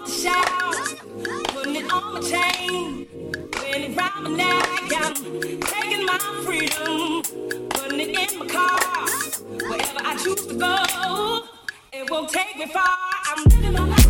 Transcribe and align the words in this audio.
off 0.00 0.06
the 0.06 0.12
shelf, 0.12 1.54
putting 1.54 1.76
it 1.76 1.92
on 1.92 2.14
my 2.14 2.20
chain. 2.20 3.06
When 3.06 3.82
it 3.82 3.96
round 3.96 4.24
my 4.24 4.30
neck, 4.30 4.92
I'm 4.96 5.14
taking 5.14 6.06
my 6.06 6.18
freedom, 6.44 7.22
putting 7.70 8.00
it 8.00 8.32
in 8.32 8.38
my 8.38 8.46
car. 8.46 9.06
Wherever 9.68 10.00
I 10.06 10.16
choose 10.22 10.46
to 10.46 10.54
go, 10.54 11.44
it 11.92 12.10
won't 12.10 12.30
take 12.30 12.56
me 12.56 12.66
far. 12.66 12.96
I'm 13.26 13.44
living 13.44 13.72
my 13.72 13.86
life. 13.86 14.06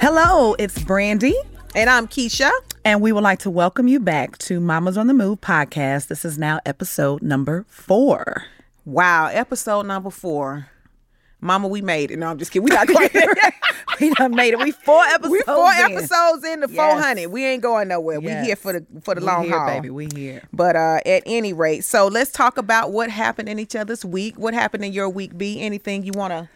Hello, 0.00 0.56
it's 0.58 0.82
Brandy, 0.82 1.36
And 1.76 1.88
I'm 1.88 2.08
Keisha. 2.08 2.50
And 2.84 3.00
we 3.00 3.12
would 3.12 3.22
like 3.22 3.38
to 3.40 3.50
welcome 3.50 3.88
you 3.88 4.00
back 4.00 4.38
to 4.38 4.60
Mamas 4.60 4.96
on 4.96 5.06
the 5.06 5.14
Move 5.14 5.40
podcast. 5.40 6.08
This 6.08 6.24
is 6.24 6.38
now 6.38 6.60
episode 6.66 7.22
number 7.22 7.64
four. 7.68 8.44
Wow, 8.84 9.26
episode 9.26 9.86
number 9.86 10.10
four. 10.10 10.68
Mama, 11.40 11.66
we 11.68 11.80
made 11.82 12.10
it. 12.12 12.18
No, 12.18 12.28
I'm 12.28 12.38
just 12.38 12.52
kidding. 12.52 12.64
We 12.64 12.70
not 12.70 12.88
quite 12.88 13.12
there. 13.12 13.28
We 14.00 14.10
done 14.14 14.34
made 14.34 14.52
it. 14.54 14.58
We 14.58 14.70
four 14.72 15.04
episodes. 15.04 15.30
we 15.30 15.42
four 15.42 15.70
in. 15.70 15.92
episodes 15.92 16.44
in 16.44 16.60
the 16.60 16.68
Yes. 16.68 16.92
400. 16.92 17.28
We 17.28 17.44
ain't 17.44 17.62
going 17.62 17.86
nowhere. 17.88 18.20
We 18.20 18.30
here 18.30 18.56
for 18.56 18.72
the 18.72 18.86
for 19.02 19.14
the 19.14 19.20
We 19.20 19.26
long 19.26 19.44
here, 19.44 19.56
haul, 19.58 19.66
baby. 19.68 19.90
We 19.90 20.08
here. 20.12 20.42
But 20.52 20.74
uh, 20.76 21.00
at 21.06 21.22
any 21.26 21.52
rate, 21.52 21.84
so 21.84 22.08
let's 22.08 22.32
talk 22.32 22.58
about 22.58 22.90
what 22.90 23.10
happened 23.10 23.48
in 23.48 23.58
each 23.60 23.76
other's 23.76 24.04
week. 24.04 24.36
What 24.38 24.54
happened 24.54 24.84
in 24.84 24.92
your 24.92 25.08
week? 25.08 25.36
Be 25.38 25.60
Anything 25.60 26.04
you 26.04 26.12
want 26.16 26.32
to 26.32 26.48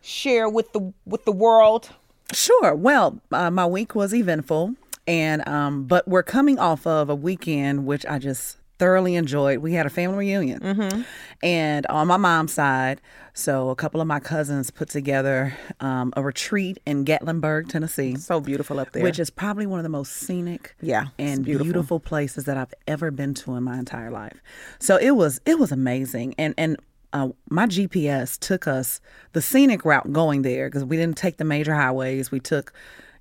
share 0.00 0.48
with 0.48 0.72
the 0.74 0.92
with 1.06 1.24
the 1.24 1.32
world? 1.32 1.90
Sure. 2.32 2.74
Well, 2.74 3.20
uh, 3.32 3.50
my 3.50 3.66
week 3.66 3.94
was 3.96 4.14
eventful, 4.14 4.74
and 5.06 5.46
um, 5.48 5.84
but 5.84 6.06
we're 6.08 6.22
coming 6.22 6.58
off 6.58 6.86
of 6.86 7.08
a 7.10 7.14
weekend 7.14 7.86
which 7.86 8.04
I 8.06 8.18
just 8.18 8.58
thoroughly 8.78 9.14
enjoyed. 9.14 9.58
We 9.58 9.74
had 9.74 9.86
a 9.86 9.90
family 9.90 10.18
reunion, 10.18 10.60
Mm-hmm. 10.60 11.02
and 11.42 11.86
on 11.86 12.08
my 12.08 12.16
mom's 12.16 12.52
side, 12.52 13.00
so 13.32 13.70
a 13.70 13.76
couple 13.76 14.00
of 14.00 14.06
my 14.08 14.18
cousins 14.18 14.70
put 14.70 14.88
together 14.88 15.54
um, 15.80 16.12
a 16.16 16.22
retreat 16.22 16.78
in 16.84 17.04
Gatlinburg, 17.04 17.68
Tennessee. 17.68 18.16
So 18.16 18.40
beautiful 18.40 18.80
up 18.80 18.90
there. 18.92 19.02
Which 19.04 19.18
is 19.20 19.30
probably 19.30 19.66
one 19.66 19.78
of 19.78 19.84
the 19.84 19.88
most 19.88 20.12
scenic, 20.12 20.74
Yeah, 20.80 21.06
and 21.18 21.44
beautiful. 21.44 21.64
beautiful. 21.64 22.00
places 22.00 22.44
that 22.46 22.56
I've 22.56 22.74
ever 22.88 23.10
been 23.12 23.34
to 23.34 23.54
in 23.54 23.62
my 23.62 23.78
entire 23.78 24.10
life. 24.10 24.40
So 24.80 24.96
it 24.96 25.12
was 25.12 25.40
it 25.46 25.58
was 25.60 25.70
amazing, 25.70 26.34
and 26.38 26.52
and 26.58 26.76
uh, 27.12 27.28
my 27.50 27.66
GPS 27.66 28.38
took 28.38 28.66
us 28.66 29.00
the 29.32 29.42
scenic 29.42 29.84
route 29.84 30.12
going 30.12 30.42
there 30.42 30.68
because 30.68 30.84
we 30.84 30.96
didn't 30.96 31.16
take 31.18 31.36
the 31.36 31.44
major 31.44 31.74
highways. 31.74 32.30
We 32.30 32.40
took, 32.40 32.72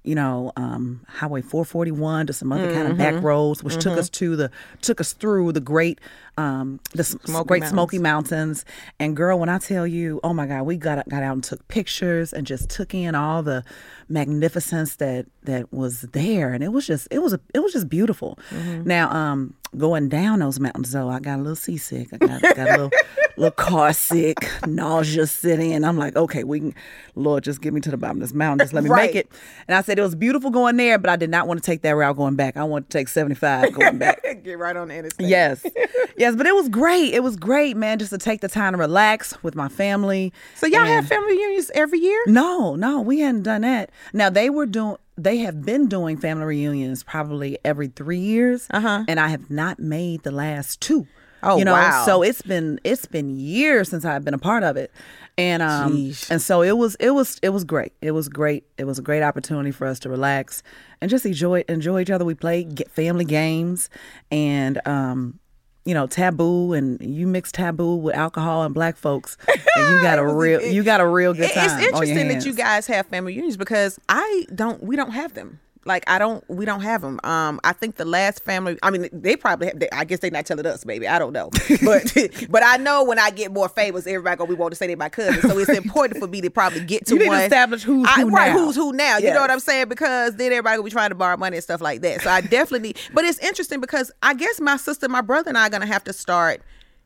you 0.03 0.15
know, 0.15 0.51
um, 0.57 1.05
Highway 1.07 1.41
441 1.41 2.27
to 2.27 2.33
some 2.33 2.51
other 2.51 2.73
kind 2.73 2.87
of 2.87 2.97
Mm-hmm. 2.97 2.97
back 2.97 3.23
roads, 3.23 3.63
which 3.63 3.77
took 3.77 3.97
us 3.97 4.09
to 4.09 4.35
the 4.35 4.51
took 4.81 4.99
us 4.99 5.13
through 5.13 5.51
the 5.51 5.59
great 5.61 5.99
um, 6.37 6.79
the 6.93 7.01
s- 7.01 7.15
great 7.45 7.63
Smoky 7.65 7.99
Mountains. 7.99 8.65
And 8.99 9.15
girl, 9.15 9.37
when 9.39 9.49
I 9.49 9.57
tell 9.59 9.85
you, 9.85 10.19
oh 10.23 10.33
my 10.33 10.45
God, 10.47 10.63
we 10.63 10.77
got 10.77 11.07
got 11.09 11.23
out 11.23 11.33
and 11.33 11.43
took 11.43 11.67
pictures 11.67 12.33
and 12.33 12.47
just 12.47 12.69
took 12.69 12.93
in 12.93 13.15
all 13.15 13.43
the 13.43 13.63
magnificence 14.09 14.95
that 14.97 15.25
that 15.43 15.71
was 15.73 16.01
there, 16.13 16.53
and 16.53 16.63
it 16.63 16.69
was 16.71 16.85
just 16.85 17.07
it 17.11 17.19
was 17.19 17.33
a 17.33 17.39
it 17.53 17.59
was 17.59 17.73
just 17.73 17.89
beautiful. 17.89 18.37
Now, 18.85 19.09
um, 19.11 19.53
going 19.77 20.09
down 20.09 20.39
those 20.39 20.59
mountains 20.59 20.91
though, 20.91 21.09
I 21.09 21.19
got 21.19 21.37
a 21.39 21.41
little 21.41 21.55
seasick. 21.55 22.09
I 22.13 22.17
got, 22.17 22.41
got 22.41 22.57
a 22.69 22.71
little 22.71 22.91
little 23.37 23.51
car 23.51 23.93
sick, 23.93 24.37
nausea 24.67 25.25
sitting, 25.25 25.73
and 25.73 25.85
I'm 25.85 25.97
like, 25.97 26.15
okay, 26.15 26.43
we 26.43 26.59
can, 26.59 26.75
Lord, 27.15 27.43
just 27.43 27.61
get 27.61 27.73
me 27.73 27.81
to 27.81 27.89
the 27.91 27.97
bottom 27.97 28.17
of 28.17 28.21
this 28.21 28.33
mountain, 28.33 28.59
just 28.65 28.73
let 28.73 28.83
me 28.83 28.89
Right. 28.89 29.07
make 29.07 29.15
it. 29.15 29.31
And 29.67 29.75
I 29.75 29.81
said 29.81 29.97
it 29.97 30.01
was 30.01 30.15
beautiful 30.15 30.49
going 30.51 30.75
there, 30.77 30.97
but 30.99 31.09
I 31.09 31.15
did 31.15 31.29
not 31.29 31.47
want 31.47 31.61
to 31.63 31.65
take 31.65 31.81
that 31.83 31.91
route 31.95 32.17
going 32.17 32.35
back. 32.35 32.57
I 32.57 32.63
want 32.65 32.89
to 32.89 32.97
take 32.97 33.07
75 33.07 33.73
going 33.73 33.97
back. 33.97 34.21
Get 34.43 34.59
right 34.59 34.75
on 34.75 34.89
the 34.89 34.95
interstate. 34.95 35.27
Yes. 35.29 35.65
yes, 36.17 36.30
but 36.35 36.45
it 36.47 36.55
was 36.55 36.69
great. 36.69 37.13
It 37.13 37.23
was 37.23 37.35
great, 37.35 37.75
man, 37.77 37.99
just 37.99 38.11
to 38.11 38.17
take 38.17 38.41
the 38.41 38.47
time 38.47 38.73
to 38.73 38.77
relax 38.79 39.41
with 39.43 39.55
my 39.55 39.67
family. 39.69 40.31
So 40.55 40.67
y'all 40.67 40.81
And- 40.81 40.89
have 40.89 41.07
family 41.07 41.33
reunions 41.37 41.71
every 41.73 41.99
year? 41.99 42.23
No, 42.27 42.75
no, 42.75 43.01
we 43.01 43.19
hadn't 43.19 43.43
done 43.43 43.61
that. 43.61 43.89
Now 44.13 44.29
they 44.29 44.49
were 44.49 44.65
doing 44.65 44.97
they 45.17 45.37
have 45.37 45.63
been 45.63 45.87
doing 45.87 46.17
family 46.17 46.45
reunions 46.45 47.03
probably 47.03 47.59
every 47.63 47.87
3 47.89 48.17
years. 48.17 48.65
Uh-huh. 48.71 49.03
And 49.07 49.19
I 49.19 49.27
have 49.27 49.51
not 49.51 49.77
made 49.79 50.23
the 50.23 50.31
last 50.31 50.81
two. 50.81 51.05
Oh, 51.43 51.57
you 51.57 51.65
know, 51.65 51.73
wow. 51.73 52.03
so 52.05 52.21
it's 52.23 52.41
been 52.43 52.79
it's 52.83 53.05
been 53.07 53.37
years 53.39 53.89
since 53.89 54.05
I've 54.05 54.23
been 54.23 54.33
a 54.33 54.39
part 54.39 54.63
of 54.63 54.77
it. 54.77 54.91
And 55.37 55.61
um 55.63 55.93
Jeez. 55.93 56.29
and 56.29 56.41
so 56.41 56.61
it 56.61 56.77
was 56.77 56.95
it 56.99 57.11
was 57.11 57.39
it 57.41 57.49
was 57.49 57.63
great. 57.63 57.93
It 58.01 58.11
was 58.11 58.29
great. 58.29 58.63
It 58.77 58.85
was 58.85 58.99
a 58.99 59.01
great 59.01 59.23
opportunity 59.23 59.71
for 59.71 59.85
us 59.87 59.99
to 59.99 60.09
relax 60.09 60.61
and 61.01 61.09
just 61.09 61.25
enjoy 61.25 61.63
enjoy 61.67 62.01
each 62.01 62.11
other. 62.11 62.25
We 62.25 62.35
played 62.35 62.83
family 62.89 63.25
games 63.25 63.89
and 64.31 64.79
um 64.87 65.39
you 65.85 65.93
know, 65.93 66.07
taboo, 66.07 66.73
and 66.73 67.01
you 67.01 67.27
mix 67.27 67.51
taboo 67.51 67.95
with 67.95 68.15
alcohol 68.15 68.63
and 68.63 68.73
black 68.73 68.97
folks, 68.97 69.37
and 69.47 69.95
you 69.95 70.01
got 70.01 70.19
a 70.19 70.27
real, 70.27 70.61
you 70.61 70.83
got 70.83 71.01
a 71.01 71.07
real 71.07 71.33
good 71.33 71.51
time. 71.51 71.79
It's 71.79 71.87
interesting 71.87 72.27
that 72.27 72.45
you 72.45 72.53
guys 72.53 72.87
have 72.87 73.07
family 73.07 73.33
reunions 73.33 73.57
because 73.57 73.99
I 74.07 74.45
don't. 74.53 74.83
We 74.83 74.95
don't 74.95 75.11
have 75.11 75.33
them. 75.33 75.59
Like 75.83 76.03
I 76.07 76.19
don't. 76.19 76.47
We 76.47 76.65
don't 76.65 76.81
have 76.81 77.01
them. 77.01 77.19
Um, 77.23 77.59
I 77.63 77.73
think 77.73 77.95
the 77.95 78.05
last 78.05 78.43
family. 78.43 78.77
I 78.83 78.91
mean, 78.91 79.09
they 79.11 79.35
probably. 79.35 79.67
Have, 79.67 79.79
they, 79.79 79.89
I 79.91 80.03
guess 80.05 80.19
they 80.19 80.29
not 80.29 80.45
telling 80.45 80.65
us, 80.67 80.83
baby. 80.83 81.07
I 81.07 81.17
don't 81.17 81.33
know. 81.33 81.49
But 81.83 82.15
but 82.49 82.61
I 82.63 82.77
know 82.77 83.03
when 83.03 83.17
I 83.17 83.31
get 83.31 83.51
more 83.51 83.67
famous, 83.67 84.05
everybody 84.05 84.37
gonna 84.37 84.47
be 84.49 84.53
wanting 84.53 84.71
to 84.71 84.75
say 84.75 84.85
they 84.87 84.95
my 84.95 85.09
cousin. 85.09 85.41
So 85.49 85.57
it's 85.57 85.69
important 85.69 86.19
for 86.19 86.27
me 86.27 86.39
to 86.41 86.51
probably 86.51 86.81
get 86.81 87.07
to 87.07 87.15
You 87.15 87.21
to 87.21 87.27
one. 87.27 87.41
establish 87.41 87.81
who's 87.81 88.07
I- 88.07 88.21
who 88.21 88.29
right, 88.29 88.53
now. 88.53 88.59
who's 88.59 88.75
who 88.75 88.93
now. 88.93 89.17
You 89.17 89.33
know 89.33 89.41
what 89.41 89.49
I'm 89.49 89.59
saying? 89.59 89.89
Because 89.89 90.35
then 90.35 90.51
everybody 90.51 90.77
will 90.77 90.85
be 90.85 90.91
trying 90.91 91.09
to 91.09 91.15
borrow 91.15 91.35
money 91.37 91.57
and 91.57 91.63
stuff 91.63 91.81
like 91.81 92.01
that. 92.01 92.21
So 92.21 92.29
I 92.29 92.41
definitely 92.41 92.89
need. 92.89 92.97
But 93.13 93.25
it's 93.25 93.39
interesting 93.39 93.81
because 93.81 94.11
I 94.21 94.35
guess 94.35 94.59
my 94.61 94.77
sister, 94.77 95.09
my 95.09 95.21
brother, 95.21 95.49
and 95.49 95.57
I 95.57 95.65
are 95.65 95.69
gonna 95.71 95.87
have 95.87 96.03
to 96.03 96.13
start. 96.13 96.61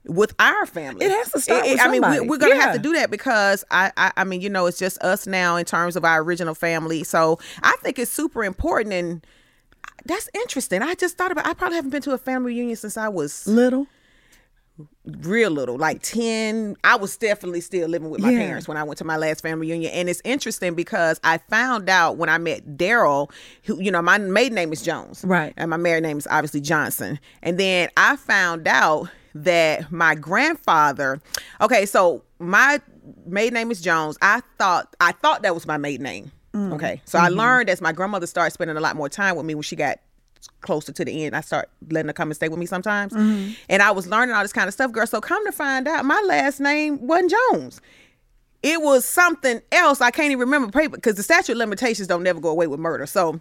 With 0.07 0.33
our 0.39 0.65
family, 0.65 1.05
It 1.05 1.11
has 1.11 1.31
to 1.31 1.39
start 1.41 1.65
with 1.65 1.79
I 1.81 1.87
mean, 1.87 2.01
we, 2.01 2.19
we're 2.21 2.37
gonna 2.37 2.55
have 2.61 2.73
to 2.73 2.79
do 2.79 2.93
that 2.93 3.09
because 3.09 3.63
I, 3.71 3.91
I 3.97 4.11
I 4.17 4.23
mean 4.23 4.41
you 4.41 4.49
know 4.49 4.65
it's 4.67 4.77
just 4.77 5.01
us 5.01 5.25
now 5.25 5.55
in 5.55 5.65
terms 5.65 5.95
of 5.95 6.05
our 6.05 6.21
original 6.21 6.53
family. 6.55 7.03
So 7.03 7.39
I 7.63 7.75
think 7.81 7.97
it's 7.99 8.11
super 8.11 8.43
important 8.43 8.93
and 8.93 9.25
that's 10.05 10.29
interesting. 10.35 10.83
I 10.83 10.93
just 10.93 11.17
thought 11.17 11.31
about 11.31 11.47
I 11.47 11.53
probably 11.55 11.77
haven't 11.77 11.89
been 11.91 12.03
to 12.03 12.11
a 12.11 12.17
family 12.19 12.53
reunion 12.53 12.75
since 12.75 12.97
I 12.97 13.07
was 13.09 13.47
little. 13.47 13.87
real 15.05 15.49
little 15.51 15.77
like 15.77 16.01
10 16.03 16.75
I 16.83 16.97
was 16.97 17.15
definitely 17.17 17.61
still 17.61 17.87
living 17.87 18.09
with 18.09 18.19
my 18.21 18.29
Yeah. 18.31 18.39
parents 18.39 18.67
when 18.67 18.75
I 18.77 18.83
went 18.83 18.97
to 18.99 19.05
my 19.05 19.17
last 19.17 19.41
family 19.41 19.67
reunion. 19.67 19.91
And 19.93 20.09
it's 20.09 20.21
interesting 20.25 20.75
because 20.75 21.19
I 21.23 21.37
found 21.39 21.89
out 21.89 22.17
when 22.17 22.29
I 22.29 22.37
met 22.37 22.77
Daryl 22.77 23.31
who 23.63 23.79
you 23.81 23.89
know 23.89 24.01
my 24.01 24.17
maiden 24.19 24.53
name 24.55 24.71
is 24.73 24.81
Jones. 24.83 25.23
Right. 25.25 25.53
and 25.57 25.69
my 25.69 25.77
married 25.77 26.03
name 26.03 26.17
is 26.17 26.27
obviously 26.29 26.61
Johnson. 26.61 27.19
And 27.41 27.57
then 27.59 27.89
I 27.97 28.17
found 28.17 28.67
out 28.67 29.09
that 29.35 29.91
my 29.91 30.15
grandfather 30.15 31.21
okay 31.61 31.85
so 31.85 32.23
my 32.39 32.79
maiden 33.27 33.53
name 33.53 33.69
is 33.69 33.81
Jones 33.81 34.17
I 34.21 34.41
thought 34.57 34.95
I 34.99 35.11
thought 35.11 35.43
that 35.43 35.53
was 35.53 35.67
my 35.67 35.77
maiden 35.77 36.03
name 36.03 36.31
mm. 36.53 36.73
okay 36.73 37.01
so 37.05 37.19
I 37.19 37.27
mm-hmm. 37.27 37.37
learned 37.37 37.69
as 37.69 37.81
my 37.81 37.91
grandmother 37.91 38.27
started 38.27 38.51
spending 38.51 38.77
a 38.77 38.79
lot 38.79 38.95
more 38.95 39.09
time 39.09 39.35
with 39.35 39.45
me 39.45 39.53
when 39.53 39.63
she 39.63 39.75
got 39.75 39.99
closer 40.61 40.91
to 40.91 41.05
the 41.05 41.25
end, 41.25 41.35
I 41.35 41.41
start 41.41 41.69
letting 41.89 42.07
her 42.07 42.13
come 42.13 42.29
and 42.29 42.35
stay 42.35 42.49
with 42.49 42.59
me 42.59 42.65
sometimes. 42.65 43.13
Mm-hmm. 43.13 43.53
And 43.69 43.81
I 43.81 43.91
was 43.91 44.07
learning 44.07 44.35
all 44.35 44.41
this 44.41 44.53
kind 44.53 44.67
of 44.67 44.73
stuff, 44.73 44.91
girl. 44.91 45.07
So 45.07 45.21
come 45.21 45.45
to 45.45 45.51
find 45.51 45.87
out, 45.87 46.05
my 46.05 46.21
last 46.25 46.59
name 46.59 47.05
wasn't 47.05 47.33
Jones. 47.51 47.81
It 48.63 48.81
was 48.81 49.05
something 49.05 49.61
else. 49.71 50.01
I 50.01 50.09
can't 50.09 50.31
even 50.31 50.39
remember 50.39 50.71
paper 50.71 50.95
because 50.95 51.15
the 51.15 51.23
statute 51.23 51.51
of 51.51 51.59
limitations 51.59 52.07
don't 52.07 52.23
never 52.23 52.39
go 52.39 52.49
away 52.49 52.67
with 52.67 52.79
murder. 52.79 53.05
So 53.05 53.39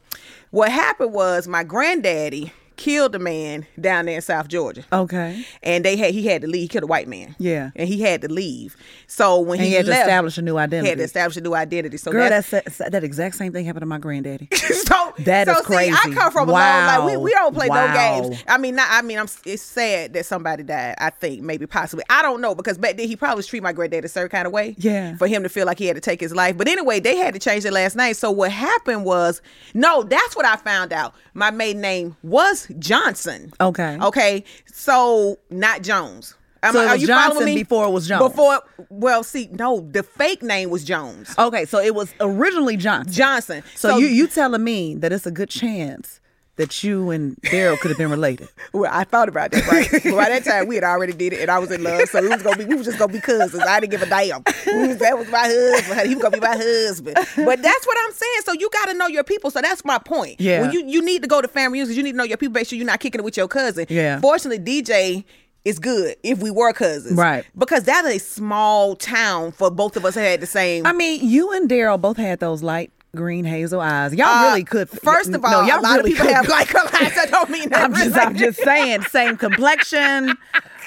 what 0.51 0.71
happened 0.71 1.15
was 1.15 1.49
my 1.49 1.65
granddaddy 1.65 2.53
killed 2.77 3.15
a 3.15 3.19
man 3.19 3.67
down 3.81 4.07
there 4.07 4.17
in 4.17 4.23
South 4.23 4.49
Georgia. 4.49 4.85
Okay. 4.93 5.45
And 5.63 5.85
they 5.85 5.97
had 5.97 6.13
he 6.13 6.27
had 6.27 6.43
to 6.43 6.49
leave. 6.49 6.63
He 6.63 6.69
killed 6.69 6.85
a 6.85 6.87
white 6.89 7.09
man. 7.09 7.35
Yeah. 7.39 7.71
And 7.77 7.89
he 7.89 8.01
had 8.01 8.23
to 8.23 8.29
leave. 8.29 8.77
So 9.07 9.41
when 9.41 9.59
And 9.59 9.65
he, 9.65 9.71
he 9.71 9.77
had 9.77 9.87
to 9.87 9.93
establish 9.93 10.39
a 10.39 10.43
new 10.43 10.57
identity. 10.57 10.87
He 10.87 10.91
had 10.91 10.99
to 10.99 11.05
establish 11.05 11.37
a 11.37 11.41
new 11.41 11.55
identity. 11.55 11.97
So 11.97 12.11
Girl, 12.11 12.29
that's, 12.29 12.51
that's, 12.51 12.79
that, 12.79 12.93
that 12.93 13.05
exact 13.05 13.37
same 13.37 13.53
thing 13.53 13.65
happened 13.65 13.83
to 13.83 13.87
my 13.87 13.99
granddaddy. 13.99 14.49
so 14.55 15.15
That 15.21 15.47
so 15.47 15.53
is 15.53 15.59
see, 15.59 15.65
crazy. 15.65 15.93
I 15.95 16.11
come 16.15 16.33
from 16.33 16.49
a 16.49 16.53
long 16.53 16.87
like 16.87 17.05
we, 17.05 17.17
we 17.17 17.31
don't 17.31 17.55
play 17.55 17.69
Wow. 17.69 17.87
no 17.87 17.95
games. 18.29 18.43
I 18.49 18.59
mean, 18.59 18.75
not, 18.75 18.89
I 18.91 19.03
mean, 19.03 19.19
I'm 19.19 19.29
it's 19.45 19.63
sad 19.63 20.13
that 20.15 20.27
somebody 20.27 20.63
died. 20.63 20.97
I 20.99 21.11
think 21.11 21.43
maybe 21.43 21.67
possibly. 21.67 22.05
I 22.11 22.23
don't 22.23 22.41
know 22.41 22.55
because 22.55 22.79
back 22.79 22.97
then 22.97 23.09
he 23.09 23.17
probably 23.17 23.43
treating 23.45 23.65
my 23.65 23.73
granddad 23.73 24.05
a 24.05 24.09
certain 24.09 24.31
kind 24.31 24.47
of 24.47 24.53
way. 24.53 24.75
Yeah. 24.79 25.17
For 25.17 25.27
him 25.27 25.43
to 25.43 25.49
feel 25.49 25.67
like 25.67 25.79
he 25.79 25.87
had 25.87 25.97
to 25.97 26.01
take 26.01 26.21
his 26.21 26.35
life. 26.35 26.57
But 26.57 26.69
anyway, 26.69 27.01
they 27.01 27.17
had 27.17 27.35
to 27.35 27.41
change 27.41 27.63
their 27.63 27.73
last 27.73 27.97
name. 27.97 28.15
So 28.15 28.31
what 28.31 28.51
happened 28.51 29.05
was 29.05 29.41
no, 29.75 30.03
that's 30.03 30.37
what 30.37 30.45
I 30.45 30.57
found 30.57 30.93
out. 30.93 31.15
My 31.35 31.51
maiden 31.51 31.83
name 31.83 32.17
was 32.23 32.64
Johnson. 32.79 33.53
Okay. 33.61 33.99
Okay. 34.01 34.45
So 34.67 35.39
not 35.51 35.83
Jones. 35.83 36.35
Am 36.63 36.73
So 36.73 36.81
it 36.81 36.87
are 36.87 36.93
was 36.95 37.03
you 37.03 37.09
following 37.09 37.29
Johnson 37.31 37.45
me? 37.45 37.55
before 37.57 37.87
it 37.87 37.91
was 37.91 38.09
Jones. 38.09 38.23
Before, 38.23 38.61
well, 38.89 39.23
see, 39.23 39.49
no, 39.53 39.81
the 39.81 40.03
fake 40.03 40.43
name 40.43 40.71
was 40.71 40.83
Jones. 40.83 41.35
Okay, 41.39 41.67
so 41.67 41.79
it 41.79 41.95
was 41.95 42.15
originally 42.21 42.79
Johnson. 42.79 43.13
Johnson. 43.13 43.63
So, 43.75 43.99
you 43.99 44.07
you 44.07 44.27
telling 44.27 44.65
me 44.65 44.95
that 44.95 45.13
it's 45.13 45.27
a 45.27 45.31
good 45.31 45.51
chance 45.51 46.21
that 46.57 46.85
you 46.85 47.11
and 47.11 47.37
Daryl 47.43 47.79
could 47.79 47.91
have 47.91 47.99
been 47.99 48.11
related? 48.11 48.49
Well, 48.73 48.91
I 48.93 49.05
thought 49.05 49.29
about 49.29 49.51
that, 49.53 49.67
right? 49.67 49.89
but 49.93 50.15
by 50.15 50.29
that 50.29 50.45
time, 50.45 50.67
we 50.67 50.77
had 50.77 50.85
already 50.85 51.13
did 51.13 51.33
it, 51.33 51.41
and 51.41 51.51
I 51.51 51.59
was 51.59 51.71
in 51.71 51.83
love, 51.83 52.09
so 52.09 52.23
it 52.23 52.31
was 52.31 52.43
gonna 52.43 52.57
be 52.57 52.65
we 52.65 52.75
was 52.75 52.87
just 52.87 52.99
gonna 52.99 53.13
be 53.13 53.21
cousins. 53.21 53.63
I 53.63 53.81
didn't 53.81 53.91
give 53.91 54.03
a 54.03 54.07
damn. 54.07 54.43
Was, 54.45 54.99
that 54.99 55.19
was 55.19 55.29
my 55.31 55.45
husband. 55.45 56.09
He 56.09 56.15
was 56.15 56.23
gonna 56.23 56.37
be 56.37 56.41
my 56.41 56.57
husband. 56.57 57.15
But 57.15 57.63
that's 57.63 57.87
what 57.87 57.97
I'm 58.05 58.13
saying. 58.13 58.41
So 58.45 58.53
you 58.53 58.69
got 58.71 58.87
to 58.87 58.95
know 58.95 59.07
your 59.07 59.25
people. 59.25 59.51
So 59.51 59.61
that's 59.61 59.85
my 59.85 59.99
point. 59.99 60.41
Yeah. 60.41 60.63
When 60.63 60.73
you 60.73 60.85
you 60.87 61.05
need 61.05 61.23
to 61.23 61.29
go 61.29 61.41
to 61.41 61.49
family 61.49 61.79
reunions, 61.79 61.97
you 61.97 62.03
need 62.03 62.13
to 62.13 62.17
know 62.19 62.25
your 62.25 62.37
people. 62.37 62.53
Make 62.53 62.69
sure 62.69 62.77
you're 62.77 62.87
not 62.87 63.01
kicking 63.01 63.21
it 63.21 63.25
with 63.25 63.37
your 63.37 63.49
cousin. 63.49 63.87
Yeah. 63.89 64.21
Fortunately, 64.21 64.59
DJ 64.59 65.25
is 65.65 65.79
good 65.79 66.17
if 66.23 66.41
we 66.41 66.51
were 66.51 66.73
cousins, 66.73 67.17
Right. 67.17 67.45
Because 67.57 67.85
that's 67.85 68.07
a 68.07 68.19
small 68.19 68.97
town 68.97 69.51
for 69.53 69.71
both 69.71 69.97
of 69.97 70.05
us 70.05 70.15
had 70.15 70.41
the 70.41 70.47
same. 70.47 70.87
I 70.87 70.93
mean, 70.93 71.27
you 71.27 71.53
and 71.53 71.71
Daryl 71.71 71.99
both 72.01 72.19
had 72.19 72.41
those 72.41 72.63
light 72.63 72.93
green 73.15 73.45
hazel 73.45 73.81
eyes. 73.81 74.15
Y'all 74.15 74.27
Uh, 74.29 74.49
really 74.49 74.65
could. 74.65 74.89
First 74.91 75.31
of 75.33 75.45
all, 75.45 75.51
no, 75.51 75.69
y'all 75.69 75.81
a 75.81 75.83
lot 75.83 75.97
really 75.99 76.13
of 76.13 76.19
people 76.19 76.27
could. 76.27 76.35
have 76.35 76.49
like 76.59 76.75
eyes. 76.95 77.13
I 77.19 77.27
don't 77.27 77.51
mean 77.51 77.69
that. 77.71 77.85
I'm 77.85 77.95
just, 77.95 78.17
I'm 78.17 78.37
just 78.37 78.59
saying, 78.63 79.03
same 79.03 79.37
complexion. 79.37 80.37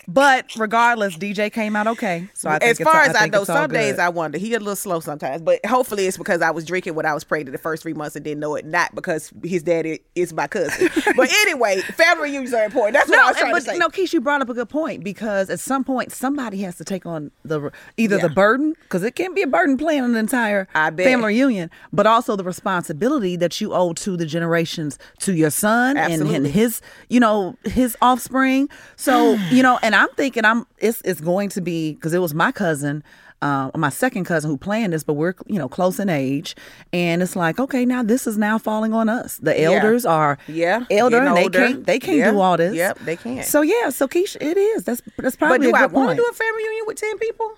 But 0.10 0.56
regardless, 0.56 1.18
DJ 1.18 1.52
came 1.52 1.76
out 1.76 1.86
okay. 1.88 2.30
So 2.34 2.50
I 2.50 2.60
think 2.60 2.72
as 2.72 2.80
it's- 2.80 2.94
far 2.94 3.02
as 3.04 3.14
I, 3.16 3.22
think 3.24 3.34
know, 3.34 3.44
some 3.44 3.70
days. 3.70 4.00
I 4.00 4.08
wonder. 4.08 4.38
He 4.38 4.54
a 4.54 4.60
little 4.60 4.76
slow 4.78 5.02
sometimes, 5.02 5.42
but 5.42 5.64
hopefully 5.66 6.08
it's 6.08 6.16
because 6.18 6.42
I 6.42 6.50
was 6.52 6.64
drinking 6.64 6.96
when 6.96 7.06
I 7.06 7.14
was 7.14 7.26
pregnant 7.26 7.52
the 7.52 7.58
first 7.62 7.84
three 7.84 7.94
months 7.94 8.16
and 8.16 8.24
didn't 8.24 8.40
know 8.40 8.56
it. 8.56 8.66
Not 8.66 8.96
because 8.96 9.34
his 9.44 9.64
daddy 9.64 10.00
is 10.16 10.32
my 10.32 10.48
cousin. 10.48 10.90
but 11.18 11.30
anyway, 11.42 11.82
family 11.82 12.30
reunions 12.30 12.54
are 12.54 12.64
important. 12.64 12.94
That's 12.94 13.10
what 13.10 13.20
I 13.20 13.24
No, 13.24 13.28
was 13.28 13.38
trying 13.38 13.52
but 13.52 13.60
to 13.60 13.66
say. 13.66 13.78
no, 13.78 13.90
Keisha, 13.90 14.14
you 14.14 14.22
brought 14.22 14.42
up 14.42 14.48
a 14.50 14.54
good 14.54 14.70
point 14.70 15.04
because 15.04 15.50
at 15.50 15.60
some 15.60 15.84
point 15.84 16.14
somebody 16.14 16.62
has 16.62 16.78
to 16.78 16.86
take 16.86 17.06
on 17.06 17.32
the 17.44 17.70
either 17.98 18.16
Yeah. 18.16 18.22
the 18.22 18.30
burden 18.30 18.76
because 18.84 19.04
it 19.04 19.16
can 19.16 19.34
be 19.34 19.42
a 19.42 19.48
burden 19.48 19.76
planning 19.78 20.06
an 20.06 20.16
entire 20.16 20.70
I 20.74 20.90
family 20.92 21.28
reunion, 21.34 21.70
but 21.92 22.08
also 22.08 22.38
the 22.38 22.46
responsibility 22.46 23.36
that 23.36 23.60
you 23.60 23.74
owe 23.74 23.92
to 23.94 24.16
the 24.16 24.26
generations 24.26 24.98
to 25.20 25.34
your 25.34 25.50
son 25.50 25.98
and, 25.98 26.22
and 26.22 26.48
his, 26.48 26.80
you 27.10 27.20
know, 27.20 27.58
his 27.66 27.98
offspring. 28.02 28.70
So 28.96 29.34
you 29.52 29.62
know, 29.64 29.80
and 29.84 29.97
I'm 29.98 30.10
thinking 30.16 30.46
I'm 30.46 30.66
it's 30.80 31.02
it's 31.04 31.22
going 31.22 31.50
to 31.50 31.62
be 31.62 31.94
because 31.94 32.14
it 32.14 32.20
was 32.20 32.34
my 32.34 32.52
cousin. 32.52 33.04
Uh, 33.40 33.70
my 33.76 33.90
second 33.90 34.24
cousin 34.26 34.50
who 34.50 34.58
planned 34.58 34.94
this, 34.94 35.04
but 35.04 35.14
we're 35.14 35.36
you 35.46 35.60
know 35.60 35.70
close 35.70 36.00
in 36.00 36.10
age, 36.10 36.56
and 36.92 37.22
it's 37.22 37.36
like 37.36 37.60
okay, 37.60 37.86
now 37.86 38.02
this 38.02 38.26
is 38.26 38.36
now 38.36 38.58
falling 38.58 38.94
on 38.96 39.10
us. 39.10 39.38
The 39.38 39.62
elders 39.62 40.08
are 40.08 40.40
Yeah, 40.48 40.86
elder, 40.90 41.18
and 41.22 41.38
they 41.38 41.48
can't 41.50 41.86
they 41.86 42.00
can't 42.00 42.18
Yeah. 42.18 42.32
do 42.32 42.40
all 42.40 42.58
this. 42.58 42.74
Yep, 42.76 43.00
they 43.02 43.16
can't. 43.16 43.46
So 43.46 43.62
yeah, 43.62 43.92
so 43.92 44.08
Keisha, 44.08 44.38
it 44.42 44.58
is. 44.58 44.86
That's 44.86 45.02
that's 45.18 45.36
but 45.36 45.50
probably 45.50 45.68
do 45.68 45.76
a 45.76 45.78
I 45.78 45.82
good 45.82 45.92
want 45.92 46.10
to 46.10 46.16
do 46.16 46.28
a 46.28 46.34
family 46.34 46.64
reunion 46.64 46.86
with 46.88 46.98
ten 46.98 47.18
people? 47.20 47.52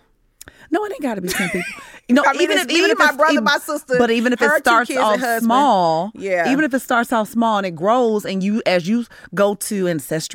No, 0.72 0.84
it 0.86 0.92
ain't 0.94 1.02
got 1.02 1.16
to 1.16 1.22
be 1.22 1.30
ten 1.30 1.50
people. 1.50 1.66
You 2.10 2.16
know, 2.16 2.24
I 2.26 2.32
mean, 2.34 2.42
even 2.42 2.58
if 2.58 2.66
me, 2.68 2.74
even 2.74 2.90
if 2.90 2.98
my 2.98 3.12
brother, 3.16 3.34
even- 3.34 3.44
my 3.44 3.60
sister, 3.60 3.94
but 4.00 4.10
even 4.10 4.34
if 4.34 4.42
it 4.42 4.50
starts 4.58 4.90
off 4.98 5.20
small, 5.42 6.12
Yeah. 6.16 6.52
even 6.52 6.66
if 6.66 6.74
it 6.74 6.80
starts 6.80 7.14
off 7.14 7.30
small 7.30 7.58
and 7.60 7.68
it 7.68 7.76
grows, 7.76 8.26
and 8.26 8.42
you 8.42 8.64
as 8.66 8.88
you 8.88 9.06
go 9.36 9.54
to 9.54 9.88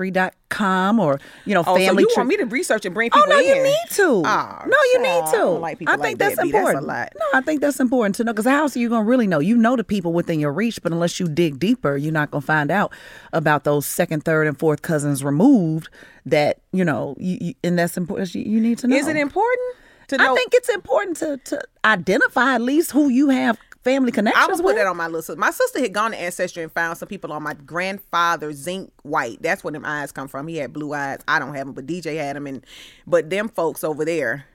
ancestry.com 0.09 1.01
or 1.01 1.21
you 1.45 1.55
know 1.55 1.65
Oh, 1.67 1.75
family. 1.77 1.87
so 1.87 1.99
you 2.01 2.07
tree- 2.07 2.15
want 2.17 2.29
me 2.29 2.37
to 2.37 2.45
research 2.47 2.85
and 2.85 2.95
bring 2.95 3.11
Oh 3.13 3.17
people 3.17 3.29
no, 3.35 3.41
in? 3.41 3.47
you 3.57 3.63
need 3.65 3.77
to. 3.91 4.23
Oh, 4.25 4.63
no, 4.67 4.77
you 4.93 5.03
need 5.03 5.09
I 5.23 5.31
to. 5.33 5.37
don't 5.37 5.61
like 5.61 5.79
I 5.87 5.93
think 5.97 6.01
like 6.01 6.19
that's 6.19 6.37
that. 6.37 6.43
That's 6.43 6.55
important. 6.55 6.87
lot. 6.87 7.13
No, 7.19 7.27
I 7.39 7.41
think 7.41 7.61
that's 7.61 7.81
important 7.81 8.15
to 8.17 8.25
know 8.25 8.33
because 8.33 8.47
how 8.47 8.63
else 8.63 8.77
are 8.77 8.81
you 8.81 8.89
gonna 8.89 9.05
really 9.05 9.27
know? 9.27 9.41
You 9.41 9.57
know 9.57 9.75
the 9.75 9.83
people 9.83 10.13
within 10.13 10.39
your 10.39 10.53
reach, 10.53 10.81
but 10.81 10.93
unless 10.93 11.19
you 11.19 11.27
dig 11.27 11.59
deeper, 11.59 11.97
you're 11.97 12.13
not 12.13 12.31
gonna 12.31 12.43
find 12.43 12.71
out 12.71 12.93
about 13.33 13.65
those 13.65 13.85
second, 13.85 14.25
third, 14.25 14.47
and 14.47 14.57
fourth 14.59 14.83
cousins 14.83 15.25
removed. 15.25 15.89
That 16.27 16.59
you 16.73 16.85
know, 16.85 17.17
you, 17.19 17.39
you, 17.41 17.55
and 17.65 17.77
that's 17.79 17.97
important. 17.97 18.33
You, 18.35 18.43
you 18.43 18.61
need 18.61 18.79
to 18.79 18.87
know. 18.87 18.97
Is 18.97 19.09
it 19.09 19.17
important 19.17 19.77
to 20.09 20.17
know? 20.19 20.33
I 20.33 20.35
think 20.37 20.53
it's 20.55 20.69
important 20.69 21.17
to 21.19 21.37
to 21.39 21.61
identify 21.85 22.55
at 22.55 22.61
least 22.63 22.93
who 22.93 23.09
you 23.09 23.29
have 23.31 23.59
family 23.83 24.11
connections 24.11 24.47
gonna 24.47 24.57
put 24.57 24.65
with. 24.65 24.77
that 24.77 24.87
on 24.87 24.97
my 24.97 25.07
little 25.07 25.21
sister. 25.23 25.39
My 25.39 25.51
sister 25.51 25.79
had 25.81 25.93
gone 25.93 26.13
to 26.13 26.17
Ancestry 26.21 26.63
and 26.63 26.73
found 26.73 26.97
some 26.97 27.07
people 27.09 27.33
on 27.33 27.43
my 27.43 27.53
grandfather 27.55 28.53
zinc 28.53 28.91
white. 29.03 29.43
That's 29.43 29.63
where 29.63 29.73
them 29.73 29.85
eyes 29.85 30.11
come 30.11 30.27
from. 30.29 30.49
He 30.49 30.57
had 30.57 30.73
blue 30.73 30.95
eyes. 30.95 31.19
I 31.29 31.39
don't 31.39 31.55
have 31.55 31.67
them, 31.67 31.75
but 31.75 31.87
DJ 31.87 32.17
had 32.17 32.35
them. 32.37 32.47
And 32.47 32.65
but 33.07 33.29
them 33.29 33.49
folks 33.51 33.85
over 33.85 34.05
there, 34.07 34.47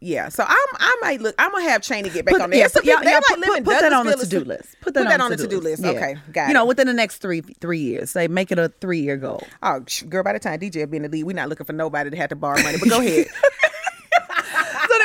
yeah. 0.00 0.30
So 0.30 0.42
I'm 0.42 0.56
I 0.78 0.96
might 1.02 1.20
look. 1.20 1.34
I'm 1.38 1.50
gonna 1.52 1.64
have 1.68 1.82
Cheney 1.82 2.08
get 2.08 2.24
back 2.24 2.32
Put, 2.32 2.40
on 2.40 2.48
there. 2.50 2.60
yeah, 2.60 2.68
put, 2.68 2.84
yeah, 2.86 2.94
people- 2.94 3.04
they 3.04 3.10
yeah, 3.10 3.16
like 3.16 3.24
put, 3.26 3.44
put, 3.44 3.64
put 3.64 3.80
that 3.80 3.92
on 3.92 4.06
the 4.06 4.16
to 4.16 4.26
do 4.26 4.40
list. 4.42 4.74
Put 4.80 4.94
that, 4.94 5.20
on 5.20 5.30
the 5.30 5.36
to 5.36 5.46
do 5.46 5.60
list. 5.60 5.82
Yeah. 5.82 5.90
Okay, 5.90 6.16
got 6.32 6.44
You 6.46 6.50
it. 6.52 6.54
know, 6.54 6.64
within 6.64 6.86
the 6.86 6.94
next 6.94 7.18
three 7.18 7.42
three 7.42 7.80
years, 7.80 8.10
say 8.10 8.26
make 8.26 8.50
it 8.50 8.58
a 8.58 8.70
three 8.80 9.00
year 9.00 9.18
goal. 9.18 9.42
Oh, 9.62 9.84
girl, 10.08 10.22
by 10.22 10.32
the 10.32 10.38
time 10.38 10.58
DJ 10.58 10.88
be 10.90 10.96
in 10.96 11.02
the 11.02 11.10
lead, 11.10 11.24
we're 11.24 11.36
not 11.36 11.50
looking 11.50 11.66
for 11.66 11.74
nobody 11.74 12.08
to 12.08 12.16
have 12.16 12.30
to 12.30 12.36
borrow 12.36 12.62
money. 12.62 12.78
But 12.78 12.88
go 12.88 13.00
ahead. 13.00 13.26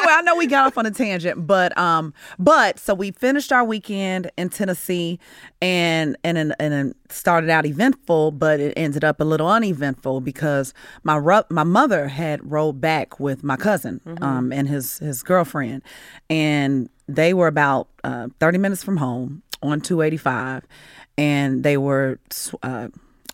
anyway, 0.05 0.19
I 0.19 0.21
know 0.21 0.35
we 0.35 0.47
got 0.47 0.67
off 0.67 0.77
on 0.77 0.85
a 0.85 0.91
tangent, 0.91 1.45
but 1.47 1.77
um, 1.77 2.13
but 2.39 2.79
so 2.79 2.93
we 2.93 3.11
finished 3.11 3.51
our 3.51 3.63
weekend 3.63 4.31
in 4.37 4.49
Tennessee, 4.49 5.19
and 5.61 6.15
and 6.23 6.37
and, 6.37 6.55
and 6.59 6.95
started 7.09 7.49
out 7.49 7.65
eventful, 7.65 8.31
but 8.31 8.59
it 8.59 8.73
ended 8.77 9.03
up 9.03 9.19
a 9.19 9.23
little 9.23 9.47
uneventful 9.47 10.21
because 10.21 10.73
my 11.03 11.15
ru- 11.15 11.43
my 11.49 11.63
mother 11.63 12.07
had 12.07 12.49
rolled 12.49 12.79
back 12.81 13.19
with 13.19 13.43
my 13.43 13.55
cousin 13.55 14.01
um 14.21 14.51
and 14.51 14.67
his 14.67 14.99
his 14.99 15.23
girlfriend, 15.23 15.81
and 16.29 16.89
they 17.07 17.33
were 17.33 17.47
about 17.47 17.87
uh, 18.03 18.27
thirty 18.39 18.57
minutes 18.57 18.83
from 18.83 18.97
home 18.97 19.41
on 19.61 19.81
two 19.81 20.01
eighty 20.01 20.17
five, 20.17 20.63
and 21.17 21.63
they 21.63 21.77
were 21.77 22.19
uh, 22.63 22.87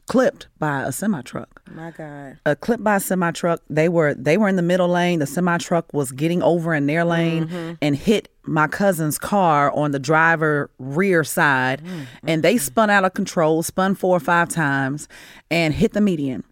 clipped 0.08 0.48
by 0.60 0.84
a 0.84 0.92
semi 0.92 1.22
truck 1.22 1.62
my 1.76 1.92
God. 1.92 2.38
a 2.46 2.56
clip 2.56 2.84
by 2.84 2.98
a 2.98 3.00
semi 3.00 3.32
truck. 3.32 3.62
They 3.70 3.90
were 3.90 4.14
they 4.14 4.38
were 4.38 4.48
in 4.48 4.56
the 4.56 4.62
middle 4.62 4.88
lane. 4.88 5.20
The 5.20 5.28
semi 5.28 5.58
truck 5.58 5.94
was 5.94 6.12
getting 6.12 6.42
over 6.44 6.74
in 6.74 6.86
their 6.86 7.06
lane 7.06 7.48
mm-hmm. 7.48 7.74
and 7.82 7.96
hit 7.96 8.30
my 8.44 8.68
cousin's 8.68 9.18
car 9.18 9.72
on 9.72 9.92
the 9.92 10.00
driver 10.00 10.70
rear 10.80 11.24
side, 11.24 11.84
mm, 11.84 12.06
and 12.26 12.44
they 12.44 12.56
mm-hmm. 12.56 12.64
spun 12.64 12.90
out 12.90 13.06
of 13.06 13.14
control, 13.14 13.64
spun 13.64 13.96
four 13.96 14.16
or 14.18 14.20
five 14.20 14.50
times, 14.50 15.08
and 15.50 15.74
hit 15.74 15.94
the 15.94 16.02
median. 16.02 16.44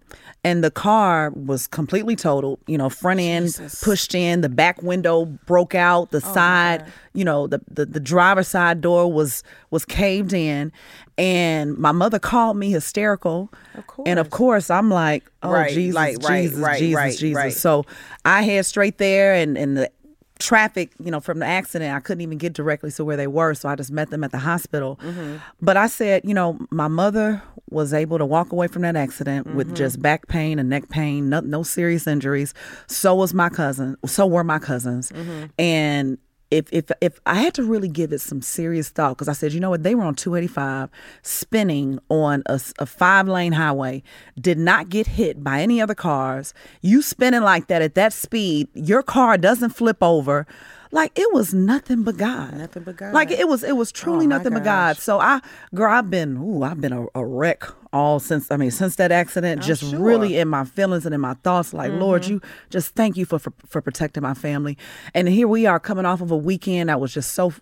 And 0.44 0.64
the 0.64 0.72
car 0.72 1.32
was 1.32 1.68
completely 1.68 2.16
totaled. 2.16 2.60
You 2.66 2.78
know, 2.78 2.90
front 2.90 3.20
end 3.20 3.60
pushed 3.82 4.16
in, 4.16 4.40
the 4.40 4.48
back 4.48 4.82
window 4.82 5.26
broke 5.26 5.76
out, 5.76 6.12
the 6.12 6.22
side, 6.22 6.86
you 7.14 7.26
know, 7.26 7.46
the, 7.48 7.60
the 7.70 7.86
the 7.86 8.00
driver's 8.00 8.48
side 8.48 8.80
door 8.80 9.12
was 9.12 9.44
was 9.70 9.84
caved 9.84 10.32
in, 10.32 10.72
and 11.18 11.78
my 11.78 11.92
mother 11.92 12.20
called 12.20 12.56
me 12.56 12.72
hysterical. 12.72 13.52
Of 13.76 13.88
course. 13.88 14.08
And 14.08 14.18
of 14.18 14.30
course, 14.30 14.70
I'm 14.70 14.90
like, 14.90 15.30
oh 15.44 15.52
Right, 15.52 15.74
Jesus, 15.74 15.96
like, 15.96 16.20
Jesus, 16.20 16.58
right, 16.60 16.80
Jesus, 16.80 16.96
right, 16.96 17.18
Jesus. 17.18 17.62
So 17.62 17.86
I 18.24 18.44
head 18.44 18.66
straight 18.66 18.98
there, 18.98 19.34
and 19.34 19.58
and 19.58 19.76
the 19.76 19.92
traffic, 20.40 20.92
you 21.04 21.12
know, 21.12 21.20
from 21.20 21.40
the 21.40 21.46
accident, 21.46 21.94
I 21.94 22.00
couldn't 22.00 22.22
even 22.22 22.38
get 22.38 22.54
directly 22.54 22.92
to 22.92 23.06
where 23.06 23.18
they 23.18 23.28
were, 23.28 23.54
so 23.54 23.70
I 23.70 23.76
just 23.76 23.92
met 23.92 24.10
them 24.10 24.24
at 24.24 24.32
the 24.32 24.38
hospital. 24.40 24.98
Mm-hmm. 25.04 25.38
But 25.62 25.78
I 25.78 25.88
said, 25.88 26.24
you 26.26 26.34
know, 26.34 26.58
my 26.72 26.88
mother 26.88 27.42
was 27.70 27.94
able 27.94 28.18
to 28.18 28.26
walk 28.26 28.52
away 28.52 28.68
from 28.68 28.82
that 28.84 28.96
accident 28.96 29.46
Mm-hmm. 29.48 29.58
with 29.58 29.76
just 29.76 30.02
back 30.02 30.28
pain 30.28 30.58
and 30.58 30.70
neck 30.70 30.90
pain, 30.90 31.30
no, 31.30 31.42
no 31.42 31.62
serious 31.64 32.08
injuries. 32.08 32.54
So 32.88 33.14
was 33.16 33.34
my 33.34 33.50
cousin. 33.50 33.96
So 34.06 34.26
were 34.26 34.44
my 34.44 34.60
cousins, 34.60 35.12
Mm-hmm. 35.12 35.46
and. 35.60 36.18
If, 36.52 36.66
if 36.72 36.92
if 37.00 37.20
I 37.26 37.36
had 37.36 37.54
to 37.56 37.64
really 37.64 37.88
give 37.88 38.12
it 38.12 38.22
some 38.22 38.42
serious 38.42 38.90
thought, 38.90 39.10
because 39.10 39.28
I 39.28 39.34
said, 39.34 39.54
you 39.54 39.60
know 39.60 39.70
what, 39.70 39.84
they 39.84 39.94
were 39.94 40.04
on 40.04 40.16
285 40.16 40.90
spinning 41.22 42.00
on 42.10 42.42
a 42.48 42.58
five 42.86 43.28
lane 43.28 43.52
highway, 43.52 44.02
did 44.40 44.58
not 44.58 44.90
get 44.90 45.06
hit 45.08 45.44
by 45.44 45.62
any 45.62 45.80
other 45.80 45.96
cars. 45.96 46.54
You 46.82 47.02
spinning 47.02 47.42
like 47.42 47.68
that 47.68 47.82
at 47.82 47.96
that 47.96 48.14
speed, 48.14 48.68
your 48.74 49.04
car 49.04 49.38
doesn't 49.38 49.72
flip 49.72 49.98
over. 50.02 50.48
Like 50.92 51.12
it 51.20 51.32
was 51.34 51.54
nothing 51.54 52.02
but 52.04 52.18
God. 52.18 52.58
Nothing 52.58 52.82
but 52.84 52.98
God. 52.98 53.14
Like 53.14 53.30
it 53.30 53.48
was 53.48 53.64
it 53.64 53.76
was 53.78 53.92
truly 53.92 54.26
Oh, 54.26 54.30
nothing 54.30 54.54
but 54.54 54.64
God. 54.64 54.98
So 54.98 55.20
I 55.20 55.40
girl, 55.76 55.92
I've 55.94 56.10
been 56.10 56.38
ooh, 56.38 56.64
I've 56.64 56.82
been 56.82 56.94
a, 56.94 57.06
a 57.14 57.24
wreck 57.24 57.64
all 57.94 58.20
since 58.20 58.50
I 58.50 58.58
mean 58.58 58.72
since 58.72 58.96
that 58.96 59.12
accident. 59.12 59.62
just 59.62 59.82
sure. 59.82 59.92
Mm-hmm. 59.94 60.04
really 60.04 60.38
in 60.38 60.48
my 60.48 60.64
feelings 60.66 61.06
and 61.06 61.14
in 61.14 61.22
my 61.22 61.36
thoughts. 61.44 61.74
Like 61.74 61.92
Lord, 61.92 62.26
you 62.26 62.42
just 62.72 62.96
thank 62.96 63.18
you 63.18 63.26
for, 63.26 63.38
for 63.38 63.54
for 63.68 63.82
protecting 63.82 64.24
my 64.24 64.34
family. 64.34 64.80
And 65.14 65.28
here 65.30 65.48
we 65.48 65.68
are 65.68 65.80
coming 65.80 66.06
off 66.08 66.22
of 66.22 66.32
a 66.32 66.38
weekend 66.38 66.90
that 66.90 67.00
was 67.00 67.14
just 67.14 67.34
so 67.34 67.54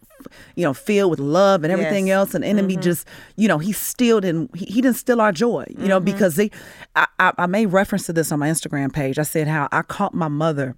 you 0.55 0.63
know 0.63 0.73
filled 0.73 1.11
with 1.11 1.19
love 1.19 1.65
and 1.65 1.71
everything 1.73 2.07
Yes. 2.07 2.15
else. 2.15 2.33
And 2.33 2.45
enemy 2.45 2.75
Mm-hmm. 2.75 2.81
just 2.81 3.07
you 3.35 3.49
know 3.49 3.57
he 3.57 3.73
still 3.73 4.21
didn't 4.21 4.55
he, 4.55 4.65
he 4.67 4.81
didn't 4.81 4.95
steal 4.97 5.19
our 5.19 5.33
joy. 5.33 5.65
You 5.77 5.89
know 5.89 5.97
Mm-hmm. 5.99 6.05
because 6.05 6.37
they 6.37 6.49
I, 6.95 7.07
I 7.19 7.33
I 7.39 7.45
made 7.47 7.65
reference 7.67 8.05
to 8.05 8.13
this 8.13 8.31
on 8.31 8.39
my 8.39 8.47
Instagram 8.49 8.93
page. 8.93 9.19
I 9.19 9.23
said 9.23 9.49
how 9.49 9.67
I 9.73 9.81
caught 9.81 10.13
my 10.13 10.29
mother 10.29 10.77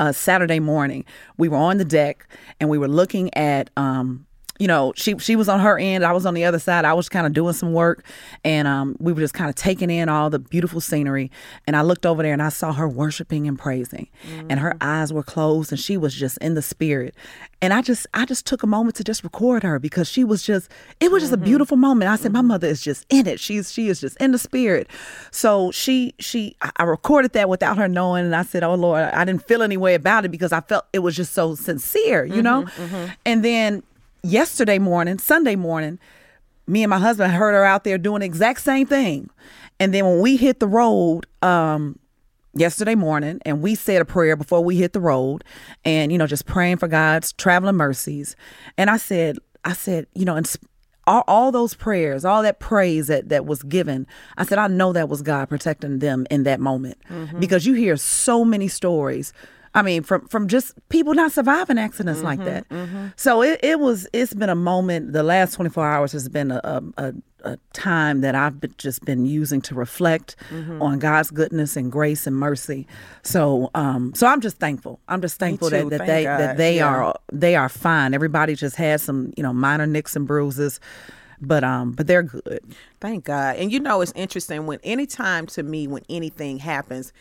uh, 0.00 0.10
Saturday 0.10 0.58
morning. 0.58 1.04
We 1.36 1.48
were 1.48 1.58
on 1.58 1.76
the 1.76 1.84
deck 1.84 2.26
and 2.58 2.68
we 2.68 2.78
were 2.78 2.88
looking 2.88 3.32
at, 3.36 3.70
um, 3.76 4.26
you 4.60 4.66
know, 4.66 4.92
she 4.94 5.16
she 5.18 5.36
was 5.36 5.48
on 5.48 5.58
her 5.58 5.78
end, 5.78 6.04
I 6.04 6.12
was 6.12 6.26
on 6.26 6.34
the 6.34 6.44
other 6.44 6.58
side. 6.58 6.84
I 6.84 6.92
was 6.92 7.08
kind 7.08 7.26
of 7.26 7.32
doing 7.32 7.54
some 7.54 7.72
work, 7.72 8.04
and 8.44 8.68
um, 8.68 8.94
we 9.00 9.10
were 9.10 9.20
just 9.20 9.32
kind 9.32 9.48
of 9.48 9.56
taking 9.56 9.88
in 9.88 10.10
all 10.10 10.28
the 10.28 10.38
beautiful 10.38 10.82
scenery. 10.82 11.30
And 11.66 11.74
I 11.74 11.80
looked 11.80 12.04
over 12.04 12.22
there 12.22 12.34
and 12.34 12.42
I 12.42 12.50
saw 12.50 12.74
her 12.74 12.86
worshiping 12.86 13.48
and 13.48 13.58
praising, 13.58 14.08
and 14.50 14.60
her 14.60 14.72
mm. 14.72 14.76
eyes 14.82 15.14
were 15.14 15.22
closed, 15.22 15.72
and 15.72 15.80
she 15.80 15.96
was 15.96 16.14
just 16.14 16.36
in 16.38 16.52
the 16.54 16.60
spirit. 16.60 17.14
And 17.62 17.72
I 17.72 17.80
just 17.80 18.06
I 18.12 18.26
just 18.26 18.44
took 18.44 18.62
a 18.62 18.66
moment 18.66 18.96
to 18.96 19.04
just 19.04 19.24
record 19.24 19.62
her 19.62 19.78
because 19.78 20.08
she 20.08 20.24
was 20.24 20.42
just 20.42 20.70
it 21.00 21.10
was 21.10 21.22
just 21.22 21.32
a 21.32 21.36
mm-hmm. 21.36 21.44
beautiful 21.46 21.78
moment. 21.78 22.10
I 22.10 22.16
said 22.16 22.30
my 22.30 22.40
mm-hmm. 22.40 22.48
mother 22.48 22.68
is 22.68 22.82
just 22.82 23.06
in 23.08 23.26
it. 23.26 23.40
She's 23.40 23.72
she 23.72 23.88
is 23.88 23.98
just 23.98 24.18
in 24.18 24.32
the 24.32 24.38
spirit. 24.38 24.88
So 25.30 25.70
she 25.70 26.14
she 26.18 26.54
I- 26.60 26.72
I 26.76 26.82
recorded 26.82 27.32
that 27.32 27.48
without 27.48 27.78
her 27.78 27.88
knowing, 27.88 28.26
and 28.26 28.36
I 28.36 28.42
said, 28.42 28.62
oh 28.62 28.74
Lord, 28.74 29.02
I 29.02 29.24
didn't 29.24 29.46
feel 29.48 29.62
any 29.62 29.78
way 29.78 29.94
about 29.94 30.26
it 30.26 30.30
because 30.30 30.52
I 30.52 30.60
felt 30.60 30.84
it 30.92 30.98
was 30.98 31.16
just 31.16 31.32
so 31.32 31.54
sincere, 31.54 32.26
you 32.26 32.42
know. 32.42 32.64
Mm-hmm, 32.64 33.06
and 33.24 33.42
then 33.42 33.82
yesterday 34.22 34.78
morning, 34.78 35.18
Sunday 35.18 35.56
morning, 35.56 35.98
me 36.66 36.82
and 36.82 36.90
my 36.90 36.98
husband 36.98 37.32
heard 37.32 37.52
her 37.52 37.64
out 37.64 37.84
there 37.84 37.98
doing 37.98 38.20
the 38.20 38.26
exact 38.26 38.60
same 38.60 38.86
thing. 38.86 39.30
And 39.78 39.94
then 39.94 40.04
when 40.04 40.20
we 40.20 40.36
hit 40.36 40.60
the 40.60 40.68
road, 40.68 41.26
um, 41.42 41.98
yesterday 42.54 42.94
morning 42.94 43.40
and 43.44 43.62
we 43.62 43.74
said 43.74 44.02
a 44.02 44.04
prayer 44.04 44.36
before 44.36 44.62
we 44.62 44.76
hit 44.76 44.92
the 44.92 45.00
road 45.00 45.44
and 45.84 46.10
you 46.10 46.18
know 46.18 46.26
just 46.26 46.46
praying 46.46 46.76
for 46.76 46.88
god's 46.88 47.32
traveling 47.34 47.76
mercies 47.76 48.34
and 48.76 48.90
i 48.90 48.96
said 48.96 49.38
i 49.64 49.72
said 49.72 50.04
you 50.14 50.24
know 50.24 50.34
and 50.34 50.56
all, 51.06 51.22
all 51.28 51.52
those 51.52 51.74
prayers 51.74 52.24
all 52.24 52.42
that 52.42 52.58
praise 52.58 53.06
that 53.06 53.28
that 53.28 53.46
was 53.46 53.62
given 53.62 54.04
i 54.36 54.44
said 54.44 54.58
i 54.58 54.66
know 54.66 54.92
that 54.92 55.08
was 55.08 55.22
god 55.22 55.48
protecting 55.48 56.00
them 56.00 56.26
in 56.28 56.42
that 56.42 56.58
moment 56.58 56.98
mm-hmm. 57.08 57.38
because 57.38 57.66
you 57.66 57.74
hear 57.74 57.96
so 57.96 58.44
many 58.44 58.66
stories 58.66 59.32
I 59.74 59.82
mean, 59.82 60.02
from 60.02 60.26
from 60.26 60.48
just 60.48 60.74
people 60.88 61.14
not 61.14 61.30
surviving 61.30 61.78
accidents 61.78 62.18
mm-hmm, 62.18 62.26
like 62.26 62.44
that. 62.44 62.68
Mm-hmm. 62.70 63.08
So 63.16 63.42
it, 63.42 63.60
it 63.62 63.78
was. 63.78 64.08
It's 64.12 64.34
been 64.34 64.48
a 64.48 64.56
moment. 64.56 65.12
The 65.12 65.22
last 65.22 65.54
twenty 65.54 65.70
four 65.70 65.86
hours 65.86 66.10
has 66.12 66.28
been 66.28 66.50
a, 66.50 66.82
a, 66.96 67.14
a 67.44 67.56
time 67.72 68.20
that 68.22 68.34
I've 68.34 68.60
been, 68.60 68.74
just 68.78 69.04
been 69.04 69.26
using 69.26 69.60
to 69.62 69.76
reflect 69.76 70.34
mm-hmm. 70.50 70.82
on 70.82 70.98
God's 70.98 71.30
goodness 71.30 71.76
and 71.76 71.90
grace 71.90 72.26
and 72.26 72.34
mercy. 72.34 72.88
So, 73.22 73.70
um, 73.76 74.12
so 74.14 74.26
I'm 74.26 74.40
just 74.40 74.56
thankful. 74.56 74.98
I'm 75.06 75.20
just 75.20 75.38
thankful 75.38 75.70
that, 75.70 75.88
that 75.90 76.06
they 76.06 76.24
God. 76.24 76.40
that 76.40 76.56
they 76.56 76.76
yeah. 76.76 76.88
are 76.88 77.14
they 77.32 77.54
are 77.54 77.68
fine. 77.68 78.12
Everybody 78.12 78.56
just 78.56 78.74
had 78.74 79.00
some 79.00 79.32
you 79.36 79.42
know 79.44 79.52
minor 79.52 79.86
nicks 79.86 80.16
and 80.16 80.26
bruises 80.26 80.80
but 81.42 81.64
um 81.64 81.92
but 81.92 82.06
they're 82.06 82.22
good 82.22 82.60
thank 83.00 83.24
god 83.24 83.56
and 83.56 83.72
you 83.72 83.80
know 83.80 84.02
it's 84.02 84.12
interesting 84.14 84.66
when 84.66 84.78
anytime 84.84 85.46
to 85.46 85.62
me 85.62 85.86
when 85.86 86.02
anything 86.10 86.58
happens 86.58 87.14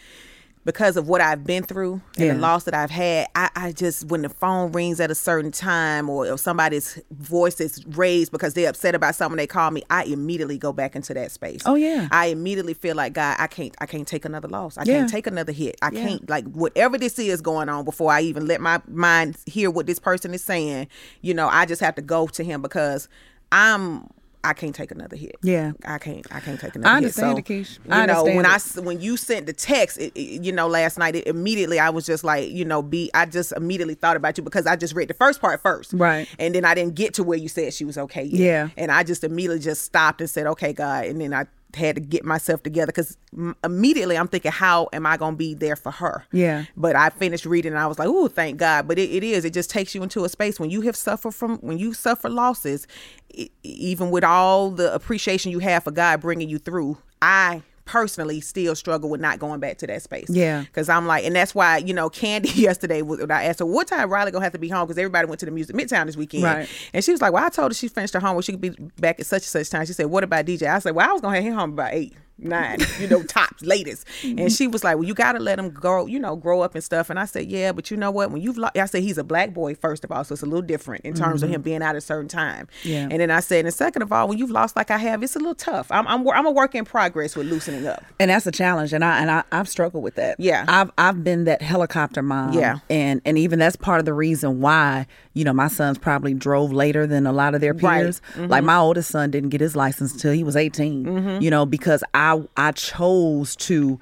because 0.66 0.98
of 0.98 1.08
what 1.08 1.22
I've 1.22 1.46
been 1.46 1.64
through 1.64 2.02
and 2.18 2.26
yeah. 2.26 2.34
the 2.34 2.40
loss 2.40 2.66
that 2.66 2.74
I've 2.74 2.92
had, 2.92 3.28
I, 3.34 3.50
I, 3.56 3.72
just 3.72 4.08
when 4.08 4.24
the 4.24 4.30
phone 4.30 4.72
rings 4.72 5.00
at 5.00 5.10
a 5.10 5.16
certain 5.16 5.52
time 5.52 6.10
or, 6.10 6.28
if 6.28 6.40
somebody's 6.40 7.00
voice 7.12 7.62
is 7.62 7.84
raised 7.88 8.32
because 8.32 8.54
they're 8.54 8.70
upset 8.70 8.94
about 8.94 9.16
something 9.16 9.38
they 9.38 9.48
call 9.48 9.72
me, 9.72 9.84
I 9.90 10.04
immediately 10.04 10.58
go 10.58 10.74
back 10.74 10.96
into 10.96 11.14
that 11.14 11.32
space. 11.32 11.62
Oh 11.66 11.76
yeah. 11.76 12.10
I 12.12 12.28
immediately 12.28 12.74
feel 12.74 12.96
like 12.96 13.14
God, 13.14 13.38
I 13.40 13.48
can't 13.48 13.74
I 13.80 13.86
can't 13.86 14.08
take 14.08 14.26
another 14.26 14.48
loss. 14.48 14.78
I 14.78 14.84
yeah. 14.84 15.00
can't 15.00 15.10
take 15.10 15.28
another 15.28 15.52
hit. 15.52 15.78
I 15.82 15.92
yeah. 15.92 16.08
can't 16.08 16.30
like 16.30 16.46
whatever 16.52 16.98
this 16.98 17.18
is 17.18 17.42
going 17.42 17.70
on 17.70 17.86
before 17.86 18.12
I 18.12 18.22
even 18.22 18.46
let 18.46 18.60
my 18.60 18.82
mind 18.88 19.38
hear 19.46 19.72
what 19.72 19.88
this 19.88 20.00
person 20.00 20.34
is 20.34 20.44
saying, 20.44 20.88
you 21.22 21.34
know, 21.34 21.48
I 21.48 21.66
just 21.66 21.82
have 21.82 21.96
to 21.96 22.02
go 22.02 22.28
to 22.28 22.44
him 22.44 22.62
because 22.62 23.08
I'm 23.52 24.10
I 24.44 24.54
can't 24.54 24.74
take 24.74 24.92
another 24.92 25.18
hit. 25.18 25.36
Yeah, 25.42 25.74
I 25.86 25.98
can't. 25.98 26.26
I 26.32 26.40
can't 26.40 26.60
take 26.60 26.76
another 26.76 26.90
hit. 26.90 26.94
I 26.94 26.98
understand 26.98 27.38
hit. 27.38 27.48
So, 27.48 27.54
Keish. 27.54 27.80
I 27.90 28.02
you 28.02 28.08
know, 28.08 28.24
when 28.24 28.46
it. 28.46 28.78
I 28.78 28.82
when 28.82 29.02
you 29.02 29.18
sent 29.18 29.48
the 29.48 29.54
text, 29.54 29.98
it, 29.98 30.14
it, 30.16 30.44
you 30.44 30.52
know, 30.52 30.68
last 30.68 30.98
night, 30.98 31.16
it, 31.16 31.28
immediately 31.28 31.80
I 31.80 31.90
was 31.90 32.06
just 32.06 32.24
like, 32.24 32.50
you 32.50 32.64
know, 32.64 32.82
be. 32.82 33.12
I 33.14 33.26
just 33.26 33.52
immediately 33.52 33.96
thought 33.96 34.16
about 34.16 34.38
you 34.38 34.44
because 34.44 34.66
I 34.66 34.76
just 34.76 34.96
read 34.96 35.10
the 35.10 35.14
first 35.14 35.42
part 35.42 35.62
first, 35.62 35.94
right, 35.94 36.28
and 36.40 36.56
then 36.56 36.64
I 36.64 36.74
didn't 36.74 36.96
get 36.96 37.14
to 37.16 37.24
where 37.24 37.38
you 37.38 37.50
said 37.50 37.74
she 37.74 37.86
was 37.86 37.98
okay. 37.98 38.24
Yet. 38.24 38.40
Yeah, 38.40 38.70
and 38.78 38.92
I 38.92 39.04
just 39.04 39.24
immediately 39.24 39.60
just 39.60 39.82
stopped 39.82 40.22
and 40.22 40.30
said, 40.30 40.48
okay, 40.48 40.72
God, 40.72 41.06
and 41.06 41.20
then 41.20 41.34
I 41.34 41.46
had 41.76 41.96
to 41.96 42.02
get 42.02 42.26
myself 42.26 42.64
together 42.64 42.88
because 42.88 43.18
immediately 43.64 44.18
I'm 44.18 44.28
thinking, 44.28 44.52
how 44.52 44.90
am 44.92 45.06
I 45.06 45.18
going 45.18 45.34
to 45.34 45.38
be 45.38 45.54
there 45.54 45.76
for 45.76 45.92
her? 45.92 46.26
Yeah. 46.32 46.66
But 46.76 46.96
I 46.96 47.10
finished 47.10 47.46
reading 47.46 47.72
and 47.74 47.80
I 47.80 47.88
was 47.88 48.00
like, 48.00 48.08
oh, 48.08 48.28
thank 48.28 48.58
God. 48.58 48.88
But 48.88 48.98
it, 48.98 49.10
it 49.12 49.24
is, 49.24 49.46
it 49.46 49.54
just 49.54 49.70
takes 49.70 49.94
you 49.94 50.04
into 50.04 50.26
a 50.26 50.30
space 50.30 50.60
when 50.60 50.70
you 50.70 50.82
have 50.82 50.96
suffered 50.96 51.34
from, 51.36 51.58
when 51.58 51.78
you 51.78 51.94
suffer 51.94 52.30
losses, 52.30 52.88
it, 53.30 53.52
even 53.64 54.10
with 54.12 54.24
all 54.24 54.72
the 54.72 54.94
appreciation 54.94 55.52
you 55.52 55.60
have 55.60 55.84
for 55.84 55.92
God 55.92 56.22
bringing 56.22 56.50
you 56.50 56.58
through, 56.58 56.98
I 57.22 57.62
personally 57.90 58.40
still 58.40 58.76
struggle 58.76 59.10
with 59.10 59.20
not 59.20 59.40
going 59.40 59.60
back 59.60 59.80
to 59.80 59.88
that 59.88 60.04
space. 60.04 60.30
Yeah. 60.30 60.62
Because 60.62 60.90
I'm 60.90 61.08
like, 61.08 61.26
and 61.26 61.36
that's 61.36 61.56
why, 61.56 61.78
you 61.78 61.92
know, 61.92 62.08
Candy 62.08 62.50
yesterday, 62.56 63.02
when 63.02 63.32
I 63.32 63.46
asked 63.46 63.60
her, 63.60 63.66
what 63.66 63.88
time 63.88 64.10
Riley 64.12 64.32
gonna 64.32 64.44
have 64.46 64.54
to 64.54 64.60
be 64.60 64.70
home? 64.70 64.86
Because 64.86 65.00
everybody 65.00 65.28
went 65.28 65.40
to 65.40 65.48
the 65.48 65.52
music 65.52 65.76
midtown 65.76 66.06
this 66.06 66.16
weekend. 66.16 66.44
Right. 66.44 66.70
And 66.94 67.04
she 67.04 67.12
was 67.12 67.20
like, 67.20 67.34
well, 67.34 67.44
I 67.44 67.50
told 67.50 67.72
her 67.72 67.76
she 67.76 67.88
finished 67.88 68.14
her 68.14 68.20
homework. 68.20 68.46
She 68.46 68.52
could 68.52 68.62
be 68.62 68.70
back 69.00 69.20
at 69.20 69.26
such 69.26 69.42
and 69.42 69.46
such 69.46 69.70
time. 69.72 69.88
She 69.88 69.94
said, 69.94 70.06
what 70.06 70.24
about 70.24 70.46
DJ? 70.46 70.70
I 70.70 70.78
said, 70.80 70.94
well, 70.94 71.10
I 71.10 71.14
was 71.14 71.22
gonna 71.22 71.36
have 71.36 71.44
him 71.44 71.54
home 71.54 71.74
about 71.74 71.94
eight 71.94 72.14
nine, 72.42 72.80
you 73.00 73.08
know, 73.08 73.24
tops, 73.24 73.64
latest. 73.64 74.08
And 74.24 74.52
she 74.52 74.68
was 74.68 74.84
like, 74.84 74.96
"Well, 74.96 75.06
you 75.06 75.14
got 75.14 75.34
to 75.34 75.40
let 75.40 75.60
him 75.60 75.70
grow, 75.70 76.06
you 76.06 76.20
know, 76.20 76.36
grow 76.36 76.62
up 76.62 76.76
and 76.76 76.84
stuff." 76.84 77.10
And 77.10 77.20
I 77.20 77.26
said, 77.26 77.48
"Yeah, 77.48 77.72
but 77.72 77.92
you 77.92 77.98
know 77.98 78.12
what? 78.12 78.32
When 78.32 78.42
you've, 78.42 78.58
lo-, 78.58 78.70
I 78.76 78.86
said 78.86 79.04
he's 79.04 79.18
a 79.18 79.24
black 79.24 79.54
boy 79.54 79.76
first 79.76 80.04
of 80.04 80.12
all, 80.12 80.24
so 80.24 80.34
it's 80.34 80.44
a 80.44 80.46
little 80.46 80.62
different 80.62 81.06
in 81.06 81.14
terms 81.14 81.42
mm-hmm. 81.42 81.50
of 81.50 81.56
him 81.56 81.62
being 81.62 81.82
out 81.82 81.90
at 81.90 81.96
a 81.96 82.02
certain 82.02 82.28
time. 82.28 82.68
Yeah. 82.84 83.08
And 83.10 83.20
then 83.20 83.32
I 83.32 83.40
said, 83.40 83.66
and 83.66 83.74
second 83.74 84.02
of 84.02 84.12
all, 84.12 84.28
when 84.28 84.38
you've 84.38 84.52
lost 84.52 84.76
like 84.76 84.92
I 84.92 84.98
have, 84.98 85.24
it's 85.24 85.36
a 85.36 85.40
little 85.40 85.56
tough. 85.56 85.92
I'm, 85.92 86.08
I'm, 86.08 86.28
I'm 86.30 86.46
a 86.46 86.52
work 86.52 86.76
in 86.76 86.86
progress 86.86 87.36
with 87.36 87.48
loosening 87.48 87.86
up. 87.88 88.04
And 88.20 88.32
that's 88.32 88.48
a 88.48 88.52
challenge, 88.52 88.94
and 88.94 89.04
I 89.04 89.20
and 89.20 89.32
I, 89.32 89.44
I've 89.52 89.70
struggled 89.70 90.04
with 90.04 90.16
that. 90.16 90.40
Yeah. 90.40 90.66
I've 90.68 90.92
I've 90.98 91.24
been 91.24 91.46
that 91.46 91.62
helicopter 91.62 92.22
mom. 92.22 92.54
Yeah. 92.54 92.80
And 92.90 93.22
and 93.26 93.38
even 93.38 93.60
that's 93.60 93.76
part 93.76 94.00
of 94.00 94.06
the 94.06 94.14
reason 94.14 94.62
why 94.62 95.08
you 95.34 95.44
know 95.44 95.54
my 95.54 95.68
sons 95.68 95.98
probably 95.98 96.34
drove 96.34 96.72
later 96.72 97.08
than 97.08 97.28
a 97.28 97.32
lot 97.32 97.56
of 97.56 97.62
their 97.62 97.74
peers. 97.74 98.22
Right. 98.30 98.42
Mm-hmm. 98.42 98.52
Like 98.52 98.64
my 98.64 98.78
oldest 98.78 99.12
son 99.12 99.32
didn't 99.32 99.50
get 99.50 99.62
his 99.62 99.76
license 99.76 100.14
until 100.14 100.34
he 100.34 100.44
was 100.44 100.56
18. 100.56 101.06
Mm-hmm. 101.06 101.42
You 101.42 101.50
know, 101.50 101.66
because 101.66 102.04
I 102.14 102.29
I 102.58 102.72
chose 102.72 103.00
chose 103.00 103.56
to 103.68 104.00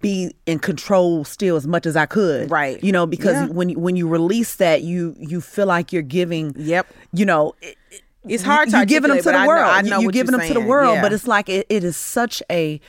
be 0.00 0.34
in 0.46 0.58
control 0.58 1.24
still 1.24 1.56
as 1.56 1.66
much 1.66 1.86
as 1.86 1.96
I 1.96 2.06
could. 2.06 2.50
Right. 2.50 2.82
You 2.82 2.92
know, 2.92 3.06
because 3.06 3.34
yeah. 3.34 3.46
when 3.46 3.70
you, 3.70 3.78
when 3.78 3.96
you 3.96 4.08
release 4.08 4.56
that, 4.56 4.82
you 4.82 5.14
you 5.18 5.40
feel 5.40 5.66
like 5.66 5.92
you're 5.92 6.02
giving. 6.02 6.54
Yep. 6.56 6.86
You 7.12 7.26
know. 7.26 7.54
It, 7.60 7.76
it's 8.28 8.44
hard 8.44 8.70
to 8.70 8.78
you 8.78 8.86
giving 8.86 9.10
them 9.10 9.18
to 9.18 9.32
the 9.32 9.44
world. 9.46 9.66
I 9.66 9.80
know, 9.80 9.88
I 9.88 9.90
know 9.90 10.00
you, 10.00 10.08
are 10.08 10.12
giving 10.12 10.30
them 10.30 10.40
saying. 10.42 10.54
to 10.54 10.60
the 10.60 10.64
world, 10.64 10.94
yeah. 10.94 11.02
but 11.02 11.12
it's 11.12 11.26
like 11.26 11.48
it, 11.48 11.66
it 11.68 11.82
is 11.82 11.96
such 11.96 12.40
a 12.48 12.80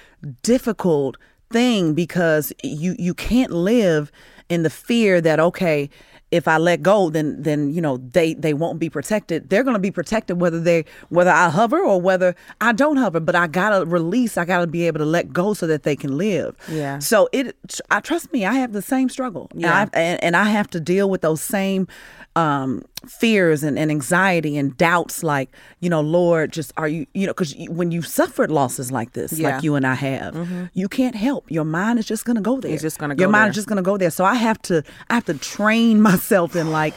difficult 0.44 1.18
thing 1.50 1.96
because 1.96 2.54
you 2.64 2.96
you 3.00 3.16
can't 3.16 3.52
live 3.52 4.12
in 4.48 4.62
the 4.62 4.70
fear 4.70 5.20
that 5.22 5.40
okay 5.40 5.90
if 6.34 6.48
I 6.48 6.58
let 6.58 6.82
go, 6.82 7.12
then 7.12 7.40
then 7.42 7.72
you 7.72 7.80
know 7.80 7.98
they 7.98 8.34
they 8.34 8.56
won't 8.56 8.80
be 8.80 8.90
protected. 8.90 9.52
They're 9.52 9.64
going 9.64 9.76
to 9.76 9.80
be 9.80 9.92
protected 9.92 10.42
whether 10.42 10.60
they 10.60 10.84
whether 11.10 11.30
I 11.30 11.50
hover 11.50 11.80
or 11.80 12.02
whether 12.02 12.36
I 12.60 12.74
don't 12.74 12.98
hover. 12.98 13.20
But 13.20 13.36
I 13.36 13.46
gotta 13.46 13.86
release. 13.86 14.36
I 14.36 14.44
gotta 14.44 14.66
be 14.66 14.88
able 14.88 14.98
to 14.98 15.06
let 15.06 15.32
go 15.32 15.54
so 15.54 15.68
that 15.68 15.84
they 15.84 15.96
can 15.96 16.18
live. 16.18 16.56
Yeah. 16.68 16.98
So 16.98 17.30
it. 17.32 17.56
I 17.92 18.00
trust 18.00 18.34
me. 18.34 18.46
I 18.46 18.54
have 18.54 18.74
the 18.74 18.82
same 18.82 19.10
struggle. 19.10 19.48
Yeah. 19.54 19.82
And, 19.82 19.92
I, 19.94 20.00
and, 20.00 20.24
and 20.24 20.36
I 20.36 20.46
have 20.46 20.70
to 20.72 20.80
deal 20.80 21.08
with 21.08 21.22
those 21.22 21.40
same 21.40 21.88
um, 22.36 22.84
fears 23.06 23.64
and, 23.64 23.78
and 23.78 23.92
anxiety 23.92 24.58
and 24.58 24.76
doubts 24.78 25.24
like 25.24 25.50
you 25.82 25.90
know 25.90 26.02
lord 26.02 26.52
just 26.52 26.72
are 26.78 26.88
you 26.88 27.06
you 27.14 27.28
know 27.28 27.34
because 27.34 27.54
when 27.70 27.92
you've 27.92 28.08
suffered 28.08 28.50
losses 28.50 28.92
like 28.92 29.12
this 29.14 29.34
yeah. 29.34 29.50
like 29.50 29.64
you 29.64 29.76
and 29.76 29.86
i 29.86 29.94
have 29.94 30.34
mm-hmm. 30.34 30.66
you 30.74 30.88
can't 30.88 31.16
help 31.16 31.50
your 31.52 31.66
mind 31.66 32.00
is 32.00 32.06
just 32.06 32.26
going 32.26 32.36
to 32.36 32.42
go 32.42 32.60
there 32.60 32.72
it's 32.72 32.82
just 32.82 32.98
going 32.98 33.10
to 33.10 33.16
go 33.16 33.22
your 33.22 33.30
mind 33.30 33.44
there. 33.44 33.50
is 33.50 33.56
just 33.56 33.68
going 33.68 33.78
to 33.78 33.84
go 33.84 33.98
there 33.98 34.10
so 34.10 34.24
i 34.24 34.36
have 34.36 34.60
to 34.62 34.82
i 35.10 35.16
have 35.16 35.26
to 35.26 35.34
train 35.36 36.02
myself 36.10 36.56
in 36.56 36.72
like 36.72 36.94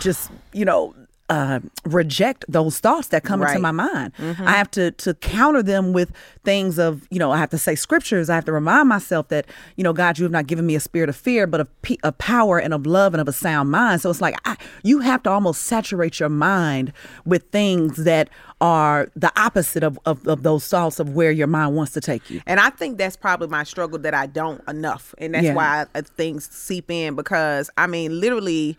just 0.00 0.30
you 0.52 0.64
know 0.64 0.94
uh, 1.30 1.60
reject 1.86 2.44
those 2.48 2.80
thoughts 2.80 3.08
that 3.08 3.24
come 3.24 3.40
right. 3.40 3.50
into 3.50 3.62
my 3.62 3.70
mind. 3.70 4.12
Mm-hmm. 4.18 4.46
I 4.46 4.52
have 4.52 4.70
to 4.72 4.90
to 4.92 5.14
counter 5.14 5.62
them 5.62 5.94
with 5.94 6.12
things 6.44 6.78
of 6.78 7.06
you 7.10 7.18
know 7.18 7.32
I 7.32 7.38
have 7.38 7.50
to 7.50 7.58
say 7.58 7.74
scriptures. 7.74 8.28
I 8.28 8.34
have 8.34 8.44
to 8.44 8.52
remind 8.52 8.88
myself 8.90 9.28
that 9.28 9.46
you 9.76 9.84
know 9.84 9.94
God, 9.94 10.18
you 10.18 10.24
have 10.24 10.32
not 10.32 10.46
given 10.46 10.66
me 10.66 10.74
a 10.74 10.80
spirit 10.80 11.08
of 11.08 11.16
fear, 11.16 11.46
but 11.46 11.60
of, 11.60 11.68
of 12.02 12.18
power 12.18 12.58
and 12.58 12.74
of 12.74 12.84
love 12.84 13.14
and 13.14 13.20
of 13.22 13.28
a 13.28 13.32
sound 13.32 13.70
mind. 13.70 14.02
So 14.02 14.10
it's 14.10 14.20
like 14.20 14.36
I, 14.44 14.56
you 14.82 15.00
have 15.00 15.22
to 15.22 15.30
almost 15.30 15.62
saturate 15.62 16.20
your 16.20 16.28
mind 16.28 16.92
with 17.24 17.44
things 17.50 18.04
that 18.04 18.28
are 18.60 19.10
the 19.16 19.32
opposite 19.38 19.82
of, 19.82 19.98
of, 20.06 20.26
of 20.28 20.42
those 20.42 20.66
thoughts 20.66 21.00
of 21.00 21.10
where 21.10 21.30
your 21.30 21.46
mind 21.46 21.74
wants 21.74 21.92
to 21.92 22.00
take 22.00 22.30
you. 22.30 22.40
And 22.46 22.60
I 22.60 22.70
think 22.70 22.98
that's 22.98 23.16
probably 23.16 23.48
my 23.48 23.64
struggle 23.64 23.98
that 24.00 24.14
I 24.14 24.26
don't 24.26 24.62
enough, 24.68 25.14
and 25.18 25.34
that's 25.34 25.44
Yeah. 25.44 25.54
why 25.54 25.86
I, 25.94 26.00
things 26.02 26.48
seep 26.50 26.90
in 26.90 27.14
because 27.14 27.70
I 27.78 27.86
mean 27.86 28.20
literally 28.20 28.76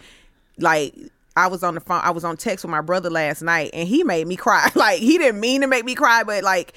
like 0.60 0.96
I 1.36 1.48
was 1.48 1.64
on 1.64 1.76
the 1.76 1.82
phone 1.82 2.02
I 2.04 2.12
was 2.12 2.24
on 2.24 2.38
text 2.38 2.64
with 2.64 2.72
my 2.72 2.82
brother 2.82 3.10
last 3.10 3.42
night 3.42 3.72
and 3.74 3.88
he 3.88 4.04
made 4.04 4.28
me 4.28 4.36
cry. 4.36 4.70
Like 4.76 5.00
he 5.00 5.18
didn't 5.18 5.40
mean 5.40 5.62
to 5.62 5.68
make 5.68 5.86
me 5.86 5.96
cry, 5.96 6.24
but 6.24 6.44
like 6.44 6.74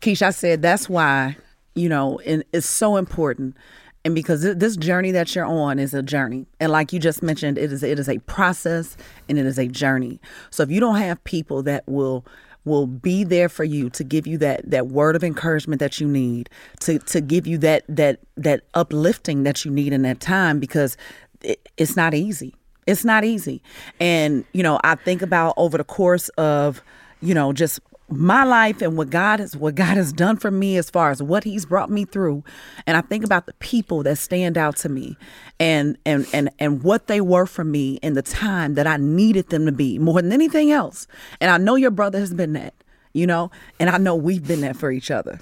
Keisha 0.00 0.26
I 0.26 0.30
said 0.30 0.62
that's 0.62 0.88
why, 0.88 1.36
you 1.74 1.88
know, 1.88 2.20
and 2.20 2.44
it's 2.52 2.68
so 2.68 2.96
important. 2.96 3.56
And 4.04 4.14
because 4.14 4.42
this 4.42 4.76
journey 4.76 5.10
that 5.10 5.34
you're 5.34 5.44
on 5.44 5.78
is 5.78 5.92
a 5.92 6.02
journey. 6.02 6.46
And 6.58 6.72
like 6.72 6.92
you 6.92 6.98
just 6.98 7.22
mentioned, 7.22 7.58
it 7.58 7.70
is 7.70 7.82
it 7.82 7.98
is 7.98 8.08
a 8.08 8.18
process 8.20 8.96
and 9.28 9.38
it 9.38 9.44
is 9.44 9.58
a 9.58 9.66
journey. 9.66 10.20
So 10.50 10.62
if 10.62 10.70
you 10.70 10.80
don't 10.80 10.96
have 10.96 11.22
people 11.24 11.62
that 11.64 11.86
will 11.86 12.24
will 12.64 12.86
be 12.86 13.24
there 13.24 13.48
for 13.48 13.64
you 13.64 13.90
to 13.90 14.04
give 14.04 14.26
you 14.26 14.38
that 14.38 14.68
that 14.70 14.88
word 14.88 15.16
of 15.16 15.24
encouragement 15.24 15.80
that 15.80 16.00
you 16.00 16.06
need, 16.06 16.50
to 16.80 16.98
to 17.00 17.20
give 17.20 17.46
you 17.46 17.58
that 17.58 17.84
that 17.88 18.20
that 18.36 18.62
uplifting 18.74 19.42
that 19.44 19.64
you 19.64 19.70
need 19.70 19.92
in 19.92 20.02
that 20.02 20.20
time 20.20 20.58
because 20.60 20.96
it, 21.42 21.68
it's 21.76 21.96
not 21.96 22.14
easy. 22.14 22.54
It's 22.86 23.04
not 23.04 23.24
easy. 23.24 23.62
And 23.98 24.44
you 24.52 24.62
know, 24.62 24.80
I 24.84 24.94
think 24.94 25.22
about 25.22 25.54
over 25.56 25.78
the 25.78 25.84
course 25.84 26.28
of, 26.30 26.82
you 27.20 27.34
know, 27.34 27.52
just 27.52 27.80
my 28.10 28.44
life 28.44 28.82
and 28.82 28.96
what 28.96 29.10
God 29.10 29.40
has 29.40 29.56
what 29.56 29.74
God 29.74 29.96
has 29.96 30.12
done 30.12 30.36
for 30.36 30.50
me 30.50 30.76
as 30.76 30.90
far 30.90 31.10
as 31.10 31.22
what 31.22 31.44
he's 31.44 31.64
brought 31.64 31.90
me 31.90 32.04
through. 32.04 32.44
And 32.86 32.96
I 32.96 33.00
think 33.00 33.24
about 33.24 33.46
the 33.46 33.54
people 33.54 34.02
that 34.02 34.16
stand 34.16 34.58
out 34.58 34.76
to 34.78 34.88
me 34.88 35.16
and 35.58 35.96
and 36.04 36.26
and 36.32 36.50
and 36.58 36.82
what 36.82 37.06
they 37.06 37.20
were 37.20 37.46
for 37.46 37.64
me 37.64 37.94
in 38.02 38.14
the 38.14 38.22
time 38.22 38.74
that 38.74 38.86
I 38.86 38.96
needed 38.96 39.50
them 39.50 39.66
to 39.66 39.72
be 39.72 39.98
more 39.98 40.20
than 40.20 40.32
anything 40.32 40.70
else. 40.70 41.06
And 41.40 41.50
I 41.50 41.58
know 41.58 41.76
your 41.76 41.90
brother 41.90 42.18
has 42.18 42.34
been 42.34 42.52
that 42.54 42.74
you 43.12 43.26
know 43.26 43.50
and 43.78 43.90
I 43.90 43.98
know 43.98 44.14
we've 44.16 44.46
been 44.46 44.60
that 44.62 44.76
for 44.76 44.90
each 44.90 45.10
other. 45.10 45.40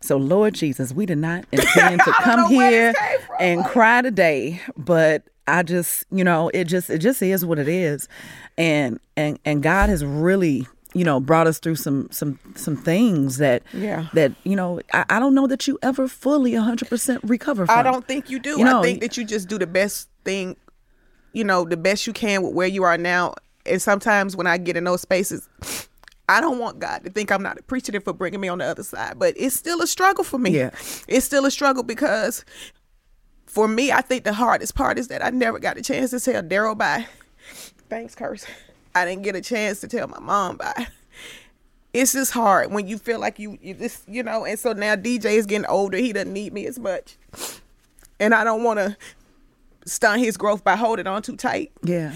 So, 0.00 0.16
Lord 0.16 0.54
Jesus, 0.54 0.92
we 0.92 1.04
did 1.04 1.18
not 1.18 1.44
intend 1.52 2.00
to 2.02 2.12
come 2.12 2.48
here 2.48 2.94
and 3.40 3.64
cry 3.64 4.02
today, 4.02 4.60
but 4.76 5.24
I 5.48 5.62
just, 5.62 6.04
you 6.10 6.24
know, 6.24 6.50
it 6.54 6.64
just 6.64 6.90
it 6.90 6.98
just 6.98 7.22
is 7.22 7.44
what 7.44 7.58
it 7.58 7.68
is. 7.68 8.08
And 8.56 9.00
and 9.16 9.38
and 9.44 9.62
God 9.62 9.88
has 9.88 10.04
really 10.04 10.66
you 10.96 11.04
know 11.04 11.20
brought 11.20 11.46
us 11.46 11.58
through 11.58 11.76
some 11.76 12.08
some 12.10 12.38
some 12.54 12.74
things 12.74 13.36
that 13.36 13.62
yeah 13.74 14.08
that 14.14 14.32
you 14.44 14.56
know 14.56 14.80
I, 14.94 15.04
I 15.10 15.18
don't 15.18 15.34
know 15.34 15.46
that 15.46 15.66
you 15.66 15.78
ever 15.82 16.08
fully 16.08 16.52
100% 16.52 17.20
recover 17.22 17.66
from. 17.66 17.78
I 17.78 17.82
don't 17.82 18.08
think 18.08 18.30
you 18.30 18.38
do. 18.38 18.58
You 18.58 18.64
know, 18.64 18.80
I 18.80 18.82
think 18.82 19.00
that 19.02 19.16
you 19.18 19.24
just 19.24 19.46
do 19.48 19.58
the 19.58 19.66
best 19.66 20.08
thing, 20.24 20.56
you 21.34 21.44
know, 21.44 21.64
the 21.64 21.76
best 21.76 22.06
you 22.06 22.14
can 22.14 22.42
with 22.42 22.54
where 22.54 22.66
you 22.66 22.82
are 22.82 22.96
now. 22.96 23.34
And 23.66 23.82
sometimes 23.82 24.36
when 24.36 24.46
I 24.46 24.56
get 24.56 24.76
in 24.76 24.84
those 24.84 25.02
spaces, 25.02 25.48
I 26.30 26.40
don't 26.40 26.58
want 26.58 26.78
God 26.78 27.04
to 27.04 27.10
think 27.10 27.30
I'm 27.30 27.42
not 27.42 27.58
appreciative 27.58 28.04
for 28.04 28.14
bringing 28.14 28.40
me 28.40 28.48
on 28.48 28.58
the 28.58 28.64
other 28.64 28.82
side, 28.82 29.18
but 29.18 29.34
it's 29.36 29.54
still 29.54 29.82
a 29.82 29.86
struggle 29.86 30.24
for 30.24 30.38
me. 30.38 30.50
Yeah. 30.50 30.70
It's 31.08 31.26
still 31.26 31.44
a 31.44 31.50
struggle 31.50 31.82
because 31.82 32.44
for 33.44 33.68
me, 33.68 33.92
I 33.92 34.00
think 34.00 34.24
the 34.24 34.32
hardest 34.32 34.74
part 34.74 34.98
is 34.98 35.08
that 35.08 35.22
I 35.22 35.30
never 35.30 35.58
got 35.58 35.76
a 35.76 35.82
chance 35.82 36.10
to 36.10 36.20
tell 36.20 36.42
Daryl 36.42 36.78
bye. 36.78 37.06
Thanks, 37.90 38.14
Curse. 38.14 38.46
I 38.96 39.04
didn't 39.04 39.24
get 39.24 39.36
a 39.36 39.42
chance 39.42 39.80
to 39.80 39.88
tell 39.88 40.08
my 40.08 40.20
mom 40.20 40.56
bye. 40.56 40.86
It's 41.92 42.12
just 42.12 42.32
hard 42.32 42.72
when 42.72 42.86
you 42.86 42.98
feel 42.98 43.18
like 43.18 43.38
you, 43.38 43.58
you 43.62 43.72
just, 43.72 44.06
you 44.06 44.22
know, 44.22 44.44
and 44.44 44.58
so 44.58 44.74
now 44.74 44.96
DJ 44.96 45.36
is 45.36 45.46
getting 45.46 45.64
older. 45.64 45.96
He 45.96 46.12
doesn't 46.12 46.30
need 46.30 46.52
me 46.52 46.66
as 46.66 46.78
much. 46.78 47.16
And 48.20 48.34
I 48.34 48.44
don't 48.44 48.62
want 48.62 48.78
to 48.80 48.98
stunt 49.86 50.20
his 50.20 50.36
growth 50.36 50.62
by 50.62 50.76
holding 50.76 51.06
on 51.06 51.22
too 51.22 51.36
tight. 51.36 51.72
Yeah. 51.82 52.12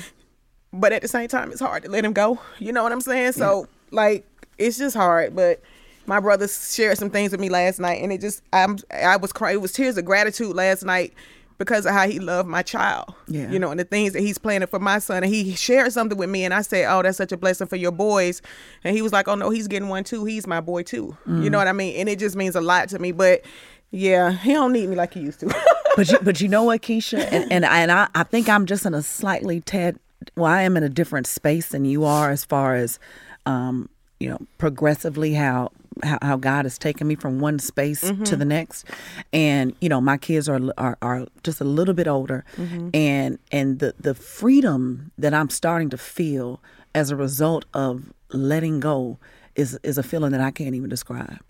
But 0.70 0.92
at 0.92 1.00
the 1.00 1.08
same 1.08 1.28
time, 1.28 1.50
it's 1.50 1.62
hard 1.62 1.84
to 1.84 1.90
let 1.90 2.04
him 2.04 2.12
go. 2.12 2.38
You 2.58 2.74
know 2.74 2.82
what 2.82 2.92
I'm 2.92 3.00
saying? 3.00 3.32
So, 3.32 3.60
yeah. 3.60 3.66
like, 3.90 4.26
it's 4.58 4.76
just 4.76 4.94
hard. 4.94 5.34
But 5.34 5.62
my 6.04 6.20
brother 6.20 6.46
shared 6.46 6.98
some 6.98 7.08
things 7.08 7.32
with 7.32 7.40
me 7.40 7.48
last 7.48 7.80
night, 7.80 8.02
and 8.02 8.12
it 8.12 8.20
just 8.20 8.42
I'm 8.52 8.76
I 8.92 9.16
was 9.16 9.32
crying. 9.32 9.54
It 9.54 9.62
was 9.62 9.72
tears 9.72 9.96
of 9.96 10.04
gratitude 10.04 10.54
last 10.54 10.84
night 10.84 11.14
because 11.60 11.84
of 11.84 11.92
how 11.92 12.08
he 12.08 12.18
loved 12.18 12.48
my 12.48 12.62
child. 12.62 13.12
Yeah. 13.28 13.50
You 13.50 13.58
know, 13.58 13.70
and 13.70 13.78
the 13.78 13.84
things 13.84 14.14
that 14.14 14.20
he's 14.20 14.38
planning 14.38 14.66
for 14.66 14.78
my 14.78 14.98
son. 14.98 15.22
And 15.22 15.32
he 15.32 15.54
shared 15.54 15.92
something 15.92 16.16
with 16.16 16.30
me 16.30 16.42
and 16.42 16.54
I 16.54 16.62
said, 16.62 16.86
Oh, 16.90 17.02
that's 17.02 17.18
such 17.18 17.32
a 17.32 17.36
blessing 17.36 17.66
for 17.66 17.76
your 17.76 17.92
boys. 17.92 18.40
And 18.82 18.96
he 18.96 19.02
was 19.02 19.12
like, 19.12 19.28
Oh 19.28 19.34
no, 19.34 19.50
he's 19.50 19.68
getting 19.68 19.90
one 19.90 20.02
too. 20.02 20.24
He's 20.24 20.46
my 20.46 20.62
boy 20.62 20.84
too. 20.84 21.14
Mm. 21.28 21.44
You 21.44 21.50
know 21.50 21.58
what 21.58 21.68
I 21.68 21.72
mean? 21.72 21.96
And 21.96 22.08
it 22.08 22.18
just 22.18 22.34
means 22.34 22.56
a 22.56 22.62
lot 22.62 22.88
to 22.88 22.98
me. 22.98 23.12
But 23.12 23.42
yeah, 23.90 24.32
he 24.32 24.54
don't 24.54 24.72
need 24.72 24.88
me 24.88 24.96
like 24.96 25.12
he 25.12 25.20
used 25.20 25.40
to. 25.40 25.54
but 25.96 26.10
you 26.10 26.18
but 26.22 26.40
you 26.40 26.48
know 26.48 26.64
what, 26.64 26.80
Keisha? 26.80 27.18
And 27.30 27.52
and, 27.52 27.66
and 27.66 27.92
I, 27.92 28.08
I 28.14 28.22
think 28.22 28.48
I'm 28.48 28.64
just 28.64 28.86
in 28.86 28.94
a 28.94 29.02
slightly 29.02 29.60
tad 29.60 29.98
well, 30.36 30.50
I 30.50 30.62
am 30.62 30.78
in 30.78 30.82
a 30.82 30.88
different 30.88 31.26
space 31.26 31.68
than 31.68 31.84
you 31.84 32.04
are 32.04 32.30
as 32.30 32.46
far 32.46 32.74
as 32.74 32.98
um, 33.44 33.90
you 34.18 34.30
know, 34.30 34.38
progressively 34.56 35.34
how 35.34 35.72
how, 36.02 36.18
how 36.22 36.36
God 36.36 36.64
has 36.64 36.78
taken 36.78 37.06
me 37.06 37.14
from 37.14 37.40
one 37.40 37.58
space 37.58 38.04
mm-hmm. 38.04 38.24
to 38.24 38.36
the 38.36 38.44
next, 38.44 38.86
and 39.32 39.74
you 39.80 39.88
know 39.88 40.00
my 40.00 40.16
kids 40.16 40.48
are 40.48 40.60
are, 40.76 40.96
are 41.02 41.26
just 41.42 41.60
a 41.60 41.64
little 41.64 41.94
bit 41.94 42.08
older, 42.08 42.44
mm-hmm. 42.56 42.90
and 42.94 43.38
and 43.50 43.78
the 43.78 43.94
the 43.98 44.14
freedom 44.14 45.10
that 45.18 45.34
I'm 45.34 45.50
starting 45.50 45.90
to 45.90 45.98
feel 45.98 46.60
as 46.94 47.10
a 47.10 47.16
result 47.16 47.64
of 47.74 48.12
letting 48.32 48.80
go 48.80 49.18
is 49.54 49.78
is 49.82 49.98
a 49.98 50.02
feeling 50.02 50.32
that 50.32 50.40
I 50.40 50.50
can't 50.50 50.74
even 50.74 50.88
describe, 50.88 51.40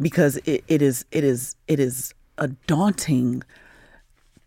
because 0.00 0.36
it, 0.38 0.64
it 0.68 0.82
is 0.82 1.04
it 1.10 1.24
is 1.24 1.56
it 1.68 1.80
is 1.80 2.14
a 2.38 2.48
daunting 2.66 3.42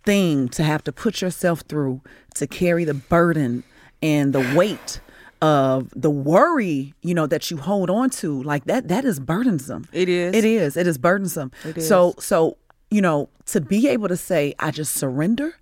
thing 0.05 0.49
to 0.49 0.63
have 0.63 0.83
to 0.83 0.91
put 0.91 1.21
yourself 1.21 1.61
through 1.61 2.01
to 2.35 2.47
carry 2.47 2.83
the 2.83 2.93
burden 2.93 3.63
and 4.01 4.33
the 4.33 4.53
weight 4.55 4.99
of 5.43 5.89
the 5.93 6.09
worry, 6.09 6.93
you 7.01 7.13
know, 7.13 7.27
that 7.27 7.51
you 7.51 7.57
hold 7.57 7.89
on 7.89 8.09
to, 8.09 8.41
like 8.43 8.63
that, 8.63 8.87
that 8.87 9.03
is 9.03 9.19
burdensome. 9.19 9.85
It 9.91 10.07
is. 10.07 10.33
It 10.33 10.45
is. 10.45 10.77
It 10.77 10.87
is 10.87 10.97
burdensome. 10.97 11.51
It 11.65 11.79
is. 11.79 11.87
So, 11.87 12.15
so, 12.17 12.57
you 12.89 13.01
know, 13.01 13.27
to 13.47 13.59
be 13.59 13.89
able 13.89 14.07
to 14.07 14.15
say, 14.15 14.55
I 14.59 14.71
just 14.71 14.95
surrender. 14.95 15.55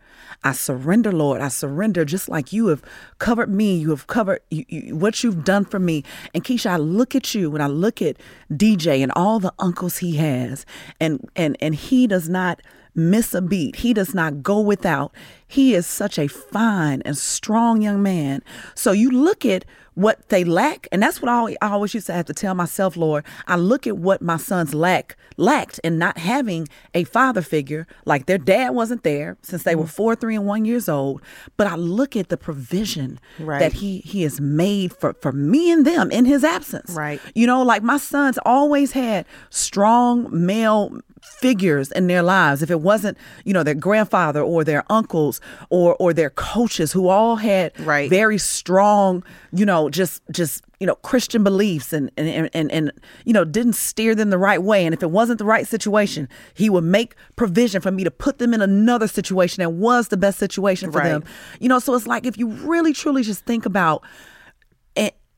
I 0.44 0.52
surrender, 0.52 1.12
Lord. 1.12 1.42
I 1.42 1.48
surrender 1.48 2.06
just 2.06 2.30
like 2.30 2.54
you 2.54 2.68
have 2.68 2.84
covered 3.18 3.50
me. 3.50 3.76
You 3.76 3.90
have 3.90 4.06
covered 4.06 4.42
you, 4.52 4.66
you, 4.70 4.96
what 4.96 5.24
you've 5.24 5.44
done 5.44 5.66
for 5.66 5.80
me. 5.80 6.04
And 6.36 6.44
Keisha, 6.44 6.70
I 6.70 6.78
look 6.78 7.16
at 7.16 7.34
you 7.34 7.50
when 7.50 7.62
I 7.62 7.68
look 7.68 8.04
at 8.04 8.18
DJ 8.52 9.02
and 9.02 9.12
all 9.16 9.40
the 9.40 9.54
uncles 9.58 9.98
he 9.98 10.16
has, 10.18 10.66
and 11.00 11.28
and 11.36 11.58
and 11.60 11.76
he 11.76 12.08
does 12.08 12.28
not 12.28 12.62
miss 12.96 13.34
a 13.34 13.42
beat. 13.42 13.78
He 13.78 13.94
does 13.94 14.14
not 14.14 14.44
go 14.44 14.60
without. 14.60 15.14
He 15.48 15.74
is 15.74 15.86
such 15.86 16.18
a 16.18 16.28
fine 16.28 17.02
and 17.04 17.18
strong 17.18 17.82
young 17.82 18.02
man. 18.04 18.44
So 18.76 18.92
you 18.92 19.12
look 19.12 19.46
at 19.46 19.66
what 19.94 20.30
they 20.30 20.44
lack, 20.44 20.88
and 20.92 21.04
that's 21.04 21.22
what 21.22 21.30
I 21.30 21.56
always 21.62 21.94
used 21.94 22.08
to 22.08 22.14
have 22.14 22.26
to 22.26 22.34
tell 22.34 22.56
myself, 22.56 22.96
Lord. 22.96 23.26
I 23.48 23.58
look 23.58 23.86
at 23.86 23.98
what 23.98 24.22
my 24.22 24.38
sons 24.38 24.74
lack 24.74 25.18
lacked 25.38 25.80
in 25.84 25.98
not 25.98 26.18
having 26.18 26.68
a 26.94 27.04
father 27.04 27.42
figure, 27.42 27.88
like 28.06 28.26
their 28.26 28.38
dad 28.38 28.70
wasn't 28.70 29.04
there 29.04 29.38
since 29.42 29.64
they 29.64 29.76
were 29.76 29.84
mm-hmm. 29.84 29.92
four, 29.92 30.16
three, 30.16 30.36
and 30.36 30.46
one 30.46 30.66
years 30.66 30.88
old. 30.88 31.22
But 31.58 31.68
I 31.68 31.76
look 31.76 32.16
at 32.16 32.30
the 32.30 32.38
provision 32.38 33.20
right. 33.38 33.60
that 33.60 33.74
he 33.74 34.00
he 34.00 34.24
has 34.24 34.40
made 34.40 34.94
for 34.94 35.14
for 35.14 35.32
me 35.32 35.72
and 35.72 35.86
them 35.86 36.10
in 36.10 36.26
his 36.26 36.44
absence. 36.44 36.92
Right. 36.92 37.20
You 37.36 37.46
know, 37.46 37.62
like 37.62 37.84
my 37.84 37.98
sons 37.98 38.40
always 38.46 38.94
had 38.94 39.26
strong 39.50 40.28
male 40.32 41.02
figures 41.22 41.92
in 41.92 42.08
their 42.08 42.24
lives 42.24 42.62
if 42.62 42.72
it 42.72 42.82
wasn't 42.82 43.18
you 43.46 43.54
know 43.54 43.64
their 43.64 43.76
grandfather 43.76 44.42
or 44.42 44.64
their 44.64 44.84
uncles 44.90 45.40
or 45.70 45.96
or 45.96 46.14
their 46.14 46.30
coaches 46.30 46.92
who 46.92 47.10
all 47.10 47.36
had 47.36 47.78
right. 47.82 48.10
very 48.10 48.38
strong 48.38 49.24
you 49.52 49.66
know 49.66 49.90
just 49.90 50.22
just 50.32 50.64
you 50.80 50.88
know 50.88 50.96
christian 50.96 51.44
beliefs 51.44 51.94
and 51.94 52.12
and, 52.18 52.50
and 52.54 52.72
and 52.72 52.92
you 53.26 53.34
know 53.34 53.44
didn't 53.44 53.74
steer 53.74 54.16
them 54.16 54.32
the 54.32 54.38
right 54.38 54.64
way 54.64 54.84
and 54.86 54.94
if 54.94 55.04
it 55.04 55.12
wasn't 55.12 55.38
the 55.38 55.46
right 55.46 55.68
situation 55.68 56.28
he 56.54 56.70
would 56.70 56.84
make 56.84 57.16
provision 57.36 57.82
for 57.82 57.92
me 57.92 58.04
to 58.04 58.12
put 58.12 58.40
them 58.40 58.54
in 58.54 58.62
another 58.62 59.08
situation 59.08 59.62
that 59.62 59.70
was 59.72 60.08
the 60.08 60.18
best 60.18 60.40
situation 60.40 60.92
for 60.92 61.00
right. 61.00 61.10
them 61.10 61.24
you 61.60 61.70
know 61.70 61.80
so 61.80 61.94
it's 61.94 62.08
like 62.08 62.26
if 62.26 62.38
you 62.38 62.48
really 62.48 62.94
truly 62.94 63.22
just 63.22 63.46
think 63.46 63.66
about 63.66 64.04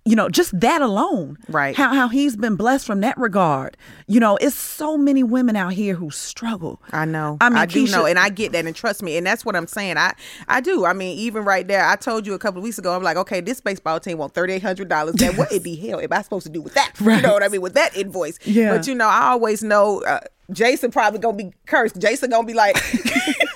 you 0.05 0.17
know, 0.17 0.27
just 0.27 0.59
that 0.59 0.81
alone. 0.81 1.37
Right. 1.47 1.75
How 1.75 1.93
how 1.93 2.09
he's 2.09 2.35
been 2.35 2.55
blessed 2.55 2.85
from 2.85 2.99
that 3.01 3.17
regard. 3.17 3.77
You 4.07 4.19
know, 4.19 4.35
it's 4.37 4.55
so 4.55 4.97
many 4.97 5.23
women 5.23 5.55
out 5.55 5.73
here 5.73 5.95
who 5.95 6.11
struggle. 6.11 6.81
I 6.91 7.05
know. 7.05 7.37
I 7.39 7.49
mean, 7.49 7.57
I 7.57 7.65
do 7.65 7.85
Keisha, 7.85 7.91
know, 7.91 8.05
and 8.05 8.19
I 8.19 8.29
get 8.29 8.51
that, 8.51 8.65
and 8.65 8.75
trust 8.75 9.01
me, 9.01 9.15
and 9.15 9.25
that's 9.25 9.45
what 9.45 9.55
I'm 9.55 9.67
saying. 9.67 9.97
I 9.97 10.13
I 10.49 10.59
do. 10.59 10.85
I 10.85 10.93
mean, 10.93 11.17
even 11.17 11.45
right 11.45 11.65
there, 11.65 11.85
I 11.85 11.95
told 11.95 12.27
you 12.27 12.33
a 12.33 12.39
couple 12.39 12.59
of 12.59 12.63
weeks 12.63 12.77
ago. 12.77 12.93
I'm 12.93 13.03
like, 13.03 13.17
okay, 13.17 13.39
this 13.39 13.61
baseball 13.61 13.99
team 13.99 14.17
want 14.17 14.33
thirty 14.33 14.53
eight 14.53 14.63
hundred 14.63 14.89
dollars. 14.89 15.15
That 15.15 15.37
what 15.37 15.51
it 15.53 15.63
be 15.63 15.75
hell 15.75 16.01
am 16.01 16.11
I 16.11 16.21
supposed 16.21 16.45
to 16.47 16.51
do 16.51 16.61
with 16.61 16.73
that? 16.73 16.93
Right. 16.99 17.17
You 17.17 17.21
know 17.21 17.33
what 17.33 17.43
I 17.43 17.47
mean 17.47 17.61
with 17.61 17.75
that 17.75 17.95
invoice? 17.95 18.39
Yeah. 18.45 18.75
But 18.75 18.87
you 18.87 18.95
know, 18.95 19.07
I 19.07 19.29
always 19.29 19.63
know. 19.63 20.03
Uh, 20.03 20.19
Jason 20.51 20.91
probably 20.91 21.19
gonna 21.19 21.37
be 21.37 21.53
cursed. 21.65 21.99
Jason 21.99 22.29
gonna 22.29 22.45
be 22.45 22.53
like, 22.53 22.75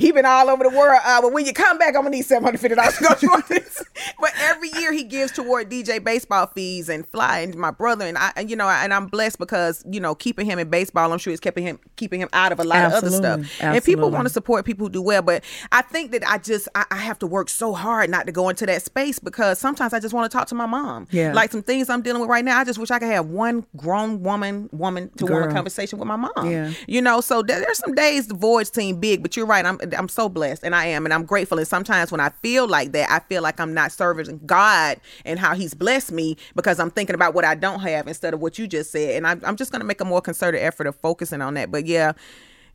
he 0.00 0.12
been 0.12 0.24
all 0.24 0.48
over 0.48 0.64
the 0.64 0.70
world. 0.70 1.00
Uh, 1.04 1.20
but 1.20 1.32
when 1.32 1.44
you 1.44 1.52
come 1.52 1.78
back, 1.78 1.88
I'm 1.88 2.02
gonna 2.02 2.10
need 2.10 2.22
seven 2.22 2.44
hundred 2.44 2.60
fifty 2.60 2.74
dollars 2.74 2.96
to 2.96 3.04
go 3.04 3.14
to 3.14 3.48
this. 3.48 3.82
but 4.18 4.32
every 4.38 4.70
year 4.78 4.92
he 4.92 5.04
gives 5.04 5.32
toward 5.32 5.70
DJ 5.70 6.02
baseball 6.02 6.46
fees 6.46 6.88
and 6.88 7.06
fly 7.06 7.40
and 7.40 7.54
my 7.54 7.70
brother 7.70 8.06
and 8.06 8.16
I, 8.16 8.32
and, 8.36 8.48
you 8.50 8.56
know, 8.56 8.68
and 8.68 8.92
I'm 8.94 9.06
blessed 9.06 9.38
because 9.38 9.84
you 9.90 10.00
know 10.00 10.14
keeping 10.14 10.46
him 10.46 10.58
in 10.58 10.70
baseball, 10.70 11.12
I'm 11.12 11.18
sure 11.18 11.32
it's 11.32 11.40
keeping 11.40 11.64
him 11.64 11.78
keeping 11.96 12.20
him 12.20 12.28
out 12.32 12.52
of 12.52 12.60
a 12.60 12.64
lot 12.64 12.78
Absolutely. 12.78 13.18
of 13.18 13.24
other 13.24 13.44
stuff. 13.44 13.52
Absolutely. 13.60 13.76
And 13.76 13.84
people 13.84 14.10
want 14.10 14.26
to 14.26 14.32
support 14.32 14.64
people 14.64 14.86
who 14.86 14.90
do 14.90 15.02
well, 15.02 15.22
but 15.22 15.44
I 15.72 15.82
think 15.82 16.12
that 16.12 16.26
I 16.26 16.38
just 16.38 16.68
I, 16.74 16.86
I, 16.90 16.96
have 16.96 17.18
to 17.20 17.26
work 17.26 17.48
so 17.48 17.72
hard 17.72 18.10
not 18.10 18.26
to 18.26 18.32
go 18.32 18.48
into 18.48 18.66
that 18.66 18.82
space 18.82 19.18
because 19.18 19.58
sometimes 19.58 19.92
I 19.92 20.00
just 20.00 20.14
want 20.14 20.30
to 20.30 20.36
talk 20.36 20.48
to 20.48 20.54
my 20.54 20.66
mom. 20.66 21.06
Yeah, 21.10 21.32
like 21.32 21.52
some 21.52 21.62
things 21.62 21.90
I'm 21.90 22.02
dealing 22.02 22.20
with 22.20 22.30
right 22.30 22.44
now. 22.44 22.58
I 22.58 22.64
just 22.64 22.78
wish 22.78 22.90
I 22.90 22.98
could 22.98 23.08
have 23.08 23.26
one 23.26 23.66
grown 23.76 24.22
woman 24.22 24.68
woman 24.72 25.10
to 25.16 25.26
Girl. 25.26 25.40
want 25.40 25.50
a 25.50 25.54
conversation 25.54 25.98
with 25.98 26.08
my 26.08 26.16
mom. 26.16 26.50
Yeah, 26.50 26.72
you 26.86 27.02
know, 27.02 27.20
so 27.20 27.42
there, 27.42 27.60
there's 27.60 27.78
some 27.78 27.94
days 27.94 28.28
the 28.28 28.34
voids 28.34 28.72
seem 28.72 29.00
big, 29.00 29.22
but 29.22 29.36
you're 29.36 29.46
right. 29.46 29.64
I'm 29.64 29.78
I'm 29.94 30.08
so 30.08 30.28
blessed 30.28 30.64
and 30.64 30.74
I 30.74 30.86
am 30.86 31.04
and 31.04 31.12
I'm 31.12 31.24
grateful. 31.24 31.58
And 31.58 31.66
sometimes 31.66 32.10
when 32.10 32.20
I 32.20 32.30
feel 32.42 32.68
like 32.68 32.92
that, 32.92 33.10
I 33.10 33.20
feel 33.20 33.42
like 33.42 33.60
I'm 33.60 33.74
not 33.74 33.92
serving 33.92 34.40
God 34.46 35.00
and 35.24 35.38
how 35.38 35.54
He's 35.54 35.74
blessed 35.74 36.12
me 36.12 36.36
because 36.54 36.80
I'm 36.80 36.90
thinking 36.90 37.14
about 37.14 37.34
what 37.34 37.44
I 37.44 37.54
don't 37.54 37.80
have 37.80 38.06
instead 38.08 38.34
of 38.34 38.40
what 38.40 38.58
you 38.58 38.66
just 38.66 38.90
said. 38.92 39.16
And 39.16 39.26
I'm, 39.26 39.40
I'm 39.44 39.56
just 39.56 39.72
going 39.72 39.80
to 39.80 39.86
make 39.86 40.00
a 40.00 40.04
more 40.04 40.20
concerted 40.20 40.62
effort 40.62 40.86
of 40.86 40.96
focusing 40.96 41.42
on 41.42 41.54
that. 41.54 41.70
But 41.70 41.86
yeah, 41.86 42.12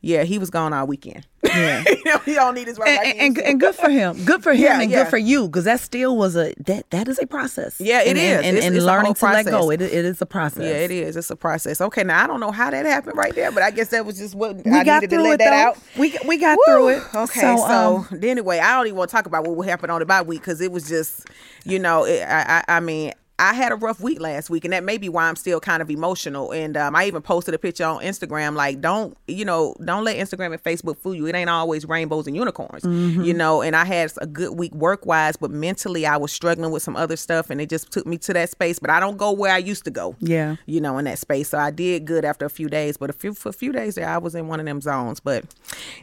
yeah, 0.00 0.24
he 0.24 0.38
was 0.38 0.50
gone 0.50 0.72
all 0.72 0.86
weekend. 0.86 1.26
Yeah, 1.42 1.84
you 1.88 2.04
know, 2.04 2.18
he 2.18 2.34
don't 2.34 2.54
need 2.54 2.66
his 2.66 2.78
right. 2.78 2.98
And, 3.04 3.18
and, 3.18 3.38
and, 3.38 3.60
good 3.60 3.74
for 3.74 3.88
him. 3.88 4.24
Good 4.24 4.42
for 4.42 4.52
him, 4.52 4.62
yeah, 4.62 4.80
and 4.80 4.90
yeah. 4.90 5.04
good 5.04 5.10
for 5.10 5.18
you, 5.18 5.46
because 5.46 5.64
that 5.64 5.80
still 5.80 6.16
was 6.16 6.36
a 6.36 6.54
that 6.66 6.90
that 6.90 7.08
is 7.08 7.18
a 7.18 7.26
process. 7.26 7.80
Yeah, 7.80 8.02
it 8.02 8.16
and, 8.16 8.18
is. 8.18 8.64
And, 8.64 8.76
and, 8.76 8.84
learning 8.84 9.14
to 9.14 9.24
let 9.24 9.46
go, 9.46 9.70
it, 9.70 9.80
it 9.80 9.92
is 9.92 10.20
a 10.20 10.26
process. 10.26 10.64
Yeah, 10.64 10.84
it 10.84 10.90
is. 10.90 11.16
It's 11.16 11.30
a 11.30 11.36
process. 11.36 11.80
Okay, 11.80 12.04
now 12.04 12.22
I 12.22 12.26
don't 12.26 12.40
know 12.40 12.50
how 12.50 12.70
that 12.70 12.84
happened 12.84 13.16
right 13.16 13.34
there, 13.34 13.50
but 13.52 13.62
I 13.62 13.70
guess 13.70 13.88
that 13.88 14.04
was 14.04 14.18
just 14.18 14.34
what 14.34 14.64
we 14.64 14.70
I 14.70 14.84
got 14.84 15.02
needed 15.02 15.16
to 15.16 15.22
let 15.22 15.38
that 15.38 15.50
though. 15.50 15.70
out. 15.70 15.78
We 15.98 16.16
we 16.26 16.38
got 16.38 16.58
Woo! 16.58 16.64
through 16.66 16.88
it. 16.88 17.02
Okay, 17.14 17.40
so, 17.40 17.56
so 17.56 18.06
um, 18.10 18.20
anyway, 18.22 18.58
I 18.58 18.76
don't 18.76 18.86
even 18.86 18.98
want 18.98 19.10
to 19.10 19.16
talk 19.16 19.26
about 19.26 19.46
what 19.46 19.66
happened 19.66 19.92
on 19.92 20.00
the 20.00 20.06
bye 20.06 20.22
week 20.22 20.40
because 20.40 20.60
it 20.60 20.72
was 20.72 20.88
just, 20.88 21.28
you 21.64 21.78
know, 21.78 22.04
it, 22.04 22.22
I, 22.22 22.62
I 22.68 22.76
I 22.76 22.80
mean 22.80 23.12
I 23.38 23.52
had 23.52 23.70
a 23.70 23.76
rough 23.76 24.00
week 24.00 24.18
last 24.18 24.48
week, 24.48 24.64
and 24.64 24.72
that 24.72 24.82
may 24.82 24.96
be 24.96 25.10
why 25.10 25.24
I'm 25.28 25.36
still 25.36 25.60
kind 25.60 25.82
of 25.82 25.90
emotional. 25.90 26.52
And 26.52 26.74
um, 26.74 26.96
I 26.96 27.04
even 27.04 27.20
posted 27.20 27.52
a 27.52 27.58
picture 27.58 27.84
on 27.84 28.00
Instagram, 28.00 28.54
like, 28.54 28.80
don't 28.80 29.14
you 29.26 29.44
know, 29.44 29.74
don't 29.84 30.04
let 30.04 30.16
Instagram 30.16 30.52
and 30.54 30.62
Facebook 30.62 30.96
fool 30.96 31.14
you. 31.14 31.26
It 31.26 31.34
ain't 31.34 31.50
always 31.50 31.84
rainbows 31.84 32.26
and 32.26 32.34
unicorns, 32.34 32.82
Mm-hmm. 32.82 33.22
you 33.24 33.34
know. 33.34 33.60
And 33.60 33.76
I 33.76 33.84
had 33.84 34.10
a 34.22 34.26
good 34.26 34.56
week 34.58 34.72
work 34.74 35.04
wise, 35.04 35.36
but 35.36 35.50
mentally 35.50 36.06
I 36.06 36.16
was 36.16 36.32
struggling 36.32 36.70
with 36.70 36.82
some 36.82 36.96
other 36.96 37.16
stuff, 37.16 37.50
and 37.50 37.60
it 37.60 37.68
just 37.68 37.90
took 37.92 38.06
me 38.06 38.16
to 38.18 38.32
that 38.32 38.48
space. 38.48 38.78
But 38.78 38.88
I 38.88 39.00
don't 39.00 39.18
go 39.18 39.32
where 39.32 39.52
I 39.52 39.58
used 39.58 39.84
to 39.84 39.90
go, 39.90 40.16
Yeah. 40.20 40.56
you 40.64 40.80
know, 40.80 40.96
in 40.96 41.04
that 41.04 41.18
space. 41.18 41.50
So 41.50 41.58
I 41.58 41.70
did 41.70 42.06
good 42.06 42.24
after 42.24 42.46
a 42.46 42.50
few 42.50 42.68
days, 42.70 42.96
but 42.96 43.10
a 43.10 43.12
few 43.12 43.34
for 43.34 43.50
a 43.50 43.52
few 43.52 43.70
days 43.70 43.96
there, 43.96 44.08
I 44.08 44.16
was 44.16 44.34
in 44.34 44.48
one 44.48 44.60
of 44.60 44.66
them 44.66 44.80
zones. 44.80 45.20
But 45.20 45.44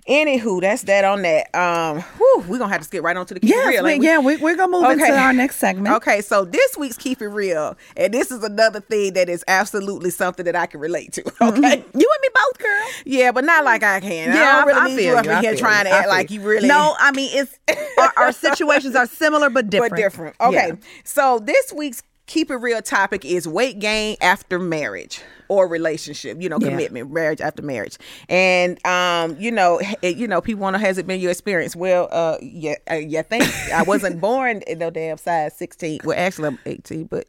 anywho, 0.08 0.62
that's 0.62 0.84
that 0.84 1.04
on 1.06 1.22
that. 1.24 1.54
Um, 1.56 2.02
whew, 2.02 2.44
we're 2.48 2.60
gonna 2.60 2.72
have 2.72 2.82
to 2.82 2.88
skip 2.88 3.04
right 3.04 3.18
on 3.18 3.26
to 3.26 3.34
the 3.34 3.40
Yes, 3.42 3.82
we- 3.82 3.90
ain't 3.92 4.00
we? 4.02 4.06
yeah, 4.06 4.20
we, 4.20 4.38
we're 4.38 4.56
gonna 4.56 4.72
move 4.72 4.90
into 4.92 5.12
our 5.12 5.34
next 5.34 5.58
segment. 5.58 5.96
Okay, 5.96 6.22
so 6.22 6.46
this 6.46 6.78
week's 6.78 6.98
Keep 6.98 7.23
It 7.24 7.30
Real, 7.30 7.78
and 7.98 8.14
this 8.14 8.32
is 8.32 8.44
another 8.44 8.80
thing 8.80 9.14
that 9.14 9.30
is 9.30 9.44
absolutely 9.48 10.10
something 10.12 10.46
that 10.46 10.56
I 10.56 10.66
can 10.66 10.80
relate 10.80 11.14
to. 11.14 11.24
Okay. 11.42 11.60
Mm-hmm. 11.60 12.00
You 12.00 12.10
and 12.14 12.22
me 12.22 12.30
both, 12.34 12.60
girl. 12.60 12.88
Yeah, 13.06 13.32
but 13.32 13.44
not 13.44 13.66
like 13.66 13.84
I 13.84 14.00
can. 14.00 14.32
I 14.32 14.36
Yeah, 14.36 14.56
don't 14.60 14.68
really 14.68 14.80
I 14.82 14.88
need 14.88 14.96
feel 14.98 15.14
you 15.14 15.16
up 15.18 15.26
in 15.26 15.32
I 15.32 15.42
here 15.42 15.56
trying 15.56 15.86
to 15.86 15.92
act 15.92 16.08
like 16.08 16.32
you. 16.32 16.40
you 16.42 16.48
really 16.48 16.68
No, 16.68 16.96
I 17.00 17.12
mean 17.12 17.30
it's 17.34 17.60
our, 17.98 18.14
our 18.18 18.32
situations 18.48 18.96
are 18.96 19.06
similar 19.08 19.50
but 19.50 19.70
different. 19.70 19.92
but 19.92 19.98
different. 19.98 20.36
Okay. 20.40 20.68
Yeah. 20.70 20.76
So 21.04 21.40
this 21.40 21.74
week's 21.74 22.04
keep 22.26 22.50
it 22.50 22.56
real 22.56 22.82
topic 22.82 23.26
is 23.26 23.48
weight 23.48 23.80
gain 23.80 24.16
after 24.22 24.58
marriage 24.60 25.22
or 25.54 25.68
relationship, 25.68 26.42
you 26.42 26.50
know, 26.50 26.58
Yeah. 26.60 26.70
commitment, 26.70 27.12
marriage 27.12 27.42
after 27.42 27.62
marriage. 27.62 27.98
And 28.30 28.84
um, 28.86 29.36
you 29.40 29.52
know, 29.52 29.80
h- 29.82 30.18
you 30.18 30.28
know, 30.28 30.42
people 30.42 30.62
want 30.62 30.74
to 30.76 30.80
has 30.80 30.98
it 30.98 31.06
been 31.08 31.20
your 31.20 31.32
experience? 31.32 31.76
Well, 31.76 32.10
uh 32.12 32.38
yeah, 32.42 32.76
uh, 32.92 32.96
yeah, 32.96 33.22
think 33.22 33.44
I 33.74 33.84
wasn't 33.84 34.20
born 34.30 34.62
in 34.68 34.80
no 34.80 34.90
damn 34.90 35.18
size 35.18 35.56
16. 35.58 36.00
Well, 36.04 36.18
actually 36.18 36.48
I'm 36.50 36.60
18, 36.66 37.06
but 37.06 37.28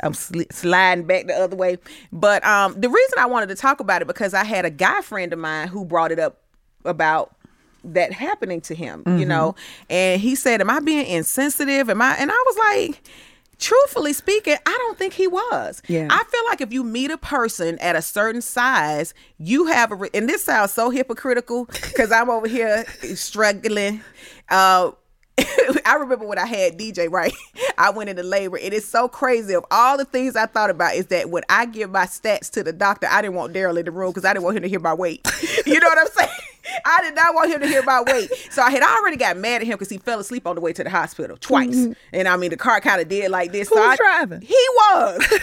I'm 0.00 0.12
sli- 0.12 0.52
sliding 0.52 1.04
back 1.06 1.26
the 1.26 1.34
other 1.34 1.56
way. 1.56 1.78
But 2.12 2.44
um 2.44 2.74
the 2.80 2.88
reason 2.88 3.18
I 3.18 3.26
wanted 3.26 3.48
to 3.48 3.54
talk 3.56 3.80
about 3.80 4.02
it 4.02 4.06
because 4.06 4.34
I 4.34 4.44
had 4.44 4.64
a 4.64 4.70
guy 4.70 5.00
friend 5.00 5.32
of 5.32 5.38
mine 5.38 5.68
who 5.68 5.84
brought 5.84 6.12
it 6.12 6.18
up 6.18 6.38
about 6.84 7.34
that 7.86 8.12
happening 8.12 8.60
to 8.62 8.74
him, 8.74 9.04
Mm-hmm. 9.04 9.18
you 9.18 9.26
know. 9.26 9.54
And 9.90 10.20
he 10.20 10.34
said, 10.34 10.60
"Am 10.60 10.70
I 10.70 10.80
being 10.80 11.06
insensitive? 11.06 11.90
Am 11.90 12.00
I?" 12.00 12.14
And 12.16 12.30
I 12.30 12.44
was 12.46 12.56
like, 12.70 13.02
truthfully 13.58 14.12
speaking, 14.12 14.56
I 14.66 14.76
don't 14.78 14.98
think 14.98 15.14
he 15.14 15.26
was. 15.26 15.82
Yeah. 15.88 16.08
I 16.10 16.24
feel 16.24 16.44
like 16.46 16.60
if 16.60 16.72
you 16.72 16.84
meet 16.84 17.10
a 17.10 17.18
person 17.18 17.78
at 17.78 17.96
a 17.96 18.02
certain 18.02 18.42
size, 18.42 19.14
you 19.38 19.66
have 19.66 19.92
a 19.92 19.94
re- 19.94 20.10
and 20.14 20.28
this 20.28 20.44
sounds 20.44 20.72
so 20.72 20.90
hypocritical 20.90 21.66
cuz 21.66 22.10
I'm 22.12 22.30
over 22.30 22.48
here 22.48 22.84
struggling 23.14 24.02
uh 24.48 24.90
I 25.84 25.96
remember 25.98 26.26
when 26.26 26.38
I 26.38 26.46
had 26.46 26.78
DJ, 26.78 27.10
right? 27.10 27.32
I 27.78 27.90
went 27.90 28.08
into 28.08 28.22
labor. 28.22 28.56
It 28.56 28.72
is 28.72 28.86
so 28.86 29.08
crazy. 29.08 29.54
Of 29.54 29.64
all 29.70 29.96
the 29.98 30.04
things 30.04 30.36
I 30.36 30.46
thought 30.46 30.70
about, 30.70 30.94
is 30.94 31.06
that 31.06 31.28
when 31.30 31.42
I 31.48 31.66
give 31.66 31.90
my 31.90 32.06
stats 32.06 32.50
to 32.52 32.62
the 32.62 32.72
doctor, 32.72 33.08
I 33.10 33.20
didn't 33.20 33.34
want 33.34 33.52
Daryl 33.52 33.76
in 33.76 33.84
the 33.84 33.90
room 33.90 34.10
because 34.10 34.24
I 34.24 34.32
didn't 34.32 34.44
want 34.44 34.56
him 34.56 34.62
to 34.62 34.68
hear 34.68 34.80
my 34.80 34.94
weight. 34.94 35.26
You 35.66 35.80
know 35.80 35.88
what 35.88 35.98
I'm 35.98 36.06
saying? 36.08 36.30
I 36.84 37.02
did 37.02 37.14
not 37.14 37.34
want 37.34 37.50
him 37.50 37.60
to 37.60 37.66
hear 37.66 37.82
my 37.82 38.02
weight. 38.02 38.30
So 38.50 38.62
I 38.62 38.70
had 38.70 38.82
already 38.82 39.16
got 39.16 39.36
mad 39.36 39.60
at 39.62 39.66
him 39.66 39.72
because 39.74 39.88
he 39.90 39.98
fell 39.98 40.20
asleep 40.20 40.46
on 40.46 40.54
the 40.54 40.60
way 40.60 40.72
to 40.72 40.84
the 40.84 40.90
hospital 40.90 41.36
twice. 41.38 41.76
Mm-hmm. 41.76 41.92
And 42.12 42.28
I 42.28 42.36
mean, 42.36 42.50
the 42.50 42.56
car 42.56 42.80
kind 42.80 43.00
of 43.00 43.08
did 43.08 43.30
like 43.30 43.52
this. 43.52 43.68
Who 43.68 43.76
so 43.76 43.80
was 43.80 43.92
I- 43.92 43.96
driving? 43.96 44.40
He 44.40 44.54
was. 44.54 45.26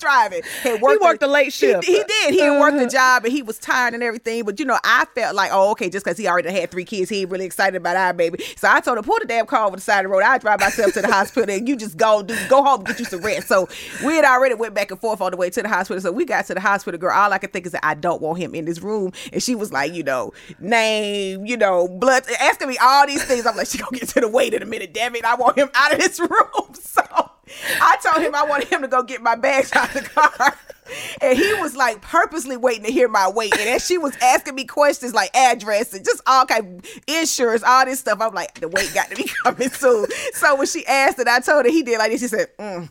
he 0.00 0.04
driving. 0.04 0.42
Had 0.62 0.80
worked 0.82 1.22
a 1.22 1.26
late 1.26 1.44
he- 1.46 1.50
shift. 1.50 1.84
He, 1.84 2.02
did. 2.02 2.34
He 2.34 2.40
had 2.40 2.58
worked 2.60 2.76
Uh-huh. 2.76 2.86
a 2.86 2.90
job 2.90 3.24
and 3.24 3.32
he 3.32 3.42
was 3.42 3.58
tired 3.58 3.94
and 3.94 4.02
everything. 4.02 4.44
But 4.44 4.58
you 4.60 4.66
know, 4.66 4.78
I 4.84 5.06
felt 5.14 5.34
like, 5.34 5.50
oh, 5.52 5.70
okay, 5.72 5.88
just 5.90 6.04
because 6.04 6.18
he 6.18 6.26
already 6.28 6.50
had 6.52 6.70
three 6.70 6.84
kids, 6.84 7.10
he 7.10 7.22
ain't 7.22 7.30
really 7.30 7.44
excited 7.44 7.76
about 7.76 7.96
our 7.96 8.12
baby. 8.12 8.42
So 8.56 8.68
I 8.70 8.80
told 8.80 8.98
him, 8.98 9.04
pull 9.04 9.18
the 9.20 9.26
damn 9.26 9.46
car 9.46 9.66
over 9.66 9.76
the 9.76 9.82
side 9.82 10.04
of 10.04 10.10
the 10.10 10.16
road. 10.16 10.22
I 10.24 10.38
drive 10.38 10.60
myself 10.60 10.92
to 10.94 11.02
the 11.02 11.08
hospital 11.12 11.54
and 11.54 11.68
you 11.68 11.76
just 11.76 11.96
go 11.96 12.22
do 12.22 12.36
go 12.48 12.62
home 12.62 12.80
and 12.80 12.88
get 12.88 12.98
you 12.98 13.04
some 13.04 13.20
rest. 13.20 13.48
So 13.48 13.68
we 14.04 14.14
had 14.16 14.24
already 14.24 14.54
went 14.54 14.74
back 14.74 14.90
and 14.90 15.00
forth 15.00 15.20
on 15.20 15.30
the 15.30 15.36
way 15.36 15.50
to 15.50 15.62
the 15.62 15.68
hospital. 15.68 16.00
So 16.00 16.12
we 16.12 16.24
got 16.24 16.46
to 16.46 16.54
the 16.54 16.60
hospital, 16.60 16.98
girl. 16.98 17.16
All 17.16 17.32
I 17.32 17.38
could 17.38 17.52
think 17.52 17.66
is 17.66 17.72
that 17.72 17.84
I 17.84 17.94
don't 17.94 18.20
want 18.20 18.38
him 18.38 18.54
in 18.54 18.64
this 18.64 18.80
room. 18.82 19.12
And 19.32 19.42
she 19.42 19.54
was 19.54 19.72
like, 19.72 19.92
you 19.94 20.02
know, 20.02 20.32
name, 20.58 21.46
you 21.46 21.56
know, 21.56 21.88
blood, 21.88 22.24
asking 22.40 22.68
me 22.68 22.78
all 22.78 23.06
these 23.06 23.24
things. 23.24 23.46
I'm 23.46 23.56
like, 23.56 23.66
she 23.68 23.78
gonna 23.78 23.98
get 23.98 24.08
to 24.10 24.20
the 24.20 24.28
weight 24.28 24.54
in 24.54 24.62
a 24.62 24.66
minute. 24.66 24.92
Damn 24.92 25.14
it, 25.16 25.24
I 25.24 25.34
want 25.36 25.56
him 25.58 25.70
out 25.74 25.92
of 25.92 25.98
this 26.00 26.18
room. 26.20 26.74
So 26.74 27.02
I 27.80 27.96
told 28.02 28.24
him 28.24 28.34
I 28.34 28.44
wanted 28.44 28.68
him 28.68 28.82
to 28.82 28.88
go 28.88 29.02
get 29.02 29.22
my 29.22 29.36
bags 29.36 29.72
out 29.72 29.94
of 29.94 30.02
the 30.02 30.08
car. 30.10 30.56
And 31.20 31.36
he 31.36 31.52
was 31.54 31.74
like 31.76 32.00
purposely 32.00 32.56
waiting 32.56 32.84
to 32.84 32.92
hear 32.92 33.08
my 33.08 33.28
weight. 33.28 33.52
And 33.58 33.68
as 33.68 33.84
she 33.84 33.98
was 33.98 34.16
asking 34.22 34.54
me 34.54 34.64
questions 34.64 35.14
like 35.14 35.34
address 35.34 35.92
and 35.92 36.04
just 36.04 36.20
all 36.26 36.46
kind 36.46 36.78
of 36.84 36.90
insurance, 37.08 37.62
all 37.64 37.84
this 37.84 38.00
stuff, 38.00 38.20
I'm 38.20 38.32
like, 38.34 38.60
the 38.60 38.68
weight 38.68 38.92
got 38.94 39.10
to 39.10 39.16
be 39.16 39.24
coming 39.42 39.68
soon. 39.70 40.06
So 40.34 40.54
when 40.56 40.66
she 40.66 40.86
asked 40.86 41.18
it, 41.18 41.26
I 41.28 41.40
told 41.40 41.64
her 41.66 41.70
he 41.72 41.82
did 41.82 41.98
like 41.98 42.12
this. 42.12 42.20
She 42.20 42.28
said, 42.28 42.48
mm. 42.58 42.88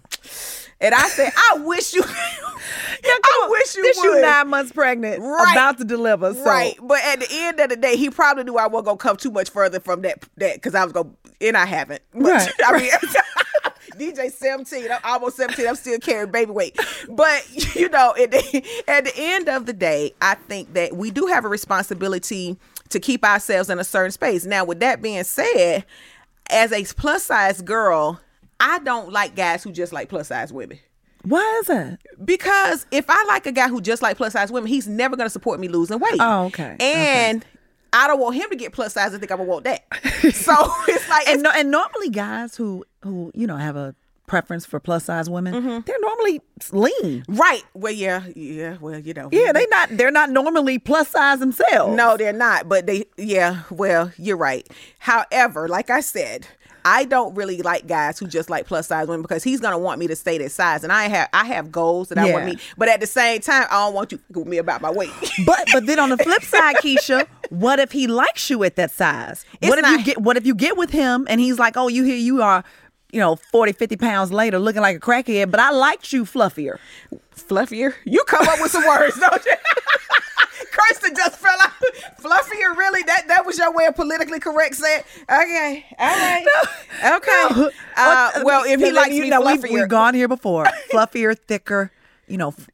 And 0.81 0.93
I 0.93 1.07
said, 1.07 1.31
I 1.37 1.59
wish 1.59 1.93
you, 1.93 2.03
I 2.05 3.47
wish 3.49 3.75
you 3.77 3.83
This 3.83 3.97
would. 3.97 4.03
you 4.15 4.21
nine 4.21 4.49
months 4.49 4.73
pregnant, 4.73 5.21
Right. 5.21 5.53
about 5.53 5.77
to 5.77 5.85
deliver. 5.85 6.33
So. 6.33 6.43
Right, 6.43 6.75
but 6.81 6.99
at 7.01 7.21
the 7.21 7.27
end 7.31 7.61
of 7.61 7.69
the 7.69 7.77
day, 7.77 7.95
he 7.95 8.09
probably 8.09 8.43
knew 8.43 8.57
I 8.57 8.67
wasn't 8.67 8.87
gonna 8.87 8.97
come 8.97 9.15
too 9.15 9.31
much 9.31 9.49
further 9.49 9.79
from 9.79 10.01
that 10.01 10.23
that 10.35 10.55
because 10.55 10.75
I 10.75 10.83
was 10.83 10.91
gonna, 10.91 11.11
and 11.39 11.55
I 11.55 11.65
haven't. 11.65 12.01
But, 12.13 12.23
Right, 12.23 12.49
I 12.65 12.77
mean, 12.77 12.91
DJ 13.97 14.31
seventeen, 14.31 14.91
I'm 14.91 14.99
almost 15.03 15.37
seventeen. 15.37 15.67
I'm 15.67 15.75
still 15.75 15.99
carrying 15.99 16.31
baby 16.31 16.51
weight, 16.51 16.79
but 17.09 17.43
you 17.75 17.89
know, 17.89 18.13
at 18.19 18.31
the, 18.31 18.83
at 18.87 19.05
the 19.05 19.13
end 19.15 19.49
of 19.49 19.65
the 19.65 19.73
day, 19.73 20.13
I 20.21 20.35
think 20.35 20.73
that 20.73 20.95
we 20.95 21.11
do 21.11 21.27
have 21.27 21.45
a 21.45 21.49
responsibility 21.49 22.57
to 22.89 22.99
keep 22.99 23.23
ourselves 23.23 23.69
in 23.69 23.79
a 23.79 23.83
certain 23.83 24.11
space. 24.11 24.45
Now, 24.45 24.65
with 24.65 24.79
that 24.79 25.01
being 25.01 25.23
said, 25.23 25.85
as 26.49 26.71
a 26.71 26.83
plus 26.95 27.23
size 27.23 27.61
girl, 27.61 28.19
I 28.59 28.79
don't 28.79 29.11
like 29.11 29.35
guys 29.35 29.63
who 29.63 29.71
just 29.71 29.93
like 29.93 30.09
plus 30.09 30.27
size 30.27 30.53
women. 30.53 30.79
Why 31.23 31.59
is 31.59 31.67
that? 31.67 31.99
Because 32.23 32.85
if 32.91 33.05
I 33.09 33.23
like 33.25 33.47
a 33.47 33.51
guy 33.51 33.67
who 33.67 33.81
just 33.81 34.01
like 34.01 34.17
plus 34.17 34.33
size 34.33 34.51
women, 34.51 34.67
he's 34.67 34.87
never 34.87 35.15
gonna 35.15 35.29
support 35.29 35.59
me 35.59 35.67
losing 35.67 35.99
weight. 35.99 36.17
Oh, 36.19 36.45
okay. 36.45 36.77
And 36.79 37.43
I 38.03 38.07
don't 38.07 38.19
want 38.19 38.35
him 38.35 38.49
to 38.49 38.55
get 38.55 38.71
plus 38.73 38.93
size. 38.93 39.13
I 39.13 39.17
think 39.17 39.31
I'm 39.31 39.37
gonna 39.37 39.49
want 39.49 39.63
that. 39.65 39.83
so 40.33 40.53
it's 40.87 41.09
like 41.09 41.27
And 41.27 41.35
it's, 41.35 41.43
no, 41.43 41.51
and 41.55 41.71
normally 41.71 42.09
guys 42.09 42.55
who 42.55 42.83
who 43.01 43.31
you 43.33 43.47
know 43.47 43.57
have 43.57 43.75
a 43.75 43.95
preference 44.27 44.65
for 44.65 44.79
plus 44.79 45.03
size 45.05 45.29
women, 45.29 45.53
Mm-hmm. 45.53 45.79
they're 45.85 45.99
normally 46.01 46.41
lean. 46.71 47.23
right. 47.27 47.61
Well, 47.75 47.91
yeah, 47.93 48.23
yeah. 48.35 48.77
Well, 48.81 48.99
you 48.99 49.13
know. 49.13 49.29
Yeah, 49.31 49.51
they 49.51 49.67
not 49.67 49.89
they're 49.91 50.09
not 50.11 50.31
normally 50.31 50.79
plus 50.79 51.09
size 51.09 51.39
themselves. 51.39 51.95
No, 51.95 52.17
they're 52.17 52.33
not. 52.33 52.67
But 52.67 52.87
they, 52.87 53.05
yeah. 53.17 53.61
Well, 53.69 54.11
you're 54.17 54.35
right. 54.37 54.67
However, 54.99 55.67
like 55.67 55.89
I 55.89 55.99
said. 56.01 56.47
I 56.85 57.05
don't 57.05 57.33
really 57.35 57.61
like 57.63 57.87
guys 57.87 58.19
who 58.19 58.27
just 58.27 58.49
like 58.49 58.67
plus 58.67 58.87
size 58.87 59.07
women 59.07 59.23
because 59.23 59.43
he's 59.43 59.59
gonna 59.59 59.79
want 59.79 59.99
me 59.99 60.05
to 60.07 60.15
stay 60.15 60.37
that 60.37 60.51
size, 60.51 60.83
and 60.83 60.93
I 60.93 61.07
have 61.07 61.29
I 61.33 61.45
have 61.45 61.71
goals 61.71 62.09
that 62.09 62.17
I 62.19 62.31
want 62.31 62.45
Yeah. 62.45 62.53
me. 62.53 62.59
But 62.77 62.89
at 62.89 62.99
the 62.99 63.07
same 63.07 63.41
time, 63.41 63.65
I 63.71 63.85
don't 63.85 63.93
want 63.95 64.11
you 64.11 64.19
to 64.19 64.39
with 64.39 64.47
me 64.47 64.57
about 64.59 64.81
my 64.81 64.91
weight. 64.91 65.09
But 65.45 65.67
but 65.73 65.85
then 65.87 65.99
on 65.99 66.09
the 66.09 66.17
flip 66.17 66.43
side, 66.43 66.75
Keisha, 66.77 67.25
what 67.49 67.79
if 67.79 67.91
he 67.91 68.07
likes 68.07 68.49
you 68.49 68.63
at 68.63 68.75
that 68.77 68.91
size? 68.91 69.43
It's 69.61 69.69
what 69.69 69.79
if 69.79 69.89
you 69.89 70.03
get 70.03 70.21
what 70.21 70.37
if 70.37 70.45
you 70.45 70.53
get 70.55 70.77
with 70.77 70.91
him 70.91 71.25
and 71.29 71.41
he's 71.41 71.57
like, 71.59 71.75
"Oh, 71.75 71.87
you 71.87 72.03
here 72.03 72.15
you 72.15 72.41
are, 72.43 72.63
you 73.11 73.19
know, 73.19 73.35
40, 73.35 73.71
50 73.73 73.95
pounds 73.97 74.31
later 74.31 74.59
looking 74.59 74.81
like 74.81 74.97
a 74.97 74.99
crackhead, 74.99 75.51
but 75.51 75.59
I 75.59 75.71
liked 75.71 76.11
you 76.13 76.23
fluffier." 76.25 76.77
fluffier. 77.35 77.93
You 78.05 78.23
come 78.27 78.47
up 78.47 78.59
with 78.61 78.71
some 78.71 78.85
words, 78.87 79.19
don't 79.19 79.45
you? 79.45 79.55
Kirsten 80.71 81.13
just 81.15 81.37
fell 81.37 81.55
out. 81.61 81.71
Fluffier, 82.21 82.75
really? 82.77 83.01
That 83.03 83.27
that 83.27 83.45
was 83.45 83.57
your 83.57 83.73
way 83.73 83.85
of 83.85 83.95
politically 83.95 84.39
correct 84.39 84.75
saying? 84.75 85.03
Okay, 85.29 85.85
all 85.99 86.07
right, 86.07 86.45
okay. 87.17 87.69
Uh, 87.97 88.31
well, 88.43 88.63
if 88.65 88.79
he 88.79 88.87
You 88.87 88.93
likes 88.93 89.11
me 89.11 89.29
know, 89.29 89.41
we've, 89.41 89.63
we've 89.63 89.87
gone 89.89 90.13
here 90.13 90.27
before. 90.27 90.65
fluffier, 90.91 91.37
thicker, 91.37 91.91
you 92.27 92.37
know, 92.37 92.49
f- 92.49 92.69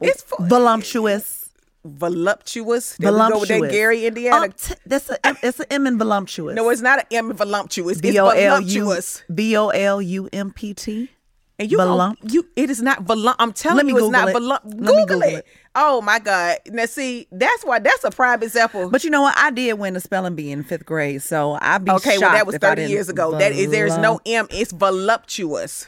it's 0.00 0.24
voluptuous. 0.40 1.45
Voluptuous. 1.86 2.96
There 2.96 3.12
we 3.12 3.18
go 3.18 3.40
with 3.40 3.48
that 3.48 3.70
Gary, 3.70 4.06
Indiana. 4.06 4.46
Um, 4.46 4.52
t- 4.52 4.74
that's 4.86 5.10
a 5.10 5.18
it's 5.42 5.60
an 5.60 5.66
M 5.70 5.86
in 5.86 5.98
voluptuous. 5.98 6.54
no, 6.54 6.68
it's 6.70 6.80
not 6.82 6.98
an 7.00 7.06
M 7.10 7.30
in 7.30 7.36
voluptuous. 7.36 7.98
It's 7.98 8.00
V 8.00 8.18
O 8.18 8.28
L 8.28 8.60
U 8.60 8.84
voluptuous. 8.84 9.22
V 9.28 9.56
O 9.56 9.68
L 9.68 10.02
U 10.02 10.28
M 10.32 10.52
P 10.52 10.74
T. 10.74 11.10
And 11.58 11.70
you, 11.70 11.78
gon- 11.78 11.88
Volump. 12.16 12.32
you, 12.34 12.46
it 12.54 12.68
is 12.68 12.82
not 12.82 13.04
volump. 13.06 13.36
I'm 13.38 13.50
telling 13.54 13.78
Let 13.78 13.86
me 13.86 13.92
you, 13.92 13.96
it's 13.96 14.06
Google 14.06 14.42
not 14.42 14.64
it. 14.66 14.70
Google, 14.76 15.06
Google 15.06 15.22
it. 15.22 15.34
it. 15.36 15.46
Oh 15.74 16.02
my 16.02 16.18
God! 16.18 16.58
Now 16.66 16.84
see, 16.84 17.26
that's 17.32 17.64
why 17.64 17.78
that's 17.78 18.04
a 18.04 18.10
prime 18.10 18.42
example. 18.42 18.90
But 18.90 19.04
you 19.04 19.10
know 19.10 19.22
what? 19.22 19.34
I 19.38 19.50
did 19.50 19.72
win 19.78 19.94
the 19.94 20.00
spelling 20.00 20.34
bee 20.34 20.50
in 20.52 20.64
fifth 20.64 20.84
grade, 20.84 21.22
so 21.22 21.56
I'd 21.62 21.82
be 21.84 21.92
Okay, 21.92 22.10
shocked 22.10 22.20
well 22.22 22.32
that 22.32 22.46
was 22.46 22.56
30 22.58 22.84
years 22.84 23.08
ago. 23.08 23.38
That 23.38 23.52
is 23.52 23.70
there's 23.70 23.96
no 23.96 24.20
M, 24.26 24.46
it's 24.50 24.72
voluptuous. 24.72 25.86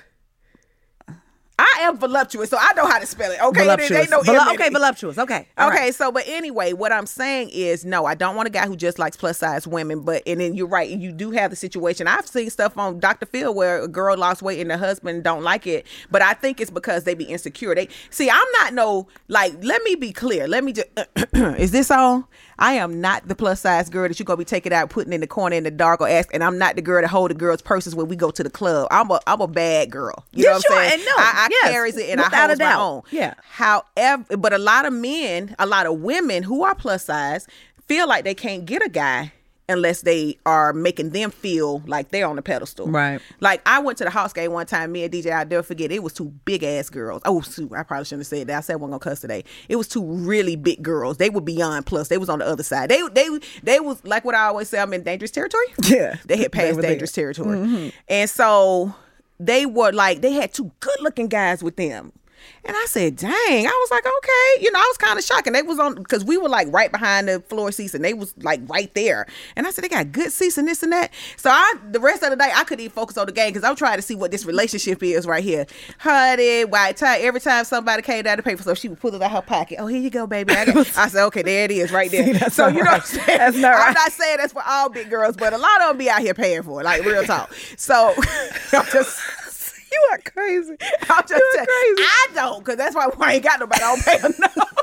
I 1.58 1.80
am 1.82 1.98
voluptuous, 1.98 2.50
so 2.50 2.56
I 2.60 2.72
know 2.74 2.86
how 2.86 3.00
to 3.00 3.06
spell 3.06 3.32
it. 3.32 3.40
Okay, 3.42 3.62
voluptuous. 3.62 3.90
They 3.90 4.06
know 4.06 4.22
Vol- 4.22 4.52
okay, 4.54 4.68
voluptuous. 4.70 5.18
Okay, 5.18 5.46
All 5.58 5.68
okay. 5.68 5.78
Right. 5.86 5.94
So, 5.94 6.12
but 6.12 6.22
anyway, 6.28 6.72
what 6.72 6.92
I'm 6.92 7.06
saying 7.06 7.50
is, 7.52 7.84
no, 7.84 8.06
I 8.06 8.14
don't 8.14 8.36
want 8.36 8.46
a 8.46 8.50
guy 8.50 8.66
who 8.66 8.76
just 8.76 8.98
likes 8.98 9.16
plus 9.16 9.38
size 9.38 9.66
women. 9.66 10.02
But 10.02 10.22
and 10.24 10.40
then 10.40 10.54
you're 10.54 10.68
right, 10.68 10.88
you 10.88 11.10
do 11.10 11.32
have 11.32 11.50
the 11.50 11.56
situation. 11.56 12.06
I've 12.06 12.28
seen 12.28 12.48
stuff 12.50 12.78
on 12.78 13.00
Dr. 13.00 13.26
Phil 13.26 13.52
where 13.52 13.82
a 13.82 13.88
girl 13.88 14.16
lost 14.16 14.40
weight 14.40 14.60
and 14.60 14.70
the 14.70 14.78
husband 14.78 15.24
don't 15.24 15.42
like 15.42 15.66
it, 15.66 15.84
but 16.12 16.22
I 16.22 16.34
think 16.34 16.60
it's 16.60 16.70
because 16.70 17.02
they 17.02 17.14
be 17.14 17.24
insecure. 17.24 17.74
They 17.74 17.88
see, 18.10 18.30
I'm 18.30 18.52
not 18.60 18.74
no 18.74 19.08
like. 19.26 19.52
Let 19.62 19.82
me 19.82 19.96
be 19.96 20.12
clear. 20.12 20.46
Let 20.46 20.62
me 20.62 20.72
just. 20.72 20.88
is 21.34 21.72
this 21.72 21.90
all? 21.90 22.28
I 22.58 22.74
am 22.74 23.00
not 23.00 23.26
the 23.28 23.34
plus 23.34 23.60
size 23.60 23.88
girl 23.88 24.08
that 24.08 24.18
you're 24.18 24.24
gonna 24.24 24.36
be 24.36 24.44
taking 24.44 24.72
out, 24.72 24.90
putting 24.90 25.12
in 25.12 25.20
the 25.20 25.26
corner 25.26 25.56
in 25.56 25.64
the 25.64 25.70
dark 25.70 26.00
or 26.00 26.08
ask. 26.08 26.32
And 26.34 26.42
I'm 26.42 26.58
not 26.58 26.76
the 26.76 26.82
girl 26.82 27.00
to 27.02 27.08
hold 27.08 27.30
the 27.30 27.34
girls' 27.34 27.62
purses 27.62 27.94
when 27.94 28.08
we 28.08 28.16
go 28.16 28.30
to 28.30 28.42
the 28.42 28.50
club. 28.50 28.88
I'm 28.90 29.10
a 29.10 29.20
I'm 29.26 29.40
a 29.40 29.46
bad 29.46 29.90
girl. 29.90 30.24
You 30.32 30.44
know 30.44 30.52
what 30.52 30.64
I'm 30.70 30.76
saying? 30.76 30.92
And 30.94 31.04
no, 31.04 31.12
I, 31.16 31.32
I 31.34 31.48
yes, 31.50 31.70
carries 31.70 31.96
it 31.96 32.10
and 32.10 32.20
I 32.20 32.28
hold 32.28 32.58
my 32.58 32.74
own. 32.74 33.02
Yeah. 33.10 33.34
However, 33.50 34.36
but 34.36 34.52
a 34.52 34.58
lot 34.58 34.86
of 34.86 34.92
men, 34.92 35.54
a 35.58 35.66
lot 35.66 35.86
of 35.86 36.00
women 36.00 36.42
who 36.42 36.64
are 36.64 36.74
plus 36.74 37.04
size 37.04 37.46
feel 37.86 38.08
like 38.08 38.24
they 38.24 38.34
can't 38.34 38.64
get 38.66 38.84
a 38.84 38.88
guy 38.88 39.32
unless 39.68 40.02
they 40.02 40.38
are 40.46 40.72
making 40.72 41.10
them 41.10 41.30
feel 41.30 41.82
like 41.86 42.10
they're 42.10 42.26
on 42.26 42.38
a 42.38 42.42
pedestal. 42.42 42.86
Right. 42.88 43.20
Like 43.40 43.60
I 43.66 43.78
went 43.80 43.98
to 43.98 44.04
the 44.04 44.10
Hawks 44.10 44.32
game 44.32 44.52
one 44.52 44.66
time, 44.66 44.92
me 44.92 45.04
and 45.04 45.12
DJ, 45.12 45.32
I'll 45.32 45.46
never 45.46 45.62
forget, 45.62 45.92
it 45.92 46.02
was 46.02 46.12
two 46.14 46.32
big 46.44 46.62
ass 46.64 46.88
girls. 46.88 47.22
Oh, 47.24 47.40
shoot, 47.42 47.70
I 47.76 47.82
probably 47.82 48.04
shouldn't 48.06 48.20
have 48.20 48.26
said 48.28 48.46
that. 48.46 48.58
I 48.58 48.60
said 48.60 48.76
one 48.76 48.90
gonna 48.90 49.00
cuss 49.00 49.20
today. 49.20 49.44
It 49.68 49.76
was 49.76 49.88
two 49.88 50.04
really 50.04 50.56
big 50.56 50.82
girls. 50.82 51.18
They 51.18 51.30
were 51.30 51.40
beyond 51.40 51.86
plus. 51.86 52.08
They 52.08 52.18
was 52.18 52.28
on 52.28 52.38
the 52.38 52.46
other 52.46 52.62
side. 52.62 52.88
They 52.90 53.02
they 53.12 53.28
they 53.62 53.80
was 53.80 54.04
like 54.04 54.24
what 54.24 54.34
I 54.34 54.44
always 54.46 54.68
say, 54.68 54.80
I'm 54.80 54.92
in 54.92 55.02
dangerous 55.02 55.30
territory. 55.30 55.66
Yeah. 55.88 56.16
They 56.26 56.36
had 56.36 56.52
passed 56.52 56.76
they 56.80 56.88
dangerous 56.88 57.12
there. 57.12 57.32
territory. 57.32 57.58
Mm-hmm. 57.58 57.88
And 58.08 58.28
so 58.28 58.94
they 59.40 59.64
were 59.64 59.90
like, 59.92 60.20
they 60.20 60.32
had 60.32 60.52
two 60.52 60.70
good 60.80 61.00
looking 61.00 61.28
guys 61.28 61.62
with 61.62 61.76
them. 61.76 62.12
And 62.64 62.76
I 62.76 62.84
said, 62.86 63.16
dang. 63.16 63.30
I 63.66 63.70
was 63.70 63.90
like, 63.90 64.04
okay. 64.06 64.64
You 64.64 64.72
know, 64.72 64.78
I 64.78 64.86
was 64.88 64.96
kind 64.96 65.18
of 65.18 65.24
shocked. 65.24 65.46
And 65.46 65.56
they 65.56 65.62
was 65.62 65.78
on, 65.78 65.94
because 65.94 66.24
we 66.24 66.36
were 66.36 66.48
like 66.48 66.68
right 66.72 66.90
behind 66.90 67.28
the 67.28 67.40
floor 67.40 67.72
seats 67.72 67.94
and 67.94 68.04
they 68.04 68.14
was 68.14 68.34
like 68.38 68.60
right 68.68 68.92
there. 68.94 69.26
And 69.56 69.66
I 69.66 69.70
said, 69.70 69.84
they 69.84 69.88
got 69.88 70.12
good 70.12 70.32
seats 70.32 70.58
and 70.58 70.68
this 70.68 70.82
and 70.82 70.92
that. 70.92 71.12
So 71.36 71.50
I, 71.50 71.74
the 71.90 72.00
rest 72.00 72.22
of 72.22 72.30
the 72.30 72.36
day, 72.36 72.50
I 72.54 72.64
couldn't 72.64 72.84
even 72.84 72.92
focus 72.94 73.16
on 73.16 73.26
the 73.26 73.32
game 73.32 73.50
because 73.50 73.64
I'm 73.64 73.76
trying 73.76 73.96
to 73.96 74.02
see 74.02 74.14
what 74.14 74.30
this 74.30 74.44
relationship 74.44 75.02
is 75.02 75.26
right 75.26 75.42
here. 75.42 75.66
Honey, 75.98 76.64
white 76.64 76.96
tie. 76.96 77.18
Every 77.20 77.40
time 77.40 77.64
somebody 77.64 78.02
came 78.02 78.24
down 78.24 78.36
to 78.36 78.42
pay 78.42 78.54
for 78.54 78.62
stuff, 78.62 78.78
she 78.78 78.88
would 78.88 79.00
pull 79.00 79.14
it 79.14 79.22
out 79.22 79.30
of 79.30 79.32
her 79.32 79.42
pocket. 79.42 79.78
Oh, 79.80 79.86
here 79.86 80.00
you 80.00 80.10
go, 80.10 80.26
baby. 80.26 80.52
I, 80.52 80.62
I 80.96 81.08
said, 81.08 81.24
okay, 81.26 81.42
there 81.42 81.64
it 81.64 81.70
is 81.70 81.92
right 81.92 82.10
there. 82.10 82.34
See, 82.34 82.50
so, 82.50 82.68
you 82.68 82.82
know 82.82 82.82
right. 82.82 83.00
what 83.00 83.00
I'm 83.00 83.06
saying? 83.26 83.38
That's 83.38 83.56
not 83.56 83.70
right. 83.70 83.88
I'm 83.88 83.94
not 83.94 84.12
saying 84.12 84.36
that's 84.38 84.52
for 84.52 84.62
all 84.66 84.88
big 84.88 85.10
girls, 85.10 85.36
but 85.36 85.52
a 85.52 85.58
lot 85.58 85.80
of 85.82 85.88
them 85.88 85.98
be 85.98 86.10
out 86.10 86.20
here 86.20 86.34
paying 86.34 86.62
for 86.62 86.80
it, 86.80 86.84
like 86.84 87.04
real 87.04 87.24
talk. 87.24 87.52
So 87.76 88.14
I'm 88.72 88.86
just 88.92 89.20
you 89.92 90.08
are 90.12 90.18
crazy. 90.18 90.76
I'm 91.08 91.26
just 91.26 91.44
saying, 91.54 91.66
crazy. 91.66 92.02
I 92.02 92.28
don't, 92.34 92.60
because 92.60 92.76
that's 92.76 92.94
why 92.94 93.08
I 93.20 93.34
ain't 93.34 93.44
got 93.44 93.60
nobody. 93.60 93.82
I 93.82 93.94
don't 93.94 94.04
pay 94.04 94.18
enough. 94.18 94.74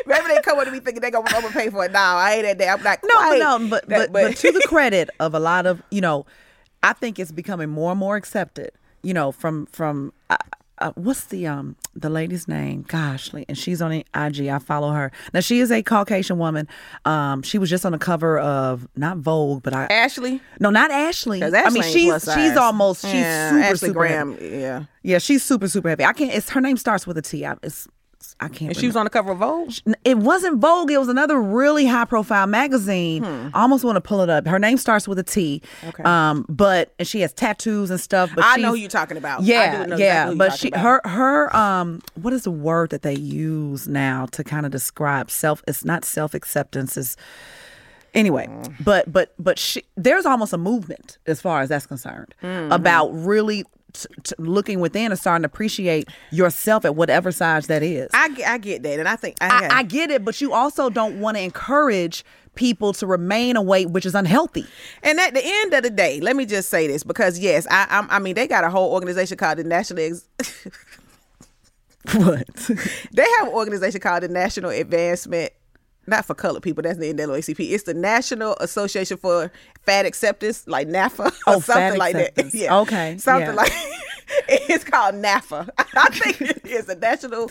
Maybe 0.06 0.26
they 0.26 0.40
come 0.40 0.58
up 0.58 0.64
to 0.64 0.72
me 0.72 0.80
thinking 0.80 1.00
they 1.00 1.10
gonna 1.10 1.36
overpay 1.36 1.70
for 1.70 1.84
it. 1.84 1.92
No, 1.92 2.00
I 2.00 2.34
ain't 2.34 2.42
that 2.44 2.58
day. 2.58 2.68
I'm 2.68 2.82
like, 2.82 3.00
no, 3.04 3.36
no, 3.36 3.68
but, 3.68 3.88
but, 3.88 4.12
but 4.12 4.36
to 4.36 4.50
the 4.50 4.64
credit 4.66 5.08
of 5.20 5.34
a 5.34 5.38
lot 5.38 5.66
of 5.66 5.82
you 5.90 6.00
know, 6.00 6.26
I 6.82 6.94
think 6.94 7.18
it's 7.18 7.30
becoming 7.30 7.68
more 7.68 7.92
and 7.92 8.00
more 8.00 8.16
accepted. 8.16 8.72
You 9.02 9.14
know, 9.14 9.30
from 9.30 9.66
from 9.66 10.12
uh, 10.30 10.36
uh, 10.80 10.92
what's 10.94 11.26
the 11.26 11.46
um 11.46 11.76
the 11.94 12.08
lady's 12.08 12.48
name? 12.48 12.84
Gosh, 12.88 13.32
and 13.32 13.56
she's 13.56 13.82
on 13.82 13.92
IG. 13.92 14.48
I 14.48 14.58
follow 14.58 14.92
her. 14.92 15.10
Now 15.32 15.40
she 15.40 15.60
is 15.60 15.70
a 15.70 15.82
Caucasian 15.82 16.38
woman. 16.38 16.68
Um, 17.04 17.42
she 17.42 17.58
was 17.58 17.70
just 17.70 17.84
on 17.84 17.92
the 17.92 17.98
cover 17.98 18.38
of 18.38 18.88
not 18.96 19.18
Vogue, 19.18 19.62
but 19.62 19.74
I 19.74 19.84
Ashley. 19.86 20.40
No, 20.60 20.70
not 20.70 20.90
Ashley. 20.90 21.42
Ashley 21.42 21.58
I 21.58 21.70
mean, 21.70 21.82
she's 21.82 22.32
she's 22.34 22.56
almost 22.56 23.02
she's 23.02 23.14
yeah, 23.14 23.50
super 23.50 23.62
Ashley 23.62 23.88
super 23.88 23.92
Graham. 24.00 24.32
Heavy. 24.32 24.56
Yeah, 24.58 24.84
yeah, 25.02 25.18
she's 25.18 25.42
super 25.42 25.68
super 25.68 25.88
heavy. 25.88 26.04
I 26.04 26.12
can't. 26.12 26.32
It's 26.32 26.50
her 26.50 26.60
name 26.60 26.76
starts 26.76 27.06
with 27.06 27.18
a 27.18 27.22
T. 27.22 27.44
I, 27.44 27.56
it's 27.62 27.88
I 28.40 28.48
can't. 28.48 28.70
And 28.70 28.76
she 28.76 28.86
was 28.86 28.96
on 28.96 29.04
the 29.04 29.10
cover 29.10 29.32
of 29.32 29.38
Vogue. 29.38 29.72
It 30.04 30.18
wasn't 30.18 30.58
Vogue. 30.58 30.90
It 30.90 30.98
was 30.98 31.08
another 31.08 31.40
really 31.40 31.86
high 31.86 32.04
profile 32.04 32.46
magazine. 32.46 33.22
Hmm. 33.24 33.48
I 33.54 33.62
almost 33.62 33.84
want 33.84 33.96
to 33.96 34.00
pull 34.00 34.20
it 34.22 34.30
up. 34.30 34.46
Her 34.46 34.58
name 34.58 34.76
starts 34.76 35.06
with 35.08 35.18
a 35.18 35.22
T. 35.22 35.62
Okay. 35.86 36.02
Um, 36.02 36.44
but 36.48 36.92
and 36.98 37.06
she 37.06 37.20
has 37.20 37.32
tattoos 37.32 37.90
and 37.90 38.00
stuff. 38.00 38.30
But 38.34 38.44
I 38.44 38.56
know 38.56 38.70
who 38.70 38.74
you're 38.76 38.88
talking 38.88 39.16
about. 39.16 39.42
Yeah, 39.42 39.86
yeah. 39.86 39.92
Exactly 40.30 40.36
but 40.36 40.52
she, 40.54 40.68
about. 40.68 40.80
her, 40.80 41.00
her, 41.04 41.56
um, 41.56 42.00
what 42.14 42.32
is 42.32 42.42
the 42.42 42.50
word 42.50 42.90
that 42.90 43.02
they 43.02 43.14
use 43.16 43.86
now 43.88 44.26
to 44.32 44.42
kind 44.44 44.66
of 44.66 44.72
describe 44.72 45.30
self? 45.30 45.62
It's 45.68 45.84
not 45.84 46.04
self 46.04 46.34
acceptance. 46.34 46.96
Is 46.96 47.16
anyway 48.14 48.46
Mm. 48.48 48.74
but 48.84 49.12
but 49.12 49.34
but 49.38 49.58
she, 49.58 49.82
there's 49.96 50.24
almost 50.24 50.52
a 50.54 50.58
movement 50.58 51.18
as 51.26 51.40
far 51.42 51.60
as 51.60 51.68
that's 51.68 51.86
concerned 51.86 52.34
Mm-hmm. 52.42 52.72
about 52.72 53.08
really 53.10 53.64
t- 53.92 54.06
t- 54.22 54.34
looking 54.38 54.80
within 54.80 55.10
and 55.12 55.18
starting 55.20 55.42
to 55.42 55.46
appreciate 55.46 56.08
yourself 56.30 56.84
at 56.84 56.94
whatever 56.96 57.30
size 57.32 57.66
that 57.68 57.82
is 57.82 58.08
I, 58.14 58.28
get- 58.30 58.48
I 58.48 58.58
get 58.58 58.82
that, 58.82 58.98
and 58.98 59.08
I 59.08 59.16
think 59.16 59.36
I, 59.40 59.68
I 59.70 59.82
get 59.82 60.10
it 60.10 60.24
but 60.24 60.40
you 60.40 60.52
also 60.52 60.90
don't 60.90 61.20
want 61.20 61.36
to 61.36 61.42
encourage 61.42 62.24
people 62.54 62.92
to 62.92 63.06
remain 63.06 63.56
a 63.56 63.62
weight 63.62 63.88
which 63.90 64.04
is 64.04 64.14
unhealthy 64.14 64.66
And 65.04 65.20
at 65.20 65.32
the 65.34 65.42
end 65.44 65.74
of 65.74 65.84
the 65.84 65.90
day, 65.90 66.20
let 66.20 66.34
me 66.34 66.44
just 66.44 66.68
say 66.70 66.88
this 66.88 67.04
because 67.04 67.38
yes, 67.38 67.66
I 67.70 67.86
I'm, 67.88 68.10
I 68.10 68.18
mean 68.18 68.34
they 68.34 68.48
got 68.48 68.64
a 68.64 68.70
whole 68.70 68.92
organization 68.92 69.36
called 69.36 69.58
the 69.58 69.64
National. 69.64 70.02
Ex- 70.02 70.26
what 72.14 72.46
they 73.12 73.26
have 73.38 73.48
an 73.48 73.52
organization 73.54 74.00
called 74.00 74.22
the 74.22 74.28
National 74.28 74.70
Advancement. 74.70 75.52
Not 76.08 76.24
for 76.24 76.34
colored 76.34 76.62
people, 76.62 76.82
that's 76.82 76.98
the 76.98 77.12
NAACP. 77.12 77.70
It's 77.70 77.82
the 77.84 77.92
National 77.94 78.54
Association 78.60 79.18
for 79.18 79.52
Fat 79.84 80.06
Acceptance, 80.06 80.66
like 80.66 80.88
NAFA 80.88 81.26
or 81.46 81.54
Oh, 81.56 81.60
something 81.60 81.98
like 81.98 82.14
acceptance. 82.14 82.52
that. 82.54 82.58
Yeah, 82.62 82.78
Okay, 82.78 83.18
something 83.18 83.48
yeah. 83.48 83.52
like. 83.54 83.72
it's 84.48 84.84
called 84.84 85.14
NAFA. 85.16 85.68
I 85.94 86.08
think 86.10 86.40
it 86.40 86.66
is 86.66 86.86
the 86.86 86.96
National 86.96 87.50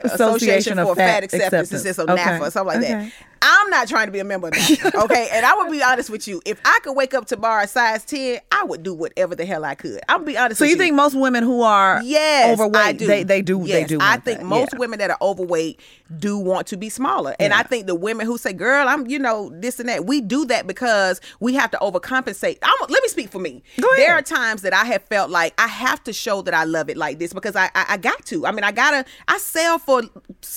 Association, 0.00 0.78
of 0.78 0.88
for 0.88 0.94
Fat 0.96 1.06
Fat, 1.08 1.24
Acceptance. 1.24 1.72
Acceptance. 1.72 1.72
It's 1.72 1.96
just 1.96 1.98
Okay, 2.10 2.22
NAFA 2.22 2.40
or 2.48 2.50
something 2.50 2.80
like 2.80 2.84
okay. 2.84 2.92
that. 3.04 3.12
I'm 3.46 3.68
not 3.70 3.88
trying 3.88 4.06
to 4.06 4.12
be 4.12 4.20
a 4.20 4.24
member 4.24 4.48
of 4.48 4.54
that. 4.54 4.94
Okay. 5.04 5.28
and 5.32 5.44
I 5.44 5.54
would 5.56 5.70
be 5.70 5.82
honest 5.82 6.08
with 6.08 6.26
you. 6.26 6.40
If 6.46 6.60
I 6.64 6.78
could 6.82 6.94
wake 6.94 7.12
up 7.14 7.26
tomorrow 7.26 7.64
a 7.64 7.66
size 7.68 8.04
10, 8.04 8.40
I 8.50 8.64
would 8.64 8.82
do 8.82 8.94
whatever 8.94 9.34
the 9.34 9.44
hell 9.44 9.64
I 9.64 9.74
could. 9.74 10.00
I'm 10.08 10.18
gonna 10.18 10.26
be 10.26 10.38
honest 10.38 10.58
so 10.58 10.64
with 10.64 10.70
you 10.70 10.76
So 10.76 10.82
you 10.82 10.86
think 10.88 10.96
most 10.96 11.14
women 11.14 11.44
who 11.44 11.60
are 11.62 12.00
Yes, 12.02 12.58
overweight 12.58 12.98
do. 12.98 13.06
they 13.06 13.22
they 13.22 13.42
do 13.42 13.58
they 13.66 13.80
Yes, 13.80 13.88
do 13.88 13.98
I 14.00 14.16
think 14.16 14.38
that. 14.40 14.46
most 14.46 14.72
Yeah. 14.72 14.78
women 14.78 14.98
that 15.00 15.10
are 15.10 15.18
overweight 15.20 15.80
do 16.18 16.38
want 16.38 16.66
to 16.68 16.76
be 16.76 16.88
smaller, 16.88 17.34
and 17.40 17.52
I 17.52 17.62
think 17.64 17.86
the 17.86 17.94
women 17.94 18.26
who 18.26 18.38
say, 18.38 18.52
"Girl, 18.52 18.88
I'm," 18.88 19.06
you 19.08 19.18
know, 19.18 19.50
this 19.54 19.80
and 19.80 19.88
that, 19.88 20.04
we 20.06 20.20
do 20.20 20.44
that 20.46 20.66
because 20.66 21.20
we 21.40 21.54
have 21.54 21.70
to 21.72 21.78
overcompensate. 21.78 22.58
I'm, 22.62 22.72
let 22.88 23.02
me 23.02 23.08
speak 23.08 23.30
for 23.30 23.38
me. 23.40 23.62
Go 23.80 23.88
There 23.96 24.14
are 24.14 24.22
times 24.22 24.62
that 24.62 24.72
I 24.72 24.84
have 24.84 25.02
felt 25.04 25.30
like 25.30 25.54
I 25.58 25.66
have 25.66 26.02
to 26.04 26.12
show 26.12 26.42
that 26.42 26.54
I 26.54 26.64
love 26.64 26.88
it 26.88 26.96
like 26.96 27.18
this 27.18 27.32
because 27.32 27.56
I 27.56 27.64
I, 27.74 27.86
I 27.90 27.96
got 27.96 28.24
to. 28.26 28.46
I 28.46 28.52
mean, 28.52 28.64
I 28.64 28.72
gotta. 28.72 29.04
I 29.28 29.38
sell 29.38 29.78
for 29.78 30.02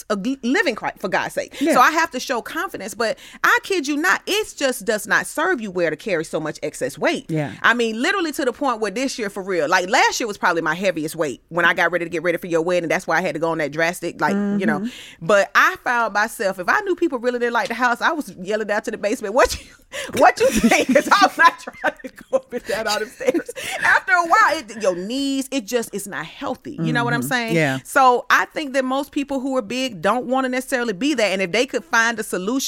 a 0.09 0.15
living, 0.43 0.75
for 0.99 1.09
God's 1.09 1.33
sake. 1.33 1.59
Yeah. 1.59 1.73
So 1.73 1.79
I 1.81 1.91
have 1.91 2.11
to 2.11 2.19
show 2.19 2.41
confidence. 2.41 2.76
But 2.95 3.17
I 3.43 3.59
kid 3.63 3.87
you 3.87 3.97
not, 3.97 4.21
it 4.25 4.53
just 4.57 4.85
does 4.85 5.07
not 5.07 5.27
serve 5.27 5.61
you 5.61 5.71
where 5.71 5.89
to 5.89 5.95
carry 5.95 6.25
so 6.25 6.39
much 6.39 6.59
excess 6.63 6.97
weight. 6.97 7.29
Yeah. 7.29 7.53
I 7.61 7.73
mean, 7.73 8.01
literally 8.01 8.31
to 8.33 8.45
the 8.45 8.53
point 8.53 8.79
where 8.79 8.91
this 8.91 9.17
year, 9.17 9.29
for 9.29 9.43
real, 9.43 9.67
like 9.67 9.89
last 9.89 10.19
year 10.19 10.27
was 10.27 10.37
probably 10.37 10.61
my 10.61 10.75
heaviest 10.75 11.15
weight 11.15 11.41
when 11.49 11.65
I 11.65 11.73
got 11.73 11.91
ready 11.91 12.05
to 12.05 12.09
get 12.09 12.23
ready 12.23 12.37
for 12.37 12.47
your 12.47 12.61
wedding. 12.61 12.89
That's 12.89 13.07
why 13.07 13.17
I 13.17 13.21
had 13.21 13.33
to 13.35 13.39
go 13.39 13.51
on 13.51 13.57
that 13.59 13.71
drastic, 13.71 14.19
like, 14.21 14.33
you 14.33 14.65
know. 14.65 14.79
Mm-hmm. 14.79 15.25
But 15.25 15.51
I 15.55 15.75
found 15.83 16.13
myself, 16.13 16.59
if 16.59 16.69
I 16.69 16.79
knew 16.81 16.95
people 16.95 17.19
really 17.19 17.39
didn't 17.39 17.53
like 17.53 17.67
the 17.67 17.73
house, 17.73 18.01
I 18.01 18.11
was 18.11 18.35
yelling 18.37 18.67
down 18.67 18.81
to 18.83 18.91
the 18.91 18.97
basement, 18.97 19.33
what 19.33 19.59
you, 19.59 19.71
what 20.17 20.39
you 20.39 20.47
think? 20.47 20.87
Because 20.87 21.09
I'm 21.11 21.31
not 21.37 21.59
trying 21.59 21.95
to 22.03 22.09
go 22.09 22.37
up 22.37 22.53
and 22.53 22.63
down 22.65 22.87
all 22.87 22.99
the 22.99 23.05
stairs. 23.05 23.49
After 23.79 24.13
a 24.13 24.25
while, 24.25 24.57
it, 24.57 24.81
your 24.81 24.95
knees, 24.95 25.47
it 25.51 25.65
just, 25.65 25.93
it's 25.93 26.07
not 26.07 26.25
healthy. 26.25 26.77
You 26.81 26.93
know 26.93 27.03
what 27.03 27.13
I'm 27.13 27.23
saying? 27.23 27.49
Mm-hmm. 27.49 27.55
Yeah. 27.55 27.79
So 27.83 28.25
I 28.29 28.45
think 28.45 28.73
that 28.73 28.85
most 28.85 29.11
people 29.11 29.39
who 29.39 29.57
are 29.57 29.61
big 29.61 30.01
don't 30.01 30.25
want 30.25 30.45
to 30.45 30.49
necessarily 30.49 30.93
be 30.93 31.13
that. 31.15 31.31
And 31.31 31.41
if 31.41 31.51
they 31.51 31.65
could 31.65 31.83
find 31.83 32.19
a 32.19 32.23
solution 32.23 32.66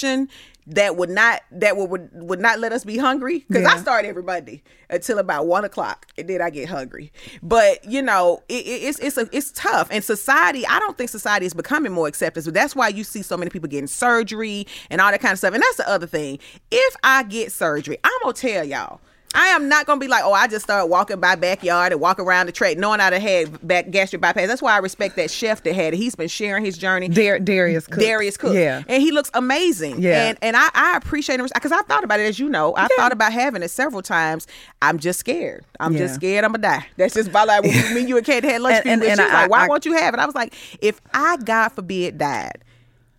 that 0.68 0.96
would 0.98 1.10
not 1.10 1.42
that 1.52 1.76
would 1.78 1.90
would, 1.90 2.10
would 2.14 2.40
not 2.40 2.60
let 2.60 2.72
us 2.72 2.84
be 2.84 2.98
hungry 2.98 3.44
because 3.48 3.66
I 3.66 3.78
start 3.80 4.06
every 4.06 4.22
Monday 4.22 4.62
until 4.90 5.18
about 5.18 5.48
one 5.48 5.66
o'clock 5.66 6.06
and 6.18 6.28
then 6.30 6.42
I 6.44 6.52
get 6.52 6.70
hungry. 6.70 7.12
But 7.42 7.84
you 7.86 8.02
know, 8.04 8.44
it, 8.48 8.66
it- 8.68 8.84
it's 8.84 9.00
it's 9.00 9.18
a, 9.18 9.28
it's 9.36 9.52
tough. 9.52 9.88
And 9.92 10.04
society, 10.04 10.66
I 10.68 10.78
don't 10.80 10.96
think 10.98 11.10
society 11.10 11.48
is 11.48 11.54
becoming 11.56 11.92
more 11.92 12.08
accepting. 12.08 12.44
So 12.44 12.52
that's 12.52 12.76
why 12.76 12.90
you 12.90 13.04
see 13.04 13.24
so 13.24 13.36
many 13.36 13.50
people 13.50 13.68
getting 13.68 13.88
surgery 13.88 14.68
and 14.92 15.02
all 15.02 15.10
that 15.12 15.22
kind 15.22 15.32
of 15.32 15.40
stuff. 15.40 15.54
And 15.56 15.64
that's 15.64 15.78
the 15.78 15.90
other 15.90 16.06
thing. 16.08 16.38
If 16.70 16.96
I 17.04 17.24
get 17.24 17.52
surgery, 17.52 17.98
I'm 18.04 18.12
gonna 18.22 18.34
tell 18.34 18.64
y'all. 18.64 19.02
I 19.36 19.48
am 19.50 19.70
not 19.70 19.86
gonna 19.86 20.00
be 20.00 20.08
like, 20.08 20.24
oh, 20.24 20.34
I 20.34 20.48
just 20.48 20.64
started 20.66 20.88
walking 20.88 21.20
by 21.20 21.36
backyard 21.36 21.92
and 21.92 22.02
walk 22.02 22.18
around 22.20 22.48
the 22.48 22.52
track, 22.52 22.78
knowing 22.78 23.00
I 23.00 23.12
done 23.12 23.22
had 23.22 23.68
back 23.68 23.92
gastric 23.92 24.22
bypass. 24.22 24.48
That's 24.48 24.62
why 24.62 24.74
I 24.74 24.80
respect 24.80 25.16
that 25.18 25.30
chef 25.30 25.62
that 25.64 25.76
had 25.76 25.94
it. 25.94 25.98
He's 25.98 26.16
been 26.16 26.28
sharing 26.28 26.66
his 26.66 26.78
journey. 26.78 27.10
Dar- 27.10 27.38
Darius 27.40 27.86
Cook. 27.86 28.00
Darius 28.02 28.38
Cook. 28.38 28.56
Yeah. 28.56 28.82
And 28.88 29.04
he 29.04 29.12
looks 29.12 29.30
amazing. 29.36 30.02
Yeah. 30.02 30.30
And 30.30 30.38
and 30.42 30.56
I, 30.58 30.70
I 30.74 30.98
appreciate 30.98 31.40
him 31.40 31.48
because 31.54 31.72
I've 31.72 31.86
thought 31.86 32.04
about 32.04 32.20
it, 32.20 32.24
as 32.24 32.40
you 32.40 32.50
know. 32.50 32.74
I've 32.76 32.90
thought 32.98 33.12
about 33.12 33.32
having 33.32 33.62
it 33.62 33.70
several 33.70 34.02
times. 34.02 34.48
I'm 34.82 34.98
just 34.98 35.20
scared. 35.20 35.64
I'm 35.80 35.94
Yeah. 35.94 36.00
just 36.00 36.16
scared 36.16 36.44
I'm 36.44 36.52
gonna 36.54 36.64
die. 36.64 36.88
That's 36.98 37.14
just 37.14 37.30
about 37.30 37.48
like 37.48 37.64
when 37.64 37.94
me, 37.94 38.02
you 38.02 38.18
and 38.18 38.26
Kate 38.26 38.44
had 38.44 38.62
lunch 38.62 38.78
And- 38.78 38.88
and, 38.88 39.04
and- 39.04 39.12
and 39.12 39.22
I- 39.22 39.42
like, 39.44 39.52
why 39.52 39.66
I- 39.66 39.68
won't 39.68 39.86
you 39.86 39.94
have 39.94 40.14
it? 40.16 40.20
I 40.20 40.26
was 40.26 40.36
like, 40.36 40.54
if 40.82 41.00
I, 41.14 41.38
God 41.38 41.70
forbid, 41.70 42.18
died 42.18 42.64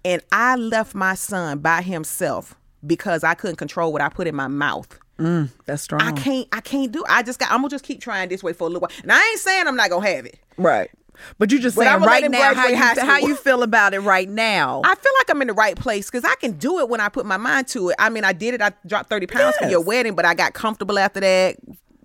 and 0.05 0.23
I 0.33 0.57
left 0.57 0.95
my 0.95 1.15
son 1.15 1.59
by 1.61 1.83
himself 1.83 2.57
because 2.85 3.23
I 3.23 3.35
couldn't 3.35 3.57
control 3.57 3.93
what 3.93 4.03
I 4.03 4.09
put 4.09 4.27
in 4.27 4.35
my 4.35 4.49
mouth. 4.49 4.99
Mm, 5.21 5.51
that's 5.67 5.83
strong. 5.83 6.01
I 6.03 6.13
can't. 6.13 6.49
I 6.51 6.61
can't 6.61 6.91
do. 6.91 7.05
I 7.09 7.23
just 7.23 7.39
got. 7.39 7.51
I'm 7.51 7.59
gonna 7.59 7.69
just 7.69 7.85
keep 7.85 8.01
trying 8.01 8.29
this 8.31 8.43
way 8.43 8.53
for 8.55 8.65
a 8.65 8.67
little 8.71 8.81
while. 8.81 8.91
And 9.03 9.13
I 9.13 9.23
ain't 9.31 9.39
saying 9.41 9.67
I'm 9.69 9.77
not 9.77 9.91
gonna 9.91 10.07
have 10.09 10.25
it. 10.27 10.39
Right. 10.57 10.91
But 11.39 11.53
you 11.53 11.59
just 11.61 11.77
But 11.77 11.85
saying 11.85 12.01
right 12.01 12.31
now 12.31 12.55
how 12.55 12.67
you, 12.69 12.77
how 12.77 13.19
you 13.19 13.37
feel 13.37 13.63
about 13.63 13.93
it 13.93 14.01
right 14.01 14.27
now. 14.29 14.81
I 14.85 14.95
feel 14.95 15.13
like 15.19 15.29
I'm 15.31 15.43
in 15.43 15.49
the 15.49 15.55
right 15.55 15.77
place 15.77 16.11
because 16.11 16.25
I 16.25 16.35
can 16.37 16.53
do 16.53 16.79
it 16.79 16.89
when 16.89 17.01
I 17.01 17.11
put 17.11 17.27
my 17.27 17.37
mind 17.37 17.69
to 17.69 17.91
it. 17.91 17.97
I 17.99 18.09
mean, 18.09 18.25
I 18.25 18.33
did 18.33 18.55
it. 18.55 18.63
I 18.63 18.73
dropped 18.87 19.11
30 19.11 19.27
pounds 19.27 19.57
for 19.59 19.67
your 19.67 19.83
wedding, 19.83 20.15
but 20.15 20.25
I 20.25 20.33
got 20.33 20.55
comfortable 20.55 20.99
after 20.99 21.21
that, 21.21 21.57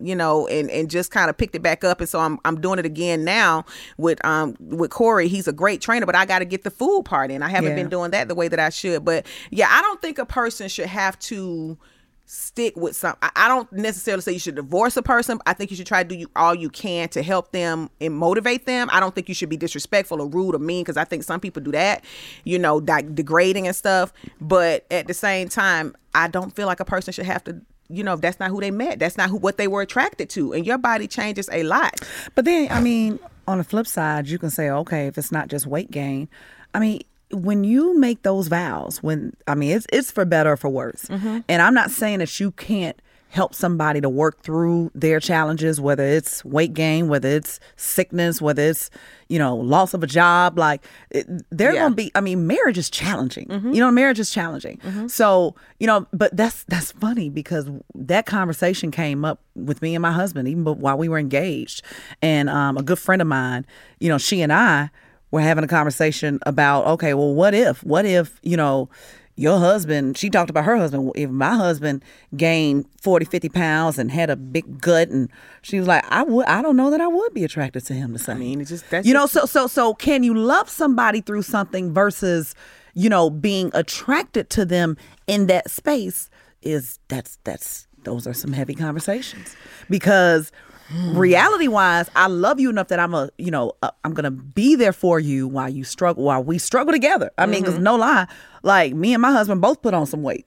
you 0.01 0.15
know, 0.15 0.47
and, 0.49 0.69
and 0.69 0.89
just 0.89 1.11
kind 1.11 1.29
of 1.29 1.37
picked 1.37 1.55
it 1.55 1.61
back 1.61 1.85
up. 1.85 2.01
And 2.01 2.09
so 2.09 2.19
I'm 2.19 2.39
I'm 2.43 2.59
doing 2.59 2.77
it 2.77 2.85
again 2.85 3.23
now 3.23 3.63
with 3.97 4.23
um 4.25 4.57
with 4.59 4.91
Corey. 4.91 5.29
He's 5.29 5.47
a 5.47 5.53
great 5.53 5.79
trainer, 5.79 6.05
but 6.05 6.15
I 6.15 6.25
got 6.25 6.39
to 6.39 6.45
get 6.45 6.65
the 6.65 6.71
food 6.71 7.03
part 7.05 7.31
in. 7.31 7.41
I 7.41 7.47
haven't 7.47 7.69
Yeah. 7.69 7.75
been 7.83 7.89
doing 7.89 8.11
that 8.11 8.27
the 8.27 8.35
way 8.35 8.49
that 8.49 8.59
I 8.59 8.69
should. 8.69 9.05
But 9.05 9.25
yeah, 9.49 9.69
I 9.71 9.81
don't 9.81 10.01
think 10.01 10.17
a 10.19 10.25
person 10.25 10.67
should 10.67 10.87
have 10.87 11.17
to 11.19 11.77
stick 12.25 12.75
with 12.75 12.95
some 12.95 13.15
I- 13.21 13.31
I 13.35 13.47
don't 13.47 13.71
necessarily 13.71 14.21
say 14.21 14.31
you 14.31 14.39
should 14.39 14.55
divorce 14.55 14.97
a 14.97 15.01
person. 15.03 15.39
I 15.45 15.53
think 15.53 15.69
you 15.71 15.77
should 15.77 15.85
try 15.87 16.03
to 16.03 16.09
do 16.09 16.15
you, 16.15 16.27
all 16.35 16.55
you 16.55 16.69
can 16.69 17.07
to 17.09 17.21
help 17.21 17.51
them 17.51 17.89
and 18.01 18.15
motivate 18.15 18.65
them. 18.65 18.89
I 18.91 18.99
don't 18.99 19.13
think 19.13 19.29
you 19.29 19.35
should 19.35 19.49
be 19.49 19.57
disrespectful 19.57 20.21
or 20.21 20.27
rude 20.27 20.55
or 20.55 20.59
mean 20.59 20.83
because 20.83 20.97
I 20.97 21.03
think 21.03 21.23
some 21.23 21.39
people 21.39 21.61
do 21.61 21.71
that, 21.73 22.03
you 22.43 22.57
know, 22.57 22.77
like 22.77 23.13
degrading 23.13 23.67
and 23.67 23.75
stuff. 23.75 24.11
But 24.41 24.85
at 24.89 25.07
the 25.07 25.13
same 25.13 25.49
time, 25.49 25.95
I 26.15 26.27
don't 26.27 26.55
feel 26.55 26.65
like 26.65 26.79
a 26.79 26.85
person 26.85 27.13
should 27.13 27.25
have 27.25 27.43
to 27.45 27.61
you 27.87 28.03
know, 28.03 28.13
if 28.13 28.21
that's 28.21 28.39
not 28.39 28.49
who 28.49 28.59
they 28.59 28.71
met, 28.71 28.97
that's 28.97 29.15
not 29.15 29.29
who 29.29 29.37
what 29.37 29.57
they 29.57 29.67
were 29.67 29.83
attracted 29.83 30.27
to. 30.31 30.53
And 30.53 30.65
your 30.65 30.79
body 30.79 31.07
changes 31.07 31.47
a 31.51 31.61
lot. 31.61 31.93
But 32.33 32.45
then, 32.45 32.67
I 32.71 32.81
mean, 32.81 33.19
on 33.47 33.59
the 33.59 33.63
flip 33.63 33.85
side, 33.85 34.27
you 34.27 34.39
can 34.39 34.49
say, 34.49 34.71
okay, 34.71 35.05
if 35.05 35.19
it's 35.19 35.31
not 35.31 35.49
just 35.49 35.67
weight 35.67 35.91
gain, 35.91 36.27
I 36.73 36.79
mean, 36.79 37.01
when 37.31 37.63
you 37.63 37.97
make 37.99 38.23
those 38.23 38.47
vows, 38.47 39.01
when 39.03 39.35
I 39.47 39.55
mean, 39.55 39.75
it's 39.75 39.87
it's 39.91 40.11
for 40.11 40.25
better 40.25 40.51
or 40.53 40.57
for 40.57 40.69
worse. 40.69 41.05
Mm-hmm. 41.05 41.39
And 41.49 41.61
I'm 41.61 41.73
not 41.73 41.91
saying 41.91 42.19
that 42.19 42.39
you 42.39 42.51
can't 42.51 42.99
help 43.29 43.53
somebody 43.53 43.99
to 43.99 44.07
work 44.07 44.41
through 44.43 44.89
their 44.95 45.19
challenges, 45.19 45.81
whether 45.81 46.05
it's 46.05 46.45
weight 46.45 46.73
gain, 46.73 47.09
whether 47.09 47.27
it's 47.27 47.59
sickness, 47.75 48.41
whether 48.41 48.61
it's 48.61 48.89
you 49.27 49.37
know 49.39 49.55
loss 49.57 49.93
of 49.93 50.03
a 50.03 50.07
job. 50.07 50.57
Like 50.57 50.85
it, 51.09 51.27
they're 51.49 51.73
Yeah. 51.73 51.81
gonna 51.81 51.95
be. 51.95 52.11
I 52.15 52.21
mean, 52.21 52.47
marriage 52.47 52.77
is 52.77 52.89
challenging. 52.89 53.47
Mm-hmm. 53.47 53.73
You 53.73 53.79
know, 53.81 53.91
marriage 53.91 54.19
is 54.19 54.29
challenging. 54.31 54.77
Mm-hmm. 54.77 55.07
So 55.07 55.55
you 55.79 55.87
know, 55.87 56.07
but 56.13 56.37
that's 56.37 56.63
that's 56.65 56.91
funny 56.93 57.29
because 57.29 57.69
that 57.95 58.25
conversation 58.25 58.91
came 58.91 59.25
up 59.25 59.41
with 59.55 59.81
me 59.81 59.95
and 59.95 60.01
my 60.01 60.11
husband 60.11 60.47
even 60.47 60.63
but 60.63 60.77
while 60.77 60.97
we 60.97 61.09
were 61.09 61.17
engaged, 61.19 61.81
and 62.21 62.49
um, 62.49 62.77
a 62.77 62.83
good 62.83 62.99
friend 62.99 63.21
of 63.21 63.27
mine, 63.27 63.65
you 63.99 64.07
know, 64.09 64.17
she 64.19 64.41
and 64.41 64.53
I 64.53 64.91
were 65.35 65.41
having 65.41 65.63
a 65.63 65.67
conversation 65.67 66.39
about 66.45 66.85
okay, 66.87 67.13
well, 67.13 67.33
what 67.33 67.53
if, 67.53 67.83
what 67.83 68.05
if, 68.05 68.39
you 68.43 68.57
know. 68.57 68.89
Your 69.37 69.59
husband, 69.59 70.17
she 70.17 70.29
talked 70.29 70.49
about 70.49 70.63
her 70.63 70.77
husband. 70.77 71.11
If 71.13 71.29
my 71.29 71.55
husband 71.55 72.05
gained 72.37 72.85
40, 73.01 73.25
50 73.25 73.49
pounds 73.49 73.99
and 73.99 74.09
had 74.09 74.29
a 74.29 74.37
big 74.37 74.79
gut, 74.79 75.09
and 75.09 75.29
she 75.61 75.77
was 75.77 75.89
like, 75.89 76.05
I 76.09 76.23
would, 76.23 76.45
I 76.45 76.61
don't 76.61 76.77
know 76.77 76.89
that 76.89 77.01
I 77.01 77.07
would 77.07 77.33
be 77.33 77.43
attracted 77.43 77.85
to 77.87 77.93
him 77.93 78.13
the 78.13 78.19
same. 78.19 78.37
I 78.37 78.39
mean, 78.39 78.61
it's 78.61 78.69
just 78.69 78.89
that's 78.89 79.05
You 79.05 79.13
know, 79.13 79.25
so 79.25 79.45
so 79.45 79.67
so 79.67 79.93
can 79.93 80.23
you 80.23 80.33
love 80.33 80.69
somebody 80.69 81.19
through 81.19 81.41
something 81.41 81.93
versus, 81.93 82.55
you 82.93 83.09
know, 83.09 83.29
being 83.29 83.71
attracted 83.73 84.49
to 84.51 84.63
them 84.63 84.95
in 85.27 85.47
that 85.47 85.69
space 85.69 86.29
is 86.61 86.99
that's 87.09 87.37
that's 87.43 87.87
those 88.05 88.25
are 88.25 88.33
some 88.33 88.53
heavy 88.53 88.73
conversations. 88.73 89.53
Because 89.89 90.53
reality 90.91 91.67
wise, 91.67 92.09
I 92.15 92.27
love 92.27 92.59
you 92.59 92.69
enough 92.69 92.89
that 92.89 92.99
I'm 92.99 93.13
a, 93.13 93.29
you 93.37 93.51
know, 93.51 93.73
uh, 93.81 93.91
I'm 94.03 94.13
to 94.23 94.31
be 94.31 94.75
there 94.75 94.93
for 94.93 95.19
you 95.19 95.47
while 95.47 95.69
you 95.69 95.83
struggle 95.83 96.23
while 96.23 96.43
we 96.43 96.57
struggle 96.57 96.93
together. 96.93 97.31
I 97.37 97.45
mean, 97.47 97.63
cuz 97.63 97.79
no 97.79 97.95
lie, 97.95 98.27
like 98.63 98.93
me 98.93 99.13
and 99.13 99.21
my 99.21 99.31
husband 99.31 99.61
both 99.61 99.81
put 99.81 99.93
on 99.93 100.05
some 100.05 100.21
weight. 100.23 100.45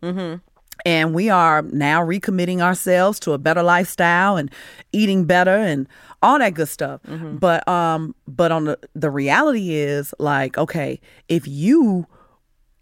And 0.87 1.13
we 1.13 1.29
are 1.29 1.63
now 1.63 2.01
recommitting 2.05 2.61
ourselves 2.61 3.19
to 3.21 3.33
a 3.33 3.39
better 3.39 3.65
lifestyle 3.65 4.37
and 4.37 4.49
eating 4.93 5.25
better 5.25 5.57
and 5.57 5.89
all 6.23 6.39
that 6.39 6.55
good 6.55 6.69
stuff. 6.69 7.01
But 7.41 7.67
um 7.69 8.15
but 8.29 8.53
on 8.53 8.65
the 8.65 8.79
the 8.95 9.11
reality 9.11 9.75
is 9.75 10.15
like 10.21 10.57
okay 10.57 11.01
if 11.29 11.49
you 11.49 12.07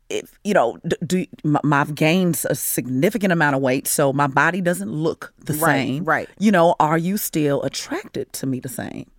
if 0.09 0.38
you 0.45 0.55
know 0.55 0.79
do 1.07 1.27
m- 1.45 1.73
i've 1.73 1.95
gained 1.95 2.40
a 2.49 2.55
significant 2.55 3.33
amount 3.33 3.57
of 3.57 3.62
weight 3.62 3.87
so 3.87 4.12
my 4.12 4.27
body 4.27 4.61
doesn't 4.61 4.92
look 4.92 5.33
the 5.45 5.53
Right, 5.55 5.61
same 5.87 6.05
right. 6.05 6.29
you 6.38 6.53
know 6.53 6.75
are 6.81 6.99
you 6.99 7.16
still 7.16 7.62
attracted 7.62 8.33
to 8.35 8.47
me 8.47 8.61
the 8.61 8.69
same 8.69 9.11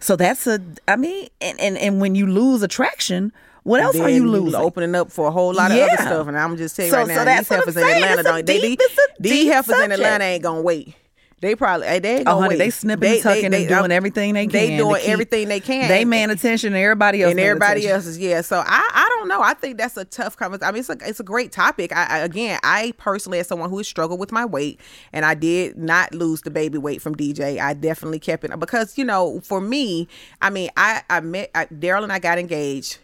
so 0.00 0.16
that's 0.16 0.46
a 0.46 0.60
i 0.88 0.96
mean 0.96 1.28
and 1.40 1.58
and, 1.60 1.78
and 1.78 2.00
when 2.00 2.14
you 2.14 2.26
lose 2.26 2.62
attraction 2.62 3.32
what 3.64 3.80
else 3.80 3.96
are 3.96 4.08
you 4.08 4.26
losing 4.26 4.58
Opening 4.58 4.94
up 4.94 5.10
for 5.12 5.26
a 5.28 5.30
whole 5.30 5.52
lot 5.52 5.70
of 5.70 5.76
other 5.76 5.96
stuff. 5.98 6.26
And 6.26 6.38
I'm 6.38 6.56
just 6.56 6.74
telling 6.74 6.86
you 6.88 6.92
So- 6.92 6.98
right 7.00 7.08
now, 7.08 7.24
that's 7.24 7.48
these 7.50 7.58
heifers 7.58 7.76
in. 7.76 7.82
Atlanta 7.86 8.22
don't 8.22 8.46
they, 8.46 8.60
deep- 8.60 8.78
they, 9.20 9.28
these 9.28 9.52
heifers 9.52 9.78
in. 9.80 9.92
Atlanta 9.92 10.24
ain't 10.24 10.42
gonna 10.42 10.62
wait. 10.62 10.94
They 11.40 11.54
probably 11.54 11.86
eh, 11.86 11.98
they 12.00 12.16
ain't 12.18 12.20
oh, 12.22 12.24
gonna 12.24 12.36
Oh, 12.36 12.40
honey, 12.40 12.54
wait. 12.54 12.58
they 12.58 12.70
snipping 12.70 13.12
and 13.12 13.22
tucking 13.22 13.54
and 13.54 13.68
doing 13.68 13.92
everything 13.92 14.34
they 14.34 14.46
can. 14.46 14.52
They 14.52 14.76
doing 14.76 15.02
everything 15.04 15.48
they 15.48 15.60
can. 15.60 15.88
They 15.88 16.04
man 16.04 16.30
attention 16.30 16.72
to 16.72 16.78
everybody 16.78 17.22
else. 17.22 17.30
and 17.30 17.40
everybody 17.40 17.80
attention. 17.80 17.94
else 17.94 18.06
is 18.06 18.18
yeah. 18.18 18.40
So 18.40 18.58
I 18.58 18.90
I 18.92 19.08
don't 19.16 19.28
know. 19.28 19.40
I 19.40 19.54
think 19.54 19.78
that's 19.78 19.96
a 19.96 20.04
tough 20.04 20.36
conversation. 20.36 20.68
I 20.68 20.72
mean, 20.72 20.80
it's 20.80 20.88
a 20.88 20.96
it's 21.08 21.20
a 21.20 21.24
great 21.24 21.52
topic. 21.52 21.92
I, 21.94 22.06
I 22.06 22.18
again, 22.18 22.58
I 22.64 22.92
personally, 22.98 23.38
as 23.38 23.46
someone 23.46 23.70
who 23.70 23.78
has 23.78 23.86
struggled 23.86 24.18
with 24.18 24.32
my 24.32 24.44
weight, 24.44 24.80
and 25.12 25.24
I 25.24 25.34
did 25.34 25.78
not 25.78 26.12
lose 26.12 26.42
the 26.42 26.50
baby 26.50 26.78
weight 26.78 27.00
from 27.00 27.14
DJ. 27.14 27.60
I 27.60 27.74
definitely 27.74 28.18
kept 28.18 28.44
it 28.44 28.58
because 28.58 28.98
you 28.98 29.04
know, 29.04 29.40
for 29.40 29.60
me, 29.60 30.08
I 30.42 30.50
mean, 30.50 30.70
I 30.76 31.02
I 31.08 31.20
met 31.20 31.52
Daryl 31.52 32.02
and 32.02 32.12
I 32.12 32.18
got 32.18 32.38
engaged 32.38 32.98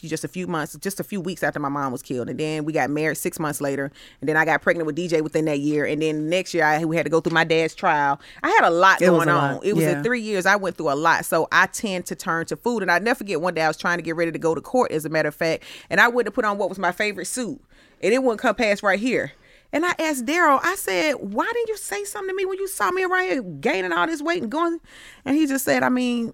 few- 0.00 0.08
just 0.10 0.24
a 0.24 0.28
few 0.28 0.46
months, 0.46 0.76
just 0.76 0.98
a 1.00 1.04
few 1.04 1.20
weeks 1.20 1.42
after 1.42 1.60
my 1.60 1.68
mom 1.68 1.92
was 1.92 2.02
killed, 2.02 2.28
and 2.28 2.38
then 2.38 2.64
we 2.64 2.72
got 2.72 2.90
married 2.90 3.16
six 3.16 3.38
months 3.38 3.60
later, 3.60 3.90
and 4.20 4.28
then 4.28 4.36
I 4.36 4.44
got 4.44 4.62
pregnant 4.62 4.86
with 4.86 4.96
DJ 4.96 5.20
within 5.22 5.44
that 5.44 5.60
year, 5.60 5.84
and 5.84 6.00
then 6.02 6.28
next 6.28 6.54
year 6.54 6.64
I 6.64 6.84
we 6.84 6.96
had 6.96 7.04
to 7.06 7.10
go 7.10 7.20
through 7.20 7.34
my 7.34 7.44
dad's 7.44 7.74
trial. 7.74 8.20
I 8.42 8.50
had 8.50 8.64
a 8.64 8.70
lot 8.70 9.00
It 9.00 9.06
going 9.06 9.28
a 9.28 9.32
on. 9.32 9.54
lot, 9.56 9.64
It 9.64 9.74
was 9.74 9.84
yeah. 9.84 9.98
in 9.98 10.02
three 10.04 10.20
years. 10.20 10.46
I 10.46 10.56
went 10.56 10.76
through 10.76 10.92
a 10.92 10.94
lot, 10.96 11.24
so 11.24 11.46
I 11.52 11.66
tend 11.66 12.06
to 12.06 12.14
turn 12.16 12.46
to 12.46 12.56
food. 12.56 12.82
And 12.82 12.90
I 12.90 12.98
never 12.98 13.18
forget 13.18 13.40
one 13.40 13.54
day 13.54 13.62
I 13.62 13.68
was 13.68 13.76
trying 13.76 13.98
to 13.98 14.02
get 14.02 14.16
ready 14.16 14.32
to 14.32 14.38
go 14.38 14.54
to 14.54 14.60
court, 14.60 14.90
as 14.92 15.04
a 15.04 15.08
matter 15.08 15.28
of 15.28 15.34
fact, 15.34 15.64
and 15.90 16.00
I 16.00 16.08
went 16.08 16.26
to 16.26 16.32
put 16.32 16.44
on 16.44 16.58
what 16.58 16.68
was 16.68 16.78
my 16.78 16.92
favorite 16.92 17.26
suit, 17.26 17.60
and 18.02 18.12
it 18.14 18.22
wouldn't 18.22 18.40
come 18.40 18.54
past 18.54 18.82
right 18.82 18.98
here. 18.98 19.32
And 19.72 19.86
I 19.86 19.94
asked 20.00 20.24
Daryl, 20.26 20.58
I 20.64 20.74
said, 20.74 21.12
why 21.20 21.44
didn't 21.52 21.68
you 21.68 21.76
say 21.76 22.02
something 22.02 22.30
to 22.30 22.34
me 22.34 22.44
when 22.44 22.58
you 22.58 22.66
saw 22.66 22.90
me 22.90 23.04
around 23.04 23.22
here 23.28 23.42
gaining 23.42 23.92
all 23.92 24.04
this 24.06 24.20
weight 24.20 24.42
and 24.42 24.50
going? 24.50 24.80
And 25.24 25.36
he 25.36 25.46
just 25.46 25.64
said, 25.64 25.84
I 25.84 25.90
mean, 25.90 26.32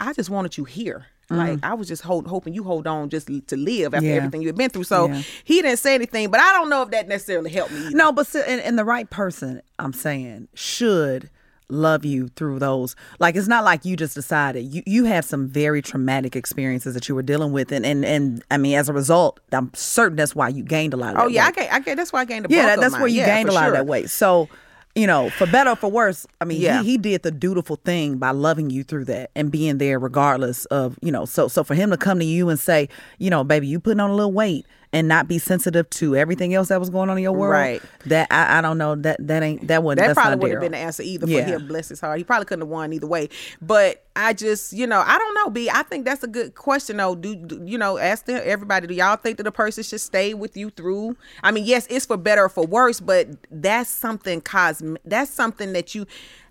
I 0.00 0.12
just 0.14 0.30
wanted 0.30 0.56
you 0.56 0.64
here. 0.64 1.06
Like 1.36 1.58
I 1.62 1.74
was 1.74 1.88
just 1.88 2.02
hold, 2.02 2.26
hoping 2.26 2.54
you 2.54 2.64
hold 2.64 2.86
on 2.86 3.08
just 3.10 3.26
to 3.28 3.56
live 3.56 3.94
after 3.94 4.06
Mm. 4.06 4.10
Yeah. 4.10 4.16
everything 4.16 4.42
you've 4.42 4.56
been 4.56 4.70
through. 4.70 4.84
So 4.84 5.08
Yeah. 5.08 5.22
he 5.44 5.62
didn't 5.62 5.78
say 5.78 5.94
anything, 5.94 6.30
but 6.30 6.40
I 6.40 6.52
don't 6.52 6.68
know 6.70 6.82
if 6.82 6.90
that 6.90 7.08
necessarily 7.08 7.50
helped 7.50 7.72
me. 7.72 7.80
Either. 7.86 7.96
No, 7.96 8.12
but 8.12 8.34
and, 8.34 8.60
and 8.60 8.78
the 8.78 8.84
right 8.84 9.08
person, 9.10 9.62
I'm 9.78 9.92
saying, 9.92 10.48
should 10.54 11.30
love 11.70 12.04
you 12.04 12.28
through 12.36 12.58
those. 12.58 12.94
Like 13.18 13.36
it's 13.36 13.48
not 13.48 13.64
like 13.64 13.84
you 13.86 13.96
just 13.96 14.14
decided. 14.14 14.60
You 14.72 14.82
you 14.86 15.04
had 15.06 15.24
some 15.24 15.48
very 15.48 15.80
traumatic 15.80 16.36
experiences 16.36 16.92
that 16.94 17.08
you 17.08 17.14
were 17.14 17.22
dealing 17.22 17.52
with, 17.52 17.72
and 17.72 17.86
and 17.86 18.04
and 18.04 18.42
I 18.50 18.58
mean, 18.58 18.76
as 18.76 18.88
a 18.88 18.92
result, 18.92 19.40
I'm 19.50 19.70
certain 19.74 20.16
that's 20.16 20.34
why 20.34 20.48
you 20.48 20.62
gained 20.62 20.92
a 20.92 20.98
lot 20.98 21.14
of. 21.16 21.22
Oh 21.22 21.26
yeah, 21.26 21.44
I 21.44 21.46
weight. 21.46 21.56
gained. 21.56 21.70
I 21.70 21.80
gained. 21.80 21.98
That's 21.98 22.12
why 22.12 22.20
I 22.20 22.24
gained 22.26 22.44
the 22.44 22.54
yeah, 22.54 22.66
that, 22.66 22.80
that's 22.80 22.98
where 22.98 23.06
you 23.08 23.20
Yeah, 23.20 23.34
gained 23.36 23.48
a 23.48 23.52
lot 23.52 23.68
of 23.68 23.74
that 23.74 23.86
weight. 23.86 24.10
So. 24.10 24.48
You 24.96 25.08
know, 25.08 25.28
for 25.30 25.46
better 25.46 25.70
or 25.70 25.76
for 25.76 25.90
worse, 25.90 26.24
I 26.40 26.44
mean, 26.44 26.60
Yeah. 26.60 26.80
he, 26.82 26.92
he 26.92 26.98
did 26.98 27.24
the 27.24 27.32
dutiful 27.32 27.76
thing 27.84 28.16
by 28.18 28.30
loving 28.30 28.70
you 28.70 28.84
through 28.84 29.06
that 29.06 29.32
and 29.34 29.50
being 29.50 29.78
there 29.78 29.98
regardless 29.98 30.66
of, 30.66 30.96
you 31.02 31.10
know, 31.10 31.24
so 31.24 31.48
so 31.48 31.64
for 31.64 31.74
him 31.74 31.90
to 31.90 31.96
come 31.96 32.20
to 32.20 32.24
you 32.24 32.48
and 32.48 32.60
say, 32.60 32.88
you 33.18 33.28
know, 33.28 33.42
baby, 33.42 33.66
you 33.66 33.80
putting 33.80 33.98
on 33.98 34.10
a 34.10 34.14
little 34.14 34.30
weight 34.30 34.66
and 34.94 35.08
not 35.08 35.26
be 35.28 35.38
sensitive 35.38 35.90
to 35.90 36.16
everything 36.16 36.54
else 36.54 36.68
that 36.68 36.78
was 36.80 36.88
going 36.88 37.10
on 37.10 37.16
in 37.18 37.22
your 37.22 37.32
world. 37.32 37.52
Right. 37.52 37.82
That 38.06 38.28
I, 38.30 38.58
I 38.58 38.60
don't 38.60 38.78
know. 38.78 38.94
That 38.94 39.16
that 39.26 39.42
ain't 39.42 39.66
that 39.68 39.82
wasn't 39.82 40.06
That 40.06 40.14
probably 40.14 40.36
wouldn't 40.36 40.52
have 40.52 40.60
been 40.62 40.72
the 40.72 40.78
answer 40.78 41.02
either 41.02 41.26
Yeah. 41.26 41.44
for 41.44 41.50
him. 41.52 41.68
Bless 41.68 41.88
his 41.88 42.00
heart. 42.00 42.16
He 42.16 42.24
probably 42.24 42.46
couldn't 42.46 42.62
have 42.62 42.68
won 42.68 42.92
either 42.92 43.06
way. 43.06 43.28
But 43.60 44.04
I 44.16 44.32
just, 44.32 44.72
you 44.72 44.86
know, 44.86 45.02
I 45.04 45.18
don't 45.18 45.34
know. 45.34 45.50
B. 45.50 45.68
I 45.68 45.82
think 45.82 46.04
that's 46.04 46.22
a 46.22 46.28
good 46.28 46.54
question 46.54 46.96
though. 46.98 47.14
Do, 47.16 47.34
do 47.34 47.60
you 47.64 47.76
know? 47.76 47.98
Ask 47.98 48.26
them, 48.26 48.40
everybody. 48.44 48.86
Do 48.86 48.94
y'all 48.94 49.16
think 49.16 49.38
that 49.38 49.46
a 49.46 49.52
person 49.52 49.82
should 49.82 50.00
stay 50.00 50.32
with 50.34 50.56
you 50.56 50.70
through? 50.70 51.16
I 51.42 51.50
mean, 51.50 51.64
yes, 51.64 51.86
it's 51.90 52.06
for 52.06 52.16
better 52.16 52.44
or 52.44 52.48
for 52.48 52.64
worse, 52.64 53.00
but 53.00 53.28
that's 53.50 53.90
something 53.90 54.40
cosmic. 54.40 55.02
That's 55.04 55.30
something 55.30 55.72
that 55.72 55.94
you. 55.94 56.06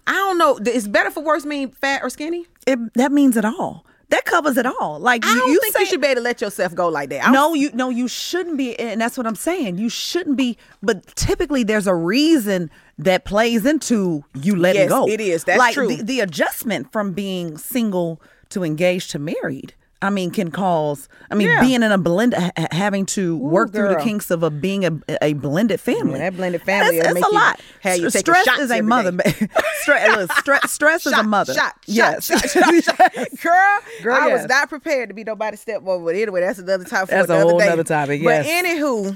I 0.05 0.11
don't 0.11 0.37
know. 0.37 0.57
Is 0.69 0.87
better 0.89 1.09
for 1.09 1.23
worse 1.23 1.45
mean 1.45 1.71
fat 1.71 2.03
or 2.03 2.09
skinny? 2.09 2.45
It, 2.67 2.93
that 2.95 3.13
means 3.13 3.37
it 3.37 3.45
all. 3.45 3.85
That 4.09 4.25
covers 4.25 4.57
it 4.57 4.65
all. 4.65 4.99
Like 4.99 5.25
I 5.25 5.33
you, 5.33 5.39
don't 5.39 5.51
you 5.51 5.59
think 5.61 5.73
say, 5.75 5.79
you 5.81 5.85
should 5.87 6.01
be 6.01 6.07
able 6.07 6.15
to 6.17 6.21
let 6.21 6.41
yourself 6.41 6.75
go 6.75 6.87
like 6.87 7.09
that. 7.09 7.27
I 7.27 7.31
No, 7.31 7.53
you 7.53 7.71
no, 7.73 7.89
you 7.89 8.07
shouldn't 8.07 8.57
be, 8.57 8.77
and 8.79 9.01
that's 9.01 9.17
what 9.17 9.25
I'm 9.25 9.35
saying. 9.35 9.77
You 9.77 9.89
shouldn't 9.89 10.37
be, 10.37 10.57
but 10.81 11.15
typically 11.15 11.63
there's 11.63 11.87
a 11.87 11.95
reason 11.95 12.69
that 12.99 13.25
plays 13.25 13.65
into 13.65 14.23
you 14.35 14.55
letting 14.55 14.81
Yes, 14.83 14.89
go. 14.89 15.07
it 15.07 15.19
is. 15.19 15.43
That's 15.45 15.57
like 15.57 15.73
true. 15.73 15.87
The, 15.87 16.03
the 16.03 16.19
adjustment 16.19 16.91
from 16.91 17.13
being 17.13 17.57
single 17.57 18.21
to 18.49 18.63
engaged 18.63 19.11
to 19.11 19.19
married. 19.19 19.73
I 20.03 20.09
mean, 20.09 20.31
can 20.31 20.51
cause. 20.51 21.07
I 21.31 21.35
mean, 21.35 21.47
Yeah. 21.47 21.61
being 21.61 21.81
in 21.81 21.91
a 21.91 21.97
blend, 21.97 22.33
ha- 22.33 22.51
ha- 22.57 22.67
having 22.71 23.05
to 23.07 23.37
work 23.37 23.71
through 23.71 23.89
the 23.89 23.95
kinks 23.95 24.29
of 24.31 24.43
a 24.43 24.49
being 24.51 24.85
a, 24.85 24.91
a 25.21 25.33
blended 25.33 25.79
family. 25.79 26.19
Yeah, 26.19 26.29
that 26.29 26.35
blended 26.37 26.61
family 26.61 26.97
That's, 26.97 27.07
that's 27.07 27.13
make 27.15 27.23
a 27.23 27.27
you- 27.27 27.33
lot. 27.33 27.59
have 27.81 27.97
you 27.97 28.09
stress 28.11 28.47
is 28.59 28.69
a 28.71 28.81
mother. 28.81 29.11
stress, 29.81 30.17
look, 30.17 30.31
stress, 30.33 30.71
stress 30.71 31.05
is 31.07 31.13
a 31.13 31.23
mother. 31.23 31.53
Shot, 31.53 31.75
yes. 31.85 32.25
shot, 32.25 32.49
shot, 32.49 32.83
shot, 32.83 32.97
shot. 32.97 33.13
Girl, 33.41 33.79
Girl, 34.03 34.15
I 34.15 34.27
was 34.33 34.45
not 34.47 34.69
prepared 34.69 35.09
to 35.09 35.15
be 35.15 35.23
nobody's 35.23 35.61
stepmother. 35.61 36.03
But 36.03 36.15
anyway, 36.15 36.41
that's 36.41 36.59
another 36.59 36.83
topic 36.83 37.09
for 37.09 37.15
That's 37.15 37.29
a 37.29 37.33
another 37.33 37.49
whole 37.49 37.59
day. 37.59 37.69
nother 37.69 37.83
topic, 37.83 38.23
But 38.23 38.45
yes. 38.45 38.65
anywho, 38.65 39.15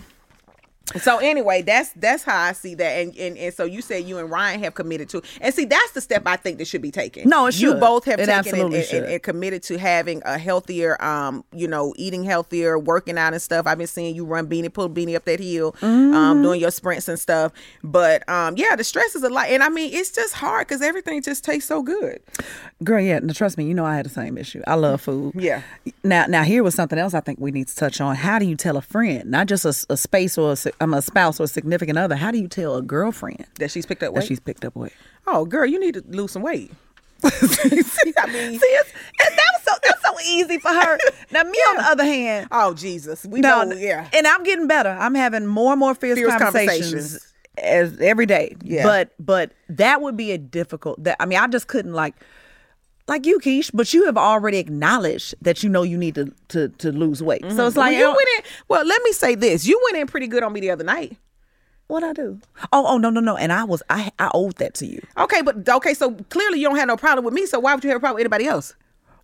So 0.96 1.18
anyway, 1.18 1.64
that's 1.64 1.90
that's 1.98 2.24
how 2.24 2.40
I 2.40 2.54
see 2.54 2.74
that, 2.76 2.92
and, 3.02 3.16
and 3.18 3.38
and 3.38 3.54
so 3.54 3.66
you 3.66 3.82
said 3.82 4.06
you 4.06 4.20
and 4.20 4.32
Ryan 4.32 4.62
have 4.64 4.74
committed 4.74 5.10
to, 5.10 5.22
and 5.42 5.54
see 5.54 5.66
that's 5.66 5.92
the 5.92 6.00
step 6.00 6.24
I 6.26 6.38
think 6.38 6.60
that 6.60 6.68
should 6.68 6.82
be 6.82 6.92
taken. 6.92 7.28
No, 7.28 7.48
it 7.48 7.60
You 7.60 7.74
both 7.76 8.06
have 8.06 8.20
It 8.22 8.28
taken 8.28 8.62
and, 8.62 8.74
and, 8.74 9.06
and, 9.06 9.22
committed 9.24 9.64
to 9.64 9.78
having 9.78 10.22
a 10.24 10.38
healthier, 10.38 11.02
um, 11.04 11.44
you 11.52 11.68
know, 11.68 11.94
eating 11.98 12.24
healthier, 12.24 12.80
working 12.80 13.18
out 13.18 13.34
and 13.34 13.42
stuff. 13.42 13.68
I've 13.68 13.78
been 13.78 13.88
seeing 13.88 14.16
you 14.16 14.24
run 14.24 14.48
beanie, 14.48 14.72
pull 14.72 14.90
beanie 14.90 15.16
up 15.16 15.26
that 15.26 15.40
hill, 15.42 15.74
Mm-hmm. 15.82 16.14
um, 16.16 16.42
doing 16.42 16.62
your 16.62 16.72
sprints 16.72 17.08
and 17.10 17.20
stuff. 17.20 17.52
But 17.84 18.28
um, 18.30 18.56
yeah, 18.56 18.76
the 18.78 18.84
stress 18.86 19.14
is 19.16 19.24
a 19.24 19.30
lot, 19.30 19.48
and 19.50 19.62
I 19.64 19.70
mean 19.70 19.94
it's 19.94 20.12
just 20.12 20.36
hard 20.36 20.68
because 20.68 20.82
everything 20.82 21.22
just 21.22 21.44
tastes 21.44 21.68
so 21.68 21.84
good. 21.84 22.22
Girl, 22.84 23.02
yeah, 23.02 23.20
no, 23.20 23.34
trust 23.34 23.58
me, 23.58 23.66
you 23.66 23.74
know 23.74 23.86
I 23.86 23.96
had 23.98 24.06
the 24.06 24.10
same 24.10 24.38
issue. 24.38 24.62
I 24.66 24.76
love 24.76 25.02
food. 25.02 25.34
Yeah. 25.36 25.64
Now, 26.04 26.28
now 26.28 26.44
here 26.44 26.64
was 26.64 26.76
something 26.76 26.98
else 26.98 27.14
I 27.14 27.20
think 27.20 27.40
we 27.40 27.52
need 27.52 27.68
to 27.68 27.76
touch 27.76 28.00
on. 28.00 28.16
How 28.16 28.40
do 28.40 28.46
you 28.46 28.56
tell 28.56 28.78
a 28.78 28.82
friend, 28.82 29.30
not 29.30 29.48
just 29.48 29.66
a, 29.66 29.94
a 29.94 29.98
space 29.98 30.38
or 30.38 30.54
a, 30.54 30.77
um, 30.80 30.94
a 30.94 31.02
spouse 31.02 31.40
or 31.40 31.44
a 31.44 31.48
significant 31.48 31.98
other? 31.98 32.16
How 32.16 32.32
do 32.32 32.38
you 32.38 32.48
tell 32.48 32.76
a 32.76 32.82
girlfriend 32.82 33.46
That 33.60 33.72
she's 33.72 33.86
picked 33.86 34.04
up 34.04 34.14
that 34.16 34.24
she's 34.26 34.40
picked 34.40 34.64
up 34.66 34.76
weight? 34.76 34.94
oh, 35.28 35.46
girl, 35.46 35.66
you 35.66 35.80
need 35.80 35.94
to 35.96 36.04
lose 36.08 36.32
some 36.32 36.42
weight. 36.42 36.72
see 37.24 38.14
I 38.18 38.28
mean, 38.28 38.60
see, 38.60 38.66
it's, 38.68 38.92
and 38.92 39.38
that 39.38 39.46
was 39.56 39.64
so 39.64 39.72
that's 39.84 40.02
so 40.06 40.14
easy 40.30 40.60
for 40.60 40.70
her. 40.70 40.98
Now, 41.32 41.42
me 41.44 41.58
on 41.70 41.78
the 41.78 41.84
other 41.84 42.04
hand, 42.04 42.48
Oh 42.52 42.76
Jesus, 42.76 43.26
we 43.26 43.42
no, 43.42 43.64
know. 43.64 43.76
Yeah. 43.76 44.08
and 44.14 44.28
I'm 44.28 44.44
getting 44.44 44.68
better. 44.68 44.90
I'm 44.90 45.16
having 45.16 45.48
more 45.48 45.74
and 45.74 45.80
more 45.80 45.96
fierce, 45.96 46.18
Fierce 46.20 46.36
conversations. 46.38 46.84
conversations. 46.94 47.34
As 47.58 48.00
every 48.02 48.28
day, 48.28 48.56
Yeah. 48.64 48.84
But 48.84 49.14
but 49.20 49.52
that 49.68 50.00
would 50.02 50.16
be 50.16 50.32
a 50.32 50.38
difficult. 50.38 51.04
That 51.04 51.18
I 51.20 51.26
mean, 51.26 51.40
I 51.40 51.48
just 51.48 51.68
couldn't 51.68 51.94
like, 51.94 52.14
like 53.08 53.26
you, 53.26 53.40
Keish. 53.40 53.72
But 53.74 53.94
you 53.94 54.06
have 54.06 54.18
already 54.18 54.58
acknowledged 54.58 55.36
that 55.42 55.64
you 55.64 55.70
know 55.70 55.84
you 55.84 55.98
need 55.98 56.16
to 56.16 56.34
to, 56.50 56.70
to 56.70 56.92
lose 56.92 57.24
weight. 57.24 57.42
So 57.44 57.50
mm-hmm. 57.50 57.62
it's 57.62 57.78
like 57.78 57.92
Well, 57.92 58.00
you 58.00 58.06
oh. 58.06 58.16
went 58.16 58.30
in. 58.38 58.44
Well, 58.68 58.86
let 58.86 59.02
me 59.04 59.12
say 59.12 59.36
this: 59.36 59.66
you 59.66 59.80
went 59.86 59.98
in 59.98 60.08
pretty 60.08 60.28
good 60.28 60.44
on 60.44 60.54
me 60.54 60.60
the 60.60 60.72
other 60.72 60.84
night. 60.84 61.18
What 61.88 62.04
I 62.04 62.12
do? 62.12 62.40
Oh, 62.74 62.86
oh 62.86 62.98
no, 62.98 63.10
no, 63.10 63.22
no. 63.22 63.38
And 63.38 63.52
I 63.54 63.64
was 63.64 63.82
I 63.90 64.12
I 64.20 64.30
owed 64.34 64.58
that 64.58 64.74
to 64.76 64.86
you. 64.86 65.02
Okay, 65.18 65.42
but 65.42 65.68
okay, 65.68 65.94
so 65.94 66.12
clearly 66.30 66.60
you 66.60 66.68
don't 66.68 66.78
have 66.78 66.88
no 66.88 66.98
problem 66.98 67.24
with 67.24 67.34
me. 67.34 67.46
So 67.46 67.60
why 67.60 67.74
would 67.74 67.84
you 67.84 67.90
have 67.90 67.98
a 67.98 68.00
problem 68.00 68.16
with 68.16 68.22
anybody 68.22 68.46
else? 68.46 68.76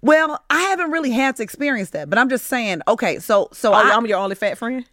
Well, 0.01 0.43
I 0.49 0.61
haven't 0.61 0.91
really 0.91 1.11
had 1.11 1.37
to 1.37 1.43
experience 1.43 1.91
that, 1.91 2.09
but 2.09 2.19
I'm 2.19 2.29
just 2.29 2.47
saying. 2.47 2.81
Okay, 2.87 3.19
so 3.19 3.49
so 3.51 3.71
Oh, 3.71 3.75
I, 3.75 3.91
I'm 3.91 4.05
your 4.05 4.19
only 4.19 4.35
fat 4.35 4.57
friend. 4.57 4.85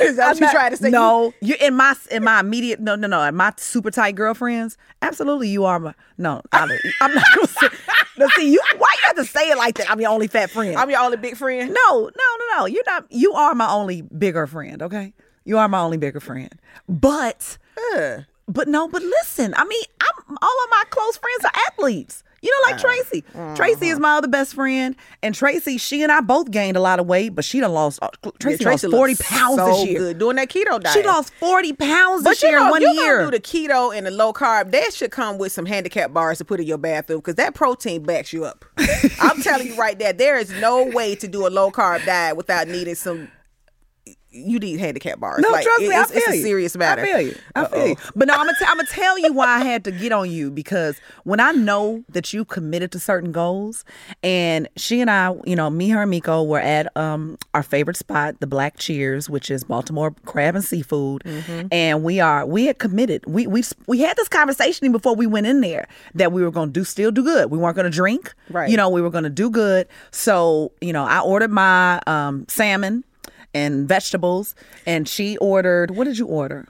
Is 0.00 0.16
that 0.16 0.28
what 0.28 0.40
you 0.40 0.50
trying 0.50 0.70
to 0.70 0.76
say? 0.76 0.90
No, 0.90 1.32
you 1.40 1.54
in 1.60 1.74
my 1.74 1.94
in 2.10 2.24
my 2.24 2.40
immediate 2.40 2.80
no 2.80 2.94
no 2.94 3.06
no 3.06 3.22
in 3.22 3.34
my 3.34 3.52
super 3.56 3.90
tight 3.90 4.14
girlfriends. 4.14 4.76
Absolutely, 5.00 5.48
you 5.48 5.64
are 5.64 5.78
my 5.78 5.94
no. 6.18 6.42
I, 6.52 6.78
I'm 7.00 7.14
not 7.14 7.24
gonna 7.34 7.46
say. 7.48 7.68
No, 8.18 8.28
see 8.36 8.52
you. 8.52 8.60
Why 8.76 8.94
you 8.94 9.02
have 9.06 9.16
to 9.16 9.24
say 9.24 9.48
it 9.48 9.56
like 9.56 9.76
that? 9.76 9.90
I'm 9.90 10.00
your 10.00 10.10
only 10.10 10.26
fat 10.26 10.50
friend. 10.50 10.76
I'm 10.76 10.90
your 10.90 11.00
only 11.00 11.16
big 11.16 11.36
friend. 11.36 11.70
no, 11.72 12.00
no, 12.00 12.08
no, 12.08 12.58
no. 12.58 12.66
You're 12.66 12.84
not. 12.86 13.06
You 13.10 13.32
are 13.32 13.54
my 13.54 13.70
only 13.70 14.02
bigger 14.02 14.46
friend. 14.46 14.82
Okay, 14.82 15.14
you 15.44 15.56
are 15.58 15.68
my 15.68 15.80
only 15.80 15.96
bigger 15.96 16.20
friend. 16.20 16.54
But. 16.88 17.58
But 18.48 18.68
no, 18.68 18.88
but 18.88 19.02
listen, 19.02 19.54
I 19.56 19.64
mean, 19.64 19.84
I'm 20.00 20.36
all 20.42 20.64
of 20.64 20.70
my 20.70 20.82
close 20.90 21.16
friends 21.16 21.44
are 21.44 21.60
athletes. 21.68 22.22
You 22.42 22.50
know, 22.50 22.70
like 22.72 22.80
Tracy. 22.80 23.24
Tracy 23.54 23.88
is 23.88 24.00
my 24.00 24.16
other 24.16 24.26
best 24.26 24.54
friend, 24.54 24.96
and 25.22 25.32
Tracy, 25.34 25.78
she 25.78 26.02
and 26.02 26.10
I 26.10 26.20
both 26.20 26.50
gained 26.50 26.76
a 26.76 26.80
lot 26.80 26.98
of 26.98 27.06
weight, 27.06 27.30
but 27.36 27.44
she 27.44 27.60
done 27.60 27.72
lost. 27.72 28.00
uh, 28.02 28.08
Tracy, 28.40 28.64
Yeah, 28.64 28.70
lost 28.70 28.84
forty 28.90 29.14
pounds 29.14 29.56
so 29.56 29.66
this 29.66 29.84
year. 29.86 29.98
Good 29.98 30.18
doing 30.18 30.36
that 30.36 30.48
keto 30.48 30.80
diet. 30.80 30.92
She 30.92 31.02
lost 31.04 31.32
forty 31.34 31.72
pounds 31.72 32.24
But 32.24 32.30
this 32.30 32.42
you 32.42 32.48
year 32.48 32.58
know, 32.58 32.64
in 32.66 32.70
one 32.70 32.82
you 32.82 32.90
year. 32.94 33.24
do 33.24 33.30
the 33.30 33.38
keto 33.40 33.96
and 33.96 34.06
the 34.06 34.10
low 34.10 34.32
carb. 34.32 34.72
That 34.72 34.92
should 34.92 35.12
come 35.12 35.38
with 35.38 35.52
some 35.52 35.66
handicap 35.66 36.12
bars 36.12 36.38
to 36.38 36.44
put 36.44 36.58
in 36.58 36.66
your 36.66 36.78
bathroom 36.78 37.20
because 37.20 37.36
that 37.36 37.54
protein 37.54 38.02
backs 38.02 38.32
you 38.32 38.44
up. 38.44 38.64
I'm 39.20 39.40
telling 39.40 39.68
you 39.68 39.76
right 39.76 39.96
there, 39.98 40.12
there 40.12 40.36
is 40.36 40.50
no 40.60 40.84
way 40.84 41.14
to 41.14 41.28
do 41.28 41.46
a 41.46 41.48
low 41.50 41.70
carb 41.70 42.04
diet 42.04 42.36
without 42.36 42.66
needing 42.66 42.96
some. 42.96 43.28
You 44.34 44.58
need 44.58 44.80
handicap 44.80 45.20
bars. 45.20 45.40
no, 45.42 45.50
Like, 45.50 45.64
trust 45.64 45.82
it- 45.82 45.88
me, 45.88 45.94
I 45.94 46.02
it's, 46.02 46.10
feel 46.10 46.22
it's 46.26 46.28
a 46.38 46.42
serious 46.42 46.76
matter. 46.76 47.02
I 47.02 47.06
feel 47.06 47.20
you. 47.20 47.34
I 47.54 47.64
feel 47.66 47.86
you. 47.88 47.96
But 48.16 48.28
no, 48.28 48.34
I'm 48.34 48.46
gonna, 48.46 48.58
t- 48.58 48.64
I'm 48.66 48.76
gonna 48.76 48.88
tell 48.88 49.18
you 49.18 49.32
why 49.32 49.46
I 49.46 49.64
had 49.64 49.84
to 49.84 49.92
get 49.92 50.10
on 50.12 50.30
you 50.30 50.50
because 50.50 50.98
when 51.24 51.38
I 51.40 51.52
know 51.52 52.02
that 52.08 52.32
you 52.32 52.44
committed 52.44 52.90
to 52.92 52.98
certain 52.98 53.30
goals, 53.32 53.84
and 54.22 54.68
she 54.76 55.00
and 55.00 55.10
I, 55.10 55.34
you 55.44 55.54
know, 55.54 55.68
me, 55.70 55.90
her, 55.90 56.02
and 56.02 56.10
Miko 56.10 56.42
were 56.42 56.60
at 56.60 56.94
um 56.96 57.36
our 57.54 57.62
favorite 57.62 57.96
spot, 57.96 58.40
the 58.40 58.46
Black 58.46 58.78
Cheers, 58.78 59.28
which 59.28 59.50
is 59.50 59.64
Baltimore 59.64 60.14
crab 60.24 60.54
and 60.54 60.64
seafood, 60.64 61.22
Mm-hmm. 61.24 61.66
and 61.70 62.02
we 62.02 62.20
are 62.20 62.46
we 62.46 62.66
had 62.66 62.78
committed. 62.78 63.24
We 63.26 63.46
we 63.46 63.62
we 63.86 64.00
had 64.00 64.16
this 64.16 64.28
conversation 64.28 64.90
before 64.92 65.14
we 65.14 65.26
went 65.26 65.46
in 65.46 65.60
there 65.60 65.88
that 66.14 66.32
we 66.32 66.42
were 66.42 66.50
gonna 66.50 66.70
do 66.70 66.84
still 66.84 67.10
do 67.10 67.22
good. 67.22 67.50
We 67.50 67.58
weren't 67.58 67.76
gonna 67.76 67.90
drink. 67.90 68.32
Right. 68.50 68.70
You 68.70 68.76
know, 68.76 68.88
we 68.88 69.02
were 69.02 69.10
gonna 69.10 69.28
do 69.30 69.50
good. 69.50 69.86
So 70.10 70.72
you 70.80 70.92
know, 70.92 71.04
I 71.04 71.20
ordered 71.20 71.50
my 71.50 72.00
um 72.06 72.46
salmon 72.48 73.04
and 73.54 73.88
vegetables, 73.88 74.54
and 74.86 75.08
she 75.08 75.36
ordered. 75.38 75.90
What 75.92 76.04
did 76.04 76.18
you 76.18 76.26
order? 76.26 76.68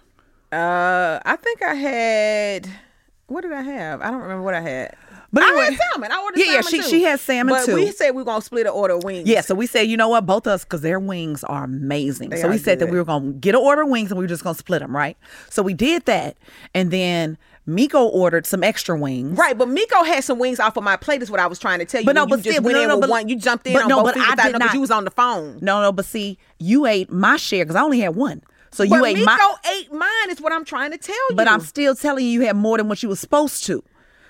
Uh, 0.52 1.20
I 1.24 1.36
think 1.36 1.62
I 1.62 1.74
had. 1.74 2.68
What 3.26 3.40
did 3.42 3.52
I 3.52 3.62
have? 3.62 4.00
I 4.02 4.10
don't 4.10 4.20
remember 4.20 4.42
what 4.42 4.54
I 4.54 4.60
had. 4.60 4.94
But 5.34 5.44
I 5.44 5.48
anyway- 5.48 5.64
had 5.64 5.78
salmon. 5.92 6.12
I 6.12 6.20
ordered 6.22 6.38
Yeah, 6.40 6.44
yeah, 6.44 6.60
salmon 6.60 6.70
she- 6.70 6.76
too. 6.82 6.88
she 6.98 7.02
had 7.04 7.18
salmon 7.20 7.54
but 7.54 7.64
too. 7.64 7.74
we 7.76 7.90
said 7.90 8.10
we 8.10 8.18
were 8.18 8.24
gonna 8.26 8.42
split 8.42 8.66
an 8.66 8.72
order 8.72 8.92
of 8.94 9.04
wings. 9.04 9.26
Yeah, 9.26 9.40
so 9.40 9.54
we 9.54 9.66
said, 9.66 9.86
you 9.86 9.96
know 9.96 10.10
what, 10.10 10.26
both 10.26 10.46
of 10.46 10.52
us, 10.52 10.64
because 10.64 10.82
their 10.82 11.00
wings 11.00 11.42
are 11.44 11.64
amazing. 11.64 12.28
They 12.28 12.42
so 12.42 12.48
we 12.50 12.56
are 12.56 12.58
said 12.58 12.80
that 12.80 12.90
we 12.90 12.98
were 12.98 13.04
going 13.04 13.32
to 13.32 13.38
get 13.38 13.54
an 13.54 13.62
order 13.62 13.80
of 13.82 13.88
wings 13.88 14.10
and 14.10 14.18
we 14.18 14.24
were 14.24 14.28
just 14.28 14.42
going 14.44 14.54
to 14.54 14.58
split 14.58 14.80
them, 14.80 14.94
right? 14.94 15.16
So 15.48 15.62
we 15.62 15.72
did 15.72 16.04
that. 16.04 16.36
And 16.74 16.90
then 16.90 17.38
Miko 17.64 18.06
ordered 18.06 18.44
some 18.44 18.64
extra 18.64 18.98
wings. 18.98 19.38
Right, 19.38 19.56
but 19.56 19.68
Miko 19.68 20.02
had 20.02 20.24
some 20.24 20.38
wings 20.38 20.58
off 20.58 20.76
of 20.76 20.82
my 20.82 20.96
plate. 20.96 21.22
Is 21.22 21.30
what 21.30 21.38
I 21.40 21.46
was 21.46 21.58
trying 21.58 21.78
to 21.78 21.84
tell 21.84 22.00
you. 22.00 22.06
But 22.06 22.14
no, 22.16 22.22
you 22.22 22.28
but 22.28 22.36
just 22.42 22.48
still- 22.56 22.62
went 22.64 22.76
no, 22.76 22.82
in 22.82 22.88
no, 22.88 22.96
with 22.96 23.02
but- 23.02 23.10
one. 23.10 23.28
You 23.28 23.36
jumped 23.36 23.66
in 23.66 23.74
but 23.74 23.82
on 23.84 23.88
no, 23.88 24.02
both 24.02 24.14
but 24.14 24.38
I 24.38 24.48
did 24.50 24.58
not. 24.58 24.74
you 24.74 24.80
was 24.80 24.90
on 24.90 25.04
the 25.04 25.10
phone. 25.12 25.58
No, 25.62 25.80
no, 25.80 25.92
but 25.92 26.04
see, 26.04 26.38
you 26.58 26.86
ate 26.86 27.10
my 27.12 27.36
share 27.36 27.64
because 27.64 27.76
I 27.76 27.82
only 27.82 28.00
had 28.00 28.16
one. 28.16 28.42
So 28.72 28.82
you 28.82 28.90
but 28.90 29.04
ate 29.04 29.16
Miko 29.18 29.26
my. 29.26 29.54
ate 29.78 29.92
mine. 29.92 30.30
Is 30.30 30.40
what 30.40 30.52
I'm 30.52 30.64
trying 30.64 30.90
to 30.92 30.98
tell 30.98 31.14
you. 31.30 31.36
But 31.36 31.46
I'm 31.46 31.60
still 31.60 31.94
telling 31.94 32.24
you, 32.24 32.30
you 32.32 32.40
had 32.42 32.56
more 32.56 32.78
than 32.78 32.88
what 32.88 33.02
you 33.02 33.08
were 33.08 33.16
supposed 33.16 33.64
to. 33.66 33.84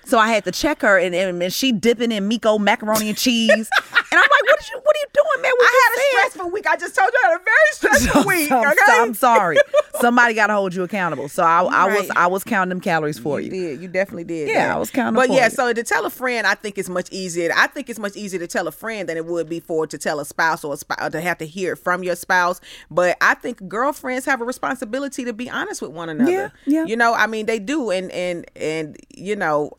So 0.05 0.17
I 0.19 0.29
had 0.29 0.43
to 0.45 0.51
check 0.51 0.81
her, 0.81 0.97
and, 0.99 1.15
and, 1.15 1.41
and 1.41 1.53
she 1.53 1.71
dipping 1.71 2.11
in 2.11 2.27
Miko 2.27 2.57
macaroni 2.59 3.09
and 3.09 3.17
cheese, 3.17 3.49
and 3.51 3.65
I'm 4.11 4.19
like, 4.19 4.29
"What 4.29 4.59
are 4.59 4.65
you? 4.73 4.81
What 4.83 4.95
are 4.95 4.99
you 4.99 5.05
doing, 5.13 5.41
man? 5.41 5.51
We 5.59 5.65
I 5.65 5.89
had 5.89 5.97
a 5.97 6.01
stressful 6.29 6.51
week. 6.51 6.67
I 6.67 6.75
just 6.77 6.95
told 6.95 7.09
you 7.13 7.19
I 7.23 7.27
had 7.31 7.39
a 7.39 7.43
very 7.43 7.55
stressful 7.71 8.23
week. 8.27 8.51
I'm, 8.51 8.67
Okay. 8.71 9.01
I'm 9.01 9.13
sorry. 9.13 9.57
Somebody 10.01 10.33
got 10.33 10.47
to 10.47 10.53
hold 10.53 10.73
you 10.75 10.83
accountable. 10.83 11.29
So 11.29 11.43
I, 11.43 11.61
I 11.63 11.95
was 11.95 12.09
I 12.15 12.27
was 12.27 12.43
counting 12.43 12.69
them 12.69 12.81
calories 12.81 13.17
for 13.19 13.39
you. 13.39 13.45
You 13.45 13.51
did. 13.51 13.81
You 13.81 13.87
definitely 13.87 14.25
did. 14.25 14.49
Yeah, 14.49 14.67
that. 14.67 14.75
I 14.75 14.79
was 14.79 14.89
counting 14.91 15.15
But 15.15 15.29
yeah, 15.31 15.45
you. 15.45 15.51
so 15.51 15.71
to 15.71 15.83
tell 15.83 16.05
a 16.05 16.09
friend, 16.09 16.45
I 16.47 16.55
think 16.55 16.77
it's 16.77 16.89
much 16.89 17.09
easier. 17.11 17.51
I 17.55 17.67
think 17.67 17.89
it's 17.89 17.99
much 17.99 18.15
easier 18.15 18.39
to 18.39 18.47
tell 18.47 18.67
a 18.67 18.71
friend 18.71 19.07
than 19.07 19.17
it 19.17 19.25
would 19.25 19.47
be 19.49 19.59
for 19.61 19.87
to 19.87 19.97
tell 19.97 20.19
a 20.19 20.25
spouse 20.25 20.63
or 20.63 20.73
a 20.73 20.77
spouse 20.77 21.11
to 21.11 21.21
have 21.21 21.37
to 21.37 21.45
hear 21.45 21.73
it 21.73 21.77
from 21.77 22.03
your 22.03 22.15
spouse. 22.15 22.59
But 22.91 23.17
I 23.21 23.35
think 23.35 23.67
girlfriends 23.69 24.25
have 24.25 24.41
a 24.41 24.45
responsibility 24.45 25.23
to 25.25 25.33
be 25.33 25.49
honest 25.49 25.81
with 25.81 25.91
one 25.91 26.09
another. 26.09 26.31
Yeah, 26.31 26.49
yeah. 26.65 26.85
You 26.85 26.97
know, 26.97 27.13
I 27.13 27.27
mean, 27.27 27.45
they 27.45 27.59
do, 27.59 27.89
and 27.91 28.11
and 28.11 28.45
and 28.55 28.97
you 29.15 29.35
know. 29.35 29.71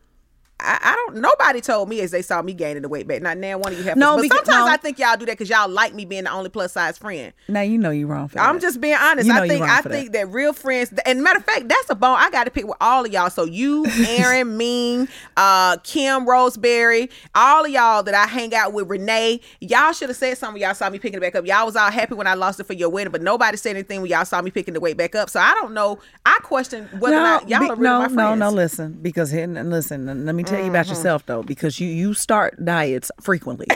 I, 0.64 0.78
I 0.92 0.94
don't. 0.94 1.16
Nobody 1.20 1.60
told 1.60 1.88
me 1.88 2.00
as 2.00 2.10
they 2.10 2.22
saw 2.22 2.40
me 2.42 2.52
gaining 2.54 2.82
the 2.82 2.88
weight 2.88 3.06
back. 3.06 3.22
Not 3.22 3.38
now 3.38 3.58
one 3.58 3.72
of 3.72 3.78
you 3.78 3.84
have. 3.84 3.96
No, 3.96 4.16
but 4.16 4.22
because- 4.22 4.38
sometimes 4.46 4.66
no. 4.66 4.72
I 4.72 4.76
think 4.76 4.98
y'all 4.98 5.16
do 5.16 5.26
that 5.26 5.32
because 5.32 5.48
y'all 5.50 5.68
like 5.68 5.94
me 5.94 6.04
being 6.04 6.24
the 6.24 6.30
only 6.30 6.48
plus 6.50 6.72
size 6.72 6.98
friend. 6.98 7.32
Now 7.48 7.60
you 7.60 7.78
know 7.78 7.90
you're 7.90 8.08
wrong 8.08 8.28
for 8.28 8.38
I'm 8.40 8.56
that. 8.56 8.62
just 8.62 8.80
being 8.80 8.94
honest. 8.98 9.26
You 9.28 9.34
know 9.34 9.42
I 9.42 9.48
think 9.48 9.62
I 9.64 9.80
think 9.82 10.12
that. 10.12 10.28
real 10.30 10.52
friends. 10.52 10.92
And 11.04 11.22
matter 11.22 11.38
of 11.38 11.44
fact, 11.44 11.68
that's 11.68 11.90
a 11.90 11.94
bone 11.94 12.16
I 12.18 12.30
got 12.30 12.44
to 12.44 12.50
pick 12.50 12.66
with 12.66 12.76
all 12.80 13.04
of 13.04 13.12
y'all. 13.12 13.30
So 13.30 13.44
you, 13.44 13.84
Aaron, 14.08 14.56
Ming, 14.56 15.08
uh, 15.36 15.76
Kim, 15.84 16.26
Roseberry, 16.28 17.10
all 17.34 17.64
of 17.64 17.70
y'all 17.70 18.02
that 18.02 18.14
I 18.14 18.26
hang 18.26 18.54
out 18.54 18.72
with, 18.72 18.88
Renee. 18.88 19.40
Y'all 19.60 19.92
should 19.92 20.08
have 20.08 20.16
said 20.16 20.38
something. 20.38 20.62
Y'all 20.62 20.74
saw 20.74 20.88
me 20.90 20.98
picking 20.98 21.18
it 21.18 21.20
back 21.20 21.34
up. 21.34 21.46
Y'all 21.46 21.66
was 21.66 21.76
all 21.76 21.90
happy 21.90 22.14
when 22.14 22.26
I 22.26 22.34
lost 22.34 22.60
it 22.60 22.64
for 22.64 22.72
your 22.72 22.88
wedding, 22.88 23.12
but 23.12 23.22
nobody 23.22 23.56
said 23.56 23.70
anything 23.76 24.00
when 24.00 24.10
y'all 24.10 24.24
saw 24.24 24.40
me 24.40 24.50
picking 24.50 24.74
the 24.74 24.80
weight 24.80 24.96
back 24.96 25.14
up. 25.14 25.28
So 25.30 25.40
I 25.40 25.52
don't 25.54 25.74
know. 25.74 25.98
I 26.24 26.38
question 26.42 26.88
whether 26.98 27.16
or 27.16 27.20
not 27.20 27.48
y'all 27.48 27.60
be- 27.60 27.66
are 27.70 27.76
really 27.76 27.82
no, 27.82 27.98
my 28.00 28.04
friends. 28.06 28.16
no, 28.16 28.34
no. 28.34 28.50
Listen, 28.50 28.98
because 29.02 29.30
here, 29.30 29.46
listen. 29.46 30.24
Let 30.24 30.34
me 30.34 30.42
tell 30.42 30.53
you 30.62 30.70
about 30.70 30.84
Mm-hmm. 30.86 30.94
yourself 30.94 31.26
though, 31.26 31.42
because 31.42 31.80
you 31.80 31.88
you 31.88 32.14
start 32.14 32.62
diets 32.64 33.10
frequently. 33.20 33.66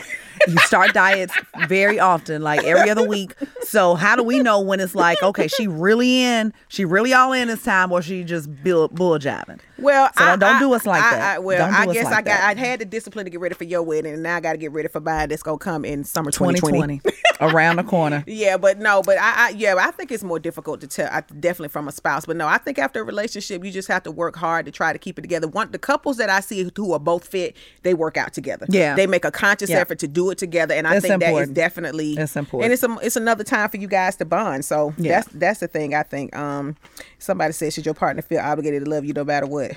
you 0.47 0.57
start 0.59 0.93
diets 0.93 1.33
very 1.67 1.99
often, 1.99 2.41
like 2.41 2.63
every 2.63 2.89
other 2.89 3.07
week. 3.07 3.33
So 3.61 3.95
how 3.95 4.15
do 4.15 4.23
we 4.23 4.39
know 4.39 4.59
when 4.61 4.79
it's 4.79 4.95
like, 4.95 5.21
okay, 5.21 5.47
she 5.47 5.67
really 5.67 6.23
in, 6.23 6.53
she 6.69 6.85
really 6.85 7.13
all 7.13 7.33
in 7.33 7.47
this 7.49 7.63
time, 7.63 7.91
or 7.91 8.01
she 8.01 8.23
just 8.23 8.49
bull 8.63 8.87
bull 8.89 9.17
jabbing? 9.19 9.59
Well, 9.77 10.09
So 10.17 10.23
I, 10.25 10.35
don't- 10.35 10.55
I- 10.55 10.59
do 10.59 10.73
us 10.73 10.85
like 10.85 11.01
I- 11.03 11.11
that. 11.11 11.35
I, 11.35 11.39
well, 11.39 11.69
I 11.73 11.85
guess 11.93 12.05
like 12.05 12.13
I 12.15 12.21
got. 12.21 12.57
I 12.57 12.59
had 12.59 12.79
the 12.79 12.85
discipline 12.85 13.25
to 13.25 13.31
get 13.31 13.39
ready 13.39 13.55
for 13.55 13.63
your 13.63 13.81
wedding, 13.83 14.13
and 14.13 14.23
now 14.23 14.35
I 14.37 14.39
got 14.39 14.51
to 14.53 14.57
get 14.57 14.71
ready 14.71 14.87
for 14.89 14.99
mine. 14.99 15.29
That's 15.29 15.43
gonna 15.43 15.57
come 15.57 15.85
in 15.85 16.03
summer 16.03 16.31
2020. 16.31 16.99
2020 16.99 17.53
around 17.53 17.77
the 17.77 17.83
corner. 17.83 18.23
Yeah, 18.39 18.57
but 18.57 18.77
no, 18.79 19.01
but 19.01 19.17
I, 19.17 19.47
I 19.47 19.49
yeah, 19.49 19.75
I 19.77 19.91
think 19.91 20.11
it's 20.11 20.23
more 20.23 20.39
difficult 20.39 20.81
to 20.81 20.87
tell. 20.87 21.09
Definitely 21.39 21.69
from 21.69 21.87
a 21.87 21.91
spouse, 21.91 22.25
but 22.25 22.35
no, 22.37 22.47
I 22.47 22.57
think 22.57 22.77
after 22.79 23.01
a 23.01 23.03
relationship, 23.03 23.63
you 23.65 23.71
just 23.71 23.87
have 23.87 24.03
to 24.03 24.11
work 24.11 24.35
hard 24.35 24.65
to 24.65 24.71
try 24.71 24.91
to 24.93 24.99
keep 24.99 25.17
it 25.17 25.21
together. 25.21 25.47
One, 25.47 25.71
the 25.71 25.79
couples 25.79 26.17
that 26.17 26.29
I 26.29 26.39
see 26.41 26.68
who 26.75 26.93
are 26.93 26.99
both 26.99 27.27
fit, 27.27 27.55
they 27.83 27.93
work 27.93 28.17
out 28.17 28.33
together. 28.33 28.65
Yeah. 28.69 28.95
they 28.95 29.07
make 29.07 29.25
a 29.25 29.31
conscious 29.31 29.69
Yeah. 29.69 29.77
effort 29.79 29.99
to 29.99 30.07
do 30.07 30.29
it 30.31 30.37
together, 30.37 30.73
and 30.73 30.87
I 30.87 30.95
It's 30.95 31.05
think 31.05 31.19
that 31.21 31.33
is 31.33 31.49
definitely 31.49 32.13
It's 32.17 32.35
important. 32.35 32.65
And 32.65 32.73
it's 32.73 32.83
a, 32.83 33.05
it's 33.05 33.15
another 33.15 33.43
time 33.43 33.69
for 33.69 33.77
you 33.77 33.87
guys 33.87 34.15
to 34.17 34.25
bond. 34.25 34.65
So 34.65 34.93
Yeah. 34.97 35.21
that's 35.21 35.27
that's 35.33 35.59
the 35.59 35.67
thing. 35.67 35.93
I 35.95 36.03
think. 36.03 36.35
Um, 36.35 36.75
somebody 37.17 37.53
said, 37.53 37.73
should 37.73 37.85
your 37.85 37.95
partner 37.95 38.21
feel 38.21 38.39
obligated 38.39 38.85
to 38.85 38.89
love 38.89 39.05
you 39.05 39.13
no 39.13 39.23
matter 39.23 39.45
what? 39.47 39.71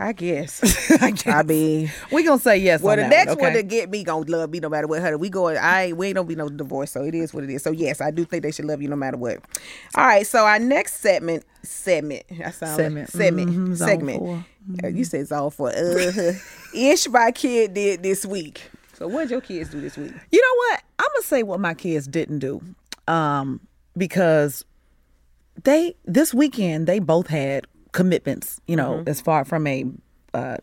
I 0.00 0.12
guess. 0.12 0.90
I 1.02 1.10
guess. 1.10 1.26
I 1.34 1.42
mean, 1.42 1.90
we 2.12 2.22
gonna 2.22 2.38
say 2.40 2.56
yes. 2.58 2.80
well, 2.82 2.92
on 2.92 2.98
the 2.98 3.08
next 3.08 3.30
one, 3.34 3.38
one 3.38 3.52
to 3.54 3.62
get 3.64 3.90
me 3.90 4.04
gonna 4.04 4.24
love 4.30 4.48
me 4.50 4.60
no 4.60 4.68
matter 4.68 4.86
what. 4.86 5.00
Honey, 5.00 5.16
we 5.16 5.28
going. 5.28 5.56
I 5.58 5.86
ain't- 5.86 5.96
we 5.96 6.06
ain't 6.06 6.14
gonna 6.16 6.28
be 6.28 6.36
no 6.36 6.48
divorce, 6.48 6.92
so 6.92 7.02
it 7.02 7.14
is 7.16 7.34
what 7.34 7.42
it 7.42 7.50
is. 7.50 7.62
So 7.64 7.70
yes, 7.72 8.00
I 8.00 8.12
do 8.12 8.24
think 8.24 8.44
they 8.44 8.52
should 8.52 8.66
love 8.66 8.80
you 8.80 8.88
no 8.88 8.94
matter 8.96 9.16
what. 9.16 9.38
All 9.96 10.06
right, 10.06 10.24
so 10.26 10.44
our 10.46 10.58
next 10.60 11.00
segment, 11.00 11.44
segment. 11.64 12.22
I 12.30 12.50
sound 12.52 12.76
Segment. 12.76 13.14
like 13.14 13.22
segment, 13.22 13.50
Mhm, 13.50 13.74
zone 13.74 13.88
segment. 13.88 14.18
four. 14.20 14.44
Uh, 14.84 14.88
You 14.88 15.04
said 15.04 15.26
zone 15.26 15.50
four. 15.50 15.70
Uh, 15.70 16.32
ish, 16.74 17.08
my 17.08 17.32
kid 17.32 17.74
did 17.74 18.02
this 18.04 18.24
week. 18.24 18.70
So 18.98 19.08
what 19.08 19.22
did 19.22 19.30
your 19.32 19.40
kids 19.40 19.70
do 19.70 19.80
this 19.80 19.96
week? 19.96 20.12
You 20.30 20.40
know 20.40 20.56
what? 20.70 20.82
I'm 21.00 21.08
gonna 21.14 21.22
say 21.24 21.42
what 21.42 21.58
my 21.58 21.74
kids 21.74 22.06
didn't 22.06 22.38
do, 22.40 22.60
um, 23.08 23.60
because 23.96 24.64
they 25.64 25.96
this 26.04 26.32
weekend 26.32 26.86
they 26.86 26.98
both 27.00 27.26
had 27.26 27.66
commitments. 27.98 28.60
You 28.68 28.76
know, 28.76 29.02
as 29.06 29.20
far 29.20 29.44
from 29.44 29.66
a 29.66 29.84
uh, 30.32 30.56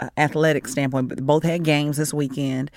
uh, 0.00 0.08
athletic 0.16 0.68
standpoint, 0.68 1.08
but 1.08 1.20
both 1.26 1.42
had 1.42 1.64
games 1.64 1.96
this 1.96 2.14
weekend. 2.14 2.70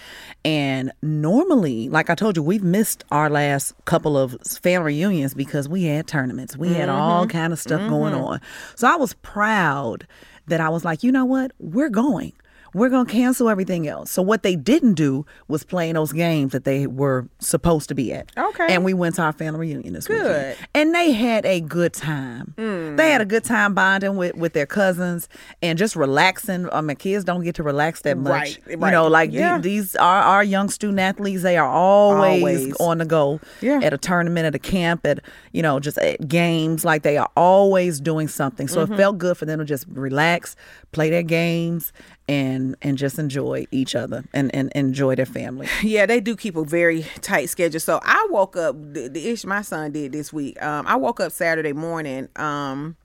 And 0.44 0.92
normally, 1.02 1.88
like 1.88 2.10
I 2.10 2.16
told 2.16 2.36
you, 2.36 2.44
we've 2.44 2.64
missed 2.64 3.04
our 3.12 3.30
last 3.30 3.76
couple 3.86 4.18
of 4.18 4.36
family 4.62 4.96
reunions 4.96 5.34
because 5.36 5.70
we 5.70 5.84
had 5.84 6.08
tournaments. 6.08 6.58
We 6.58 6.74
had 6.74 6.90
all 6.90 7.28
kind 7.28 7.54
of 7.54 7.60
stuff 7.60 7.88
going 7.88 8.16
on. 8.16 8.42
So 8.76 8.88
I 8.88 8.96
was 8.96 9.14
proud 9.22 10.08
that 10.48 10.60
I 10.60 10.70
was 10.70 10.84
like, 10.84 11.04
you 11.04 11.12
know 11.12 11.26
what? 11.26 11.52
We're 11.60 11.90
going. 11.90 12.34
We're 12.74 12.90
going 12.90 13.06
to 13.06 13.12
cancel 13.12 13.50
everything 13.50 13.88
else. 13.88 14.12
So 14.12 14.22
what 14.22 14.44
they 14.44 14.56
didn't 14.56 14.94
do 14.94 15.26
was 15.48 15.64
playing 15.64 15.96
those 15.96 16.14
games 16.14 16.54
that 16.54 16.64
they 16.64 16.88
were 16.88 17.28
supposed 17.40 17.90
to 17.90 17.96
be 17.96 18.14
at. 18.14 18.32
Okay. 18.38 18.68
And 18.70 18.86
we 18.86 18.94
went 18.94 19.16
to 19.16 19.24
our 19.24 19.34
family 19.34 19.60
reunion 19.60 19.94
this 19.94 20.08
Good. 20.08 20.22
weekend. 20.24 20.58
And 20.74 20.96
they 20.96 21.12
had 21.12 21.46
a 21.46 21.60
good 21.60 21.94
time. 21.94 22.54
They 22.58 23.12
had 23.12 23.22
a 23.22 23.26
good 23.26 23.44
time 23.44 23.74
bonding 23.74 24.16
with, 24.16 24.36
with 24.36 24.54
their 24.54 24.66
cousins 24.66 25.28
and 25.62 25.78
just 25.78 25.96
relaxing. 25.96 26.70
I 26.72 26.82
mean, 26.82 26.96
kids 26.98 27.24
don't 27.24 27.44
get 27.44 27.56
to 27.56 27.64
relax 27.64 28.02
that 28.04 28.18
much. 28.18 28.30
Right, 28.32 28.60
You 28.70 28.78
know, 28.78 29.08
like 29.08 29.32
the- 29.32 29.60
these 29.62 29.96
are 29.96 30.22
our 30.22 30.44
young 30.44 30.70
student 30.70 31.00
athletes. 31.00 31.44
They 31.44 31.58
are 31.58 31.68
always, 31.70 32.42
Always. 32.42 32.74
on 32.80 32.98
the 33.00 33.06
go 33.06 33.40
Yeah. 33.62 33.80
at 33.84 33.94
a 33.94 33.98
tournament, 33.98 34.46
at 34.46 34.56
a 34.56 34.60
camp, 34.60 35.06
at, 35.06 35.20
you 35.52 35.62
know, 35.62 35.80
just 35.80 35.98
at 35.98 36.28
games. 36.28 36.86
Like 36.86 37.04
they 37.04 37.18
are 37.18 37.30
always 37.36 38.00
doing 38.00 38.28
something. 38.28 38.68
So 38.68 38.82
Mm-hmm. 38.84 38.94
it 38.94 38.98
felt 38.98 39.18
good 39.18 39.38
for 39.38 39.46
them 39.46 39.60
to 39.60 39.66
just 39.66 39.86
relax, 39.90 40.56
play 40.92 41.10
their 41.10 41.24
games, 41.24 41.92
and 42.32 42.78
and 42.82 42.98
just 42.98 43.20
enjoy 43.20 43.68
each 43.72 43.94
other 43.94 44.24
and, 44.32 44.56
and 44.56 44.72
enjoy 44.74 45.16
their 45.16 45.26
family. 45.26 45.68
Yeah, 45.82 46.06
they 46.06 46.22
do 46.22 46.38
keep 46.38 46.56
a 46.56 46.64
very 46.64 47.06
tight 47.22 47.50
schedule. 47.50 47.80
So 47.80 48.00
I 48.04 48.28
woke 48.30 48.56
up 48.56 48.76
the, 48.94 49.10
the 49.10 49.30
ish 49.30 49.44
my 49.46 49.62
son 49.62 49.92
did 49.92 50.14
this 50.14 50.32
week. 50.32 50.62
Um, 50.62 50.88
I 50.88 50.96
woke 50.96 51.20
up 51.20 51.32
Saturday 51.34 51.74
morning 51.74 52.30
um, 52.38 52.96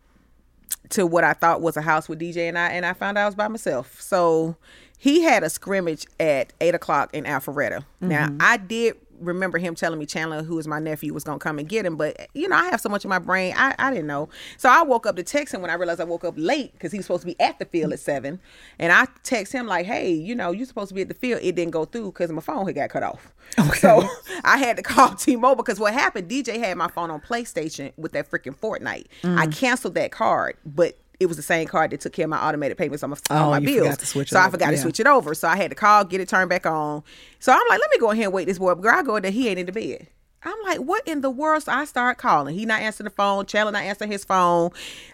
to 0.90 1.06
what 1.06 1.24
I 1.24 1.32
thought 1.32 1.62
was 1.62 1.76
a 1.76 1.82
house 1.82 2.08
with 2.08 2.20
DJ 2.20 2.48
and 2.48 2.56
I, 2.56 2.68
and 2.68 2.86
I 2.86 2.92
found 2.92 3.18
out 3.18 3.22
I 3.22 3.26
was 3.26 3.34
by 3.34 3.48
myself. 3.48 4.00
So 4.00 4.56
he 4.98 5.22
had 5.22 5.42
a 5.42 5.50
scrimmage 5.50 6.06
at 6.20 6.52
eight 6.60 6.74
o'clock 6.74 7.12
in 7.12 7.24
Alpharetta. 7.24 7.84
Now 8.00 8.28
I 8.38 8.58
did 8.58 8.96
remember 9.20 9.58
him 9.58 9.74
telling 9.74 9.98
me 9.98 10.06
Chandler, 10.06 10.42
who 10.42 10.58
is 10.58 10.66
my 10.66 10.78
nephew, 10.78 11.12
was 11.12 11.24
gonna 11.24 11.38
come 11.38 11.58
and 11.58 11.68
get 11.68 11.84
him, 11.86 11.96
but 11.96 12.28
you 12.34 12.48
know 12.48 12.56
I 12.56 12.66
have 12.66 12.80
so 12.80 12.88
much 12.88 13.04
in 13.04 13.08
my 13.08 13.18
brain, 13.18 13.54
I, 13.56 13.74
I 13.78 13.90
didn't 13.90 14.06
know. 14.06 14.28
So 14.56 14.68
I 14.68 14.82
woke 14.82 15.06
up 15.06 15.16
to 15.16 15.22
text 15.22 15.54
him 15.54 15.62
when 15.62 15.70
I 15.70 15.74
realized 15.74 16.00
I 16.00 16.04
woke 16.04 16.24
up 16.24 16.34
late 16.36 16.72
because 16.72 16.92
he 16.92 16.98
was 16.98 17.06
supposed 17.06 17.22
to 17.22 17.26
be 17.26 17.38
at 17.40 17.58
the 17.58 17.64
field 17.64 17.92
at 17.92 18.00
seven, 18.00 18.40
and 18.78 18.92
I 18.92 19.06
text 19.22 19.52
him 19.52 19.66
like, 19.66 19.86
hey, 19.86 20.10
you 20.10 20.34
know, 20.34 20.50
you're 20.52 20.66
supposed 20.66 20.88
to 20.88 20.94
be 20.94 21.02
at 21.02 21.08
the 21.08 21.14
field. 21.14 21.40
It 21.42 21.54
didn't 21.54 21.72
go 21.72 21.84
through 21.84 22.06
because 22.06 22.30
my 22.30 22.40
phone 22.42 22.66
had 22.66 22.74
got 22.74 22.90
cut 22.90 23.02
off. 23.02 23.32
Okay. 23.58 23.78
So 23.78 24.08
I 24.44 24.58
had 24.58 24.76
to 24.76 24.82
call 24.82 25.14
T-Mobile 25.14 25.62
because 25.62 25.80
what 25.80 25.92
happened? 25.92 26.28
DJ 26.28 26.58
had 26.58 26.76
my 26.76 26.88
phone 26.88 27.10
on 27.10 27.20
PlayStation 27.20 27.92
with 27.96 28.12
that 28.12 28.30
freaking 28.30 28.56
Fortnite. 28.56 29.06
Mm. 29.22 29.38
I 29.38 29.46
canceled 29.46 29.94
that 29.94 30.12
card, 30.12 30.56
but 30.64 30.98
it 31.18 31.26
was 31.26 31.36
the 31.36 31.42
same 31.42 31.66
card 31.66 31.90
that 31.92 32.00
took 32.00 32.12
care 32.12 32.24
of 32.26 32.30
my 32.30 32.38
automated 32.38 32.76
payments 32.76 33.02
on 33.02 33.10
my, 33.10 33.16
Oh, 33.30 33.36
on 33.36 33.50
my 33.50 33.60
bills. 33.60 33.78
forgot 33.86 33.98
to 34.00 34.06
switch 34.06 34.28
it 34.28 34.34
so 34.34 34.40
I 34.40 34.50
forgot 34.50 34.70
to 34.70 34.76
switch 34.78 35.00
it 35.00 35.06
over. 35.06 35.34
So 35.34 35.48
I 35.48 35.56
had 35.56 35.70
to 35.70 35.74
call, 35.74 36.04
get 36.04 36.20
it 36.20 36.28
turned 36.28 36.48
back 36.50 36.66
on. 36.66 37.02
So 37.38 37.52
I'm 37.52 37.60
like, 37.68 37.80
let 37.80 37.90
me 37.90 37.98
go 37.98 38.10
ahead 38.10 38.24
and 38.24 38.32
wait 38.32 38.44
this 38.46 38.58
boy 38.58 38.72
up. 38.72 38.80
Girl, 38.80 38.94
I 38.94 39.02
go 39.02 39.16
in 39.16 39.22
there, 39.22 39.32
he 39.32 39.48
ain't 39.48 39.58
in 39.58 39.66
the 39.66 39.72
bed. 39.72 40.08
I'm 40.46 40.62
like, 40.64 40.78
what 40.78 41.06
in 41.06 41.20
the 41.20 41.30
world? 41.30 41.64
So 41.64 41.72
I 41.72 41.84
start 41.84 42.18
calling. 42.18 42.54
He 42.54 42.66
not 42.66 42.80
answering 42.80 43.04
the 43.06 43.10
phone. 43.10 43.46
Chandler 43.46 43.72
not 43.72 43.82
answering 43.82 44.10
his 44.10 44.24
phone. 44.24 44.70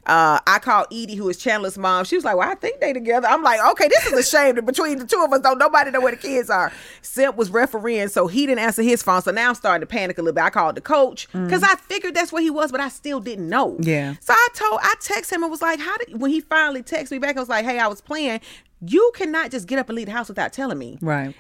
Uh, 0.06 0.40
I 0.46 0.58
called 0.58 0.86
Edie, 0.92 1.14
who 1.14 1.28
is 1.28 1.36
Chandler's 1.36 1.78
mom. 1.78 2.04
She 2.04 2.16
was 2.16 2.24
like, 2.24 2.36
well, 2.36 2.50
I 2.50 2.54
think 2.54 2.80
they 2.80 2.92
together. 2.92 3.28
I'm 3.28 3.42
like, 3.42 3.60
okay, 3.72 3.88
this 3.88 4.06
is 4.06 4.12
a 4.12 4.22
shame 4.22 4.56
that 4.56 4.66
between 4.66 4.98
the 4.98 5.06
two 5.06 5.22
of 5.22 5.32
us, 5.32 5.40
don't 5.40 5.58
nobody 5.58 5.90
know 5.90 6.00
where 6.00 6.12
the 6.12 6.18
kids 6.18 6.50
are. 6.50 6.72
Simp 7.02 7.36
was 7.36 7.50
refereeing, 7.50 8.08
so 8.08 8.26
he 8.26 8.46
didn't 8.46 8.60
answer 8.60 8.82
his 8.82 9.02
phone. 9.02 9.22
So 9.22 9.30
now 9.30 9.48
I'm 9.48 9.54
starting 9.54 9.80
to 9.80 9.86
panic 9.86 10.18
a 10.18 10.22
little 10.22 10.34
bit. 10.34 10.44
I 10.44 10.50
called 10.50 10.74
the 10.74 10.80
coach 10.80 11.28
because 11.32 11.62
I 11.62 11.76
figured 11.76 12.14
that's 12.14 12.32
where 12.32 12.42
he 12.42 12.50
was, 12.50 12.70
but 12.70 12.80
I 12.80 12.88
still 12.88 13.20
didn't 13.20 13.48
know. 13.48 13.76
Yeah. 13.80 14.14
So 14.20 14.32
I 14.32 14.48
told, 14.54 14.80
I 14.82 14.94
texted 15.00 15.32
him 15.32 15.42
and 15.42 15.50
was 15.50 15.62
like, 15.62 15.80
how 15.80 15.96
did, 15.98 16.20
when 16.20 16.30
he 16.30 16.40
finally 16.40 16.82
texted 16.82 17.12
me 17.12 17.18
back, 17.18 17.36
I 17.36 17.40
was 17.40 17.48
like, 17.48 17.64
hey, 17.64 17.78
I 17.78 17.86
was 17.86 18.00
playing. 18.00 18.40
You 18.84 19.12
cannot 19.14 19.50
just 19.50 19.68
get 19.68 19.78
up 19.78 19.88
and 19.88 19.96
leave 19.96 20.06
the 20.06 20.12
house 20.12 20.28
without 20.28 20.52
telling 20.52 20.78
me. 20.78 20.98
Right. 21.00 21.34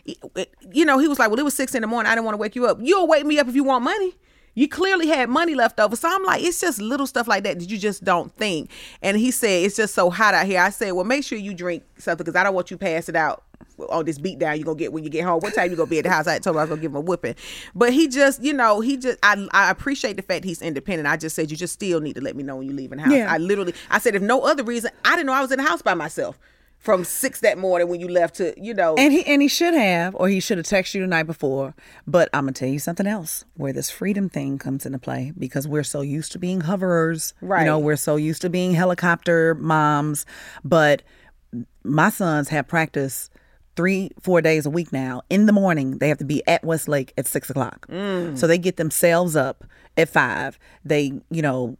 You 0.70 0.84
know, 0.84 0.98
he 0.98 1.08
was 1.08 1.18
like, 1.18 1.30
well, 1.30 1.40
it 1.40 1.44
was 1.44 1.54
six 1.54 1.74
in 1.74 1.82
the 1.82 1.88
morning. 1.88 2.10
I 2.10 2.14
didn't 2.14 2.24
want 2.24 2.34
to 2.34 2.38
wake 2.38 2.54
you 2.54 2.66
up. 2.66 2.78
You'll 2.80 3.08
wake 3.08 3.26
me 3.26 3.38
up 3.38 3.48
if 3.48 3.54
you 3.56 3.64
want 3.64 3.84
money. 3.84 4.14
You 4.54 4.68
clearly 4.68 5.08
had 5.08 5.28
money 5.28 5.54
left 5.54 5.80
over. 5.80 5.96
So 5.96 6.08
I'm 6.08 6.22
like, 6.24 6.42
it's 6.42 6.60
just 6.60 6.80
little 6.80 7.06
stuff 7.06 7.26
like 7.26 7.42
that 7.44 7.58
that 7.58 7.70
you 7.70 7.78
just 7.78 8.04
don't 8.04 8.32
think. 8.36 8.70
And 9.00 9.16
he 9.16 9.30
said, 9.30 9.64
it's 9.64 9.76
just 9.76 9.94
so 9.94 10.10
hot 10.10 10.34
out 10.34 10.46
here. 10.46 10.60
I 10.60 10.70
said, 10.70 10.92
well, 10.92 11.04
make 11.04 11.24
sure 11.24 11.38
you 11.38 11.54
drink 11.54 11.84
something 11.98 12.24
because 12.24 12.38
I 12.38 12.44
don't 12.44 12.54
want 12.54 12.70
you 12.70 12.76
pass 12.76 13.08
it 13.08 13.16
out 13.16 13.42
on 13.88 14.04
this 14.04 14.18
beat 14.18 14.38
down 14.38 14.56
you're 14.56 14.64
gonna 14.64 14.78
get 14.78 14.92
when 14.92 15.02
you 15.02 15.10
get 15.10 15.24
home. 15.24 15.40
What 15.40 15.54
time 15.54 15.70
you 15.70 15.76
gonna 15.76 15.88
be 15.88 15.98
at 15.98 16.04
the 16.04 16.10
house? 16.10 16.26
I 16.26 16.38
told 16.38 16.56
him 16.56 16.60
I 16.60 16.62
was 16.64 16.68
gonna 16.68 16.82
give 16.82 16.90
him 16.92 16.96
a 16.96 17.00
whipping. 17.00 17.34
But 17.74 17.92
he 17.92 18.08
just, 18.08 18.42
you 18.42 18.52
know, 18.52 18.80
he 18.80 18.96
just 18.96 19.18
I 19.22 19.48
I 19.52 19.70
appreciate 19.70 20.16
the 20.16 20.22
fact 20.22 20.44
he's 20.44 20.62
independent. 20.62 21.08
I 21.08 21.16
just 21.16 21.34
said 21.34 21.50
you 21.50 21.56
just 21.56 21.72
still 21.72 22.00
need 22.00 22.14
to 22.14 22.20
let 22.20 22.36
me 22.36 22.42
know 22.42 22.56
when 22.56 22.68
you 22.68 22.74
leaving 22.74 22.98
the 22.98 23.04
house. 23.04 23.12
Yeah. 23.12 23.32
I 23.32 23.38
literally 23.38 23.74
I 23.90 23.98
said 23.98 24.14
if 24.14 24.22
no 24.22 24.42
other 24.42 24.62
reason, 24.62 24.90
I 25.04 25.16
didn't 25.16 25.26
know 25.26 25.32
I 25.32 25.40
was 25.40 25.52
in 25.52 25.58
the 25.58 25.64
house 25.64 25.82
by 25.82 25.94
myself 25.94 26.38
from 26.82 27.04
six 27.04 27.40
that 27.40 27.58
morning 27.58 27.86
when 27.86 28.00
you 28.00 28.08
left 28.08 28.34
to, 28.34 28.52
you 28.60 28.74
know. 28.74 28.96
And 28.96 29.12
he 29.12 29.24
and 29.24 29.40
he 29.40 29.46
should 29.46 29.72
have, 29.72 30.16
or 30.16 30.28
he 30.28 30.40
should 30.40 30.58
have 30.58 30.66
texted 30.66 30.94
you 30.94 31.00
the 31.02 31.06
night 31.06 31.22
before. 31.28 31.74
But 32.06 32.28
I'm 32.34 32.44
gonna 32.44 32.52
tell 32.52 32.68
you 32.68 32.80
something 32.80 33.06
else, 33.06 33.44
where 33.54 33.72
this 33.72 33.88
freedom 33.88 34.28
thing 34.28 34.58
comes 34.58 34.84
into 34.84 34.98
play 34.98 35.32
because 35.38 35.66
we're 35.68 35.84
so 35.84 36.00
used 36.00 36.32
to 36.32 36.38
being 36.38 36.62
hoverers, 36.62 37.34
Right. 37.40 37.60
You 37.60 37.66
know, 37.66 37.78
we're 37.78 37.96
so 37.96 38.16
used 38.16 38.42
to 38.42 38.50
being 38.50 38.74
helicopter 38.74 39.54
moms. 39.54 40.26
But 40.64 41.02
my 41.84 42.10
sons 42.10 42.48
have 42.48 42.66
practice 42.66 43.30
three, 43.76 44.10
four 44.20 44.42
days 44.42 44.66
a 44.66 44.70
week 44.70 44.92
now. 44.92 45.22
In 45.30 45.46
the 45.46 45.52
morning, 45.52 45.98
they 45.98 46.08
have 46.08 46.18
to 46.18 46.24
be 46.24 46.46
at 46.48 46.64
Westlake 46.64 47.12
at 47.16 47.26
six 47.28 47.48
o'clock. 47.48 47.86
Mm. 47.88 48.36
So 48.36 48.48
they 48.48 48.58
get 48.58 48.76
themselves 48.76 49.36
up 49.36 49.64
at 49.96 50.08
five. 50.08 50.58
They, 50.84 51.12
you 51.30 51.42
know, 51.42 51.76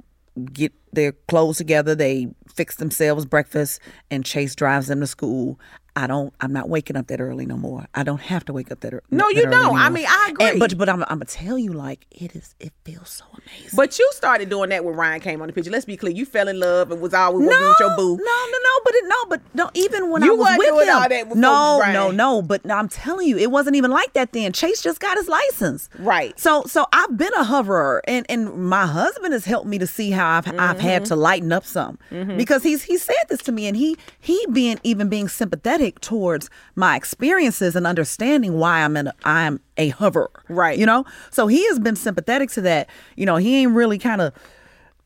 get 0.52 0.72
their 0.92 1.12
clothes 1.12 1.58
together. 1.58 1.94
They 1.94 2.28
fix 2.54 2.76
themselves 2.76 3.24
breakfast, 3.24 3.80
and 4.10 4.24
Chase 4.24 4.54
drives 4.54 4.88
them 4.88 5.00
to 5.00 5.06
school. 5.06 5.58
I 5.94 6.06
don't. 6.06 6.32
I'm 6.40 6.52
not 6.54 6.68
waking 6.70 6.96
up 6.96 7.08
that 7.08 7.20
early 7.20 7.44
no 7.44 7.56
more. 7.56 7.86
I 7.94 8.02
don't 8.02 8.20
have 8.22 8.44
to 8.46 8.52
wake 8.54 8.72
up 8.72 8.80
that, 8.80 8.94
ear- 8.94 9.02
No, 9.10 9.28
that 9.28 9.36
you 9.36 9.42
don't. 9.50 9.76
I 9.78 9.90
mean, 9.90 10.06
I 10.08 10.28
agree. 10.30 10.48
And- 10.50 10.58
but 10.58 10.78
but 10.78 10.88
I'm, 10.88 11.02
I'm 11.02 11.18
gonna 11.18 11.26
tell 11.26 11.58
you, 11.58 11.72
like 11.74 12.06
it 12.10 12.34
is. 12.34 12.54
It 12.60 12.72
feels 12.84 13.10
so 13.10 13.24
amazing. 13.46 13.76
But 13.76 13.98
you 13.98 14.08
started 14.14 14.48
doing 14.48 14.70
that 14.70 14.84
when 14.84 14.94
Ryan 14.94 15.20
came 15.20 15.42
on 15.42 15.48
the 15.48 15.52
picture. 15.52 15.70
Let's 15.70 15.84
be 15.84 15.96
clear. 15.98 16.12
You 16.14 16.24
fell 16.24 16.48
in 16.48 16.58
love 16.58 16.90
and 16.92 17.00
was 17.02 17.12
always 17.12 17.46
no, 17.46 17.68
with 17.68 17.76
your 17.80 17.94
boo. 17.96 18.16
No, 18.16 18.24
no, 18.24 18.58
no, 18.64 18.80
but 18.84 18.94
it, 18.94 19.04
no, 19.06 19.24
but 19.28 19.40
no. 19.54 19.70
Even 19.74 20.10
when 20.10 20.22
I 20.22 20.26
You 20.26 20.32
was 20.36 20.40
wasn't 20.40 20.58
with 20.60 20.68
doing 20.68 20.88
him, 20.88 20.94
all 20.96 21.08
that 21.08 21.36
no, 21.36 21.76
Brian. 21.80 21.92
no, 21.92 22.10
no. 22.10 22.42
But 22.42 22.64
no, 22.64 22.74
I'm 22.74 22.88
telling 22.88 23.28
you, 23.28 23.36
it 23.36 23.50
wasn't 23.50 23.76
even 23.76 23.90
like 23.90 24.14
that 24.14 24.32
then. 24.32 24.52
Chase 24.52 24.80
just 24.80 24.98
got 24.98 25.18
his 25.18 25.28
license, 25.28 25.90
Right. 25.98 26.38
So, 26.40 26.64
so 26.64 26.86
I've 26.92 27.16
been 27.18 27.34
a 27.34 27.44
hoverer, 27.44 28.00
and 28.08 28.24
and 28.30 28.54
my 28.54 28.86
husband 28.86 29.34
has 29.34 29.44
helped 29.44 29.66
me 29.66 29.76
to 29.78 29.86
see 29.86 30.10
how 30.10 30.38
I've 30.38 30.48
I've 30.58 30.80
had 30.80 31.02
Mm-hmm. 31.02 31.08
to 31.08 31.16
lighten 31.16 31.52
up 31.52 31.64
some 31.66 31.98
because 32.36 32.62
he's 32.62 32.82
he 32.84 32.96
said 32.96 33.14
this 33.28 33.40
to 33.42 33.52
me, 33.52 33.66
and 33.66 33.76
he 33.76 33.96
he 34.20 34.42
being 34.52 34.78
even 34.82 35.08
being 35.08 35.28
sympathetic 35.28 35.81
towards 35.90 36.48
my 36.76 36.96
experiences 36.96 37.76
and 37.76 37.86
understanding 37.86 38.54
why 38.54 38.82
I'm 38.82 38.96
in 38.96 39.08
a, 39.08 39.14
I'm 39.24 39.60
a 39.76 39.88
hoverer, 39.88 40.30
Right. 40.48 40.78
You 40.78 40.86
know, 40.86 41.04
so 41.30 41.46
he 41.46 41.66
has 41.68 41.78
been 41.78 41.96
sympathetic 41.96 42.50
to 42.52 42.60
that. 42.62 42.88
You 43.16 43.26
know, 43.26 43.36
he 43.36 43.56
ain't 43.56 43.72
really 43.72 43.98
kind 43.98 44.20
of 44.20 44.32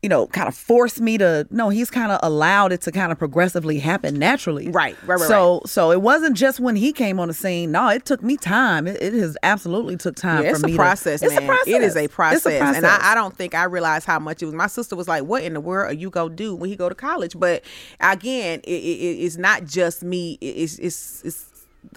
you 0.03 0.09
know, 0.09 0.27
kind 0.29 0.47
of 0.47 0.55
forced 0.55 1.01
me 1.01 1.19
to. 1.19 1.47
No, 1.51 1.69
he's 1.71 1.91
kind 1.91 2.13
of 2.13 2.21
allowed 2.23 2.71
it 2.71 2.83
to 2.83 2.93
kind 2.93 3.11
of 3.11 3.19
progressively 3.19 3.79
happen 3.79 4.15
naturally. 4.19 4.69
Right, 4.71 4.97
right, 5.07 5.19
right, 5.19 5.29
So, 5.29 5.63
so 5.67 5.91
it 5.91 6.01
wasn't 6.03 6.37
just 6.37 6.61
when 6.61 6.77
he 6.77 6.93
came 6.93 7.19
on 7.19 7.29
the 7.29 7.35
scene. 7.35 7.73
No, 7.73 7.89
it 7.89 8.05
took 8.05 8.23
me 8.23 8.37
time. 8.37 8.87
It, 8.87 9.03
it 9.03 9.15
has 9.15 9.37
absolutely 9.43 9.97
took 9.97 10.15
time. 10.15 10.45
Yeah, 10.45 10.51
for 10.51 10.57
it's 10.57 10.65
a 10.65 10.67
me 10.69 10.77
process, 10.77 11.21
to. 11.21 11.27
It's 11.27 11.37
a 11.37 11.41
process. 11.41 11.67
Man. 11.67 11.83
It 11.83 11.85
is 11.85 11.97
a 11.97 12.05
It's 12.05 12.15
process, 12.15 12.47
and. 12.77 12.87
I, 12.87 13.13
I 13.13 13.15
don't 13.15 13.35
think 13.37 13.55
I 13.55 13.65
realized 13.65 14.07
how 14.07 14.19
much 14.19 14.43
it 14.43 14.47
was. 14.47 14.55
My 14.55 14.67
sister 14.69 14.95
was 14.97 15.09
like, 15.09 15.25
"What 15.25 15.43
in 15.43 15.55
the 15.55 15.61
world 15.61 15.91
are 15.91 15.95
you 15.95 16.11
gonna 16.11 16.35
do 16.35 16.55
when 16.55 16.69
he 16.71 16.77
go 16.77 16.89
to 16.89 16.95
college?" 16.95 17.35
But 17.39 17.65
again, 18.01 18.61
it, 18.65 18.71
it, 18.71 19.25
it's 19.25 19.37
not 19.39 19.65
just 19.65 20.03
me. 20.03 20.39
It- 20.41 20.47
It's 20.57 20.79
it's 20.79 21.23
it's 21.25 21.45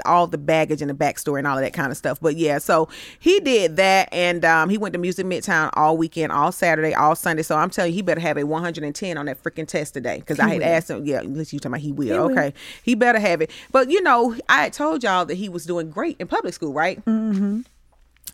all 0.05 0.27
the 0.27 0.37
baggage 0.37 0.81
and 0.81 0.89
the 0.89 0.93
backstory 0.93 1.39
and 1.39 1.47
all 1.47 1.57
of 1.57 1.63
that 1.63 1.73
kind 1.73 1.91
of 1.91 1.97
stuff. 1.97 2.19
But 2.19 2.35
yeah, 2.35 2.57
so 2.57 2.89
he 3.19 3.39
did 3.39 3.75
that, 3.77 4.09
and 4.11 4.43
um, 4.45 4.69
he 4.69 4.77
went 4.77 4.93
to 4.93 4.99
Music 4.99 5.25
Midtown 5.25 5.69
all 5.73 5.97
weekend, 5.97 6.31
all 6.31 6.51
Saturday, 6.51 6.93
all 6.93 7.15
Sunday. 7.15 7.43
So 7.43 7.55
I'm 7.55 7.69
telling 7.69 7.91
you, 7.91 7.95
he 7.95 8.01
better 8.01 8.21
have 8.21 8.37
a 8.37 8.45
110 8.45 9.17
on 9.17 9.25
that 9.25 9.43
freaking 9.43 9.67
test 9.67 9.93
today 9.93 10.19
because 10.19 10.39
I 10.39 10.49
had 10.49 10.61
asked 10.61 10.89
him. 10.89 11.05
Yeah, 11.05 11.19
unless 11.19 11.53
you 11.53 11.59
talking 11.59 11.73
about 11.73 11.81
he 11.81 11.91
will. 11.91 12.27
will. 12.27 12.31
okay, 12.31 12.53
he 12.83 12.95
better 12.95 13.19
have 13.19 13.41
it. 13.41 13.51
But 13.71 13.89
you 13.89 14.01
know, 14.01 14.35
I 14.47 14.63
had 14.63 14.73
told 14.73 15.03
y'all 15.03 15.25
that 15.25 15.35
he 15.35 15.49
was 15.49 15.65
doing 15.65 15.89
great 15.89 16.17
in 16.19 16.27
public 16.27 16.53
school, 16.53 16.73
right? 16.73 17.05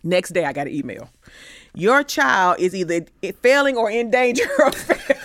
Next 0.03 0.31
day, 0.31 0.45
I 0.45 0.53
got 0.53 0.67
an 0.67 0.73
email. 0.73 1.09
Your 1.73 2.03
child 2.03 2.59
is 2.59 2.75
either 2.75 3.05
failing 3.41 3.75
or 3.75 3.89
in 3.89 4.11
danger 4.11 4.47
of 4.65 4.75
failing. 4.75 5.21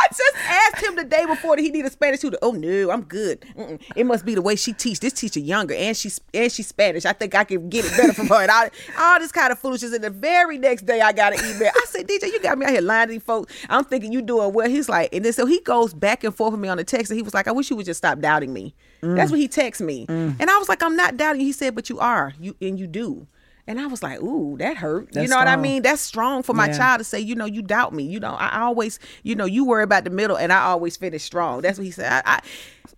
I 0.00 0.06
just 0.08 0.36
asked 0.48 0.84
him 0.84 0.96
the 0.96 1.04
day 1.04 1.26
before 1.26 1.56
that 1.56 1.62
he 1.62 1.70
needed 1.70 1.88
a 1.88 1.90
Spanish 1.90 2.20
tutor. 2.20 2.38
Oh 2.40 2.52
no, 2.52 2.90
I'm 2.90 3.02
good. 3.02 3.42
Mm-mm. 3.56 3.80
It 3.94 4.04
must 4.04 4.24
be 4.24 4.34
the 4.34 4.40
way 4.40 4.56
she 4.56 4.72
teach. 4.72 5.00
This 5.00 5.12
teacher 5.12 5.40
younger 5.40 5.74
and 5.74 5.94
she's 5.94 6.20
and 6.32 6.50
she's 6.50 6.68
Spanish. 6.68 7.04
I 7.04 7.12
think 7.12 7.34
I 7.34 7.44
can 7.44 7.68
get 7.68 7.84
it 7.84 7.96
better 7.96 8.14
from 8.14 8.28
her. 8.28 8.42
And 8.42 8.50
all, 8.50 8.68
all 8.98 9.18
this 9.18 9.30
kind 9.30 9.52
of 9.52 9.58
foolishness. 9.58 9.92
And 9.92 10.02
the 10.02 10.10
very 10.10 10.56
next 10.56 10.86
day, 10.86 11.00
I 11.00 11.12
got 11.12 11.38
an 11.38 11.44
email. 11.44 11.70
I 11.74 11.84
said, 11.86 12.08
DJ, 12.08 12.32
you 12.32 12.40
got 12.40 12.56
me 12.56 12.64
out 12.64 12.72
here 12.72 12.80
lying 12.80 13.08
to 13.08 13.12
these 13.12 13.22
folks. 13.22 13.52
I'm 13.68 13.84
thinking 13.84 14.12
you 14.12 14.22
doing 14.22 14.52
well. 14.54 14.68
He's 14.68 14.88
like, 14.88 15.14
and 15.14 15.24
then 15.24 15.32
so 15.34 15.44
he 15.44 15.60
goes 15.60 15.92
back 15.92 16.24
and 16.24 16.34
forth 16.34 16.52
with 16.52 16.60
me 16.60 16.68
on 16.68 16.78
the 16.78 16.84
text, 16.84 17.10
and 17.10 17.18
he 17.18 17.22
was 17.22 17.34
like, 17.34 17.46
I 17.46 17.52
wish 17.52 17.68
you 17.68 17.76
would 17.76 17.86
just 17.86 17.98
stop 17.98 18.20
doubting 18.20 18.52
me. 18.52 18.74
Mm. 19.02 19.16
That's 19.16 19.30
what 19.30 19.40
he 19.40 19.48
texts 19.48 19.82
me, 19.82 20.06
mm. 20.06 20.36
and 20.38 20.50
I 20.50 20.58
was 20.58 20.68
like, 20.68 20.82
I'm 20.82 20.96
not 20.96 21.16
doubting. 21.16 21.40
He 21.40 21.52
said, 21.52 21.74
but 21.74 21.88
you 21.88 21.98
are, 21.98 22.34
you 22.40 22.56
and 22.60 22.78
you 22.78 22.86
do. 22.86 23.26
And 23.70 23.78
I 23.80 23.86
was 23.86 24.02
like, 24.02 24.20
ooh, 24.20 24.56
that 24.58 24.76
hurt. 24.78 25.12
That's 25.12 25.22
you 25.22 25.28
know 25.28 25.34
strong. 25.34 25.44
what 25.44 25.48
I 25.48 25.54
mean? 25.54 25.82
That's 25.82 26.02
strong 26.02 26.42
for 26.42 26.54
my 26.54 26.66
yeah. 26.66 26.76
child 26.76 26.98
to 26.98 27.04
say, 27.04 27.20
you 27.20 27.36
know, 27.36 27.44
you 27.44 27.62
doubt 27.62 27.94
me. 27.94 28.02
You 28.02 28.18
know, 28.18 28.32
I 28.32 28.62
always, 28.62 28.98
you 29.22 29.36
know, 29.36 29.44
you 29.44 29.64
worry 29.64 29.84
about 29.84 30.02
the 30.02 30.10
middle 30.10 30.36
and 30.36 30.52
I 30.52 30.62
always 30.62 30.96
finish 30.96 31.22
strong. 31.22 31.60
That's 31.60 31.78
what 31.78 31.84
he 31.84 31.92
said. 31.92 32.10
I, 32.10 32.22
I, 32.24 32.40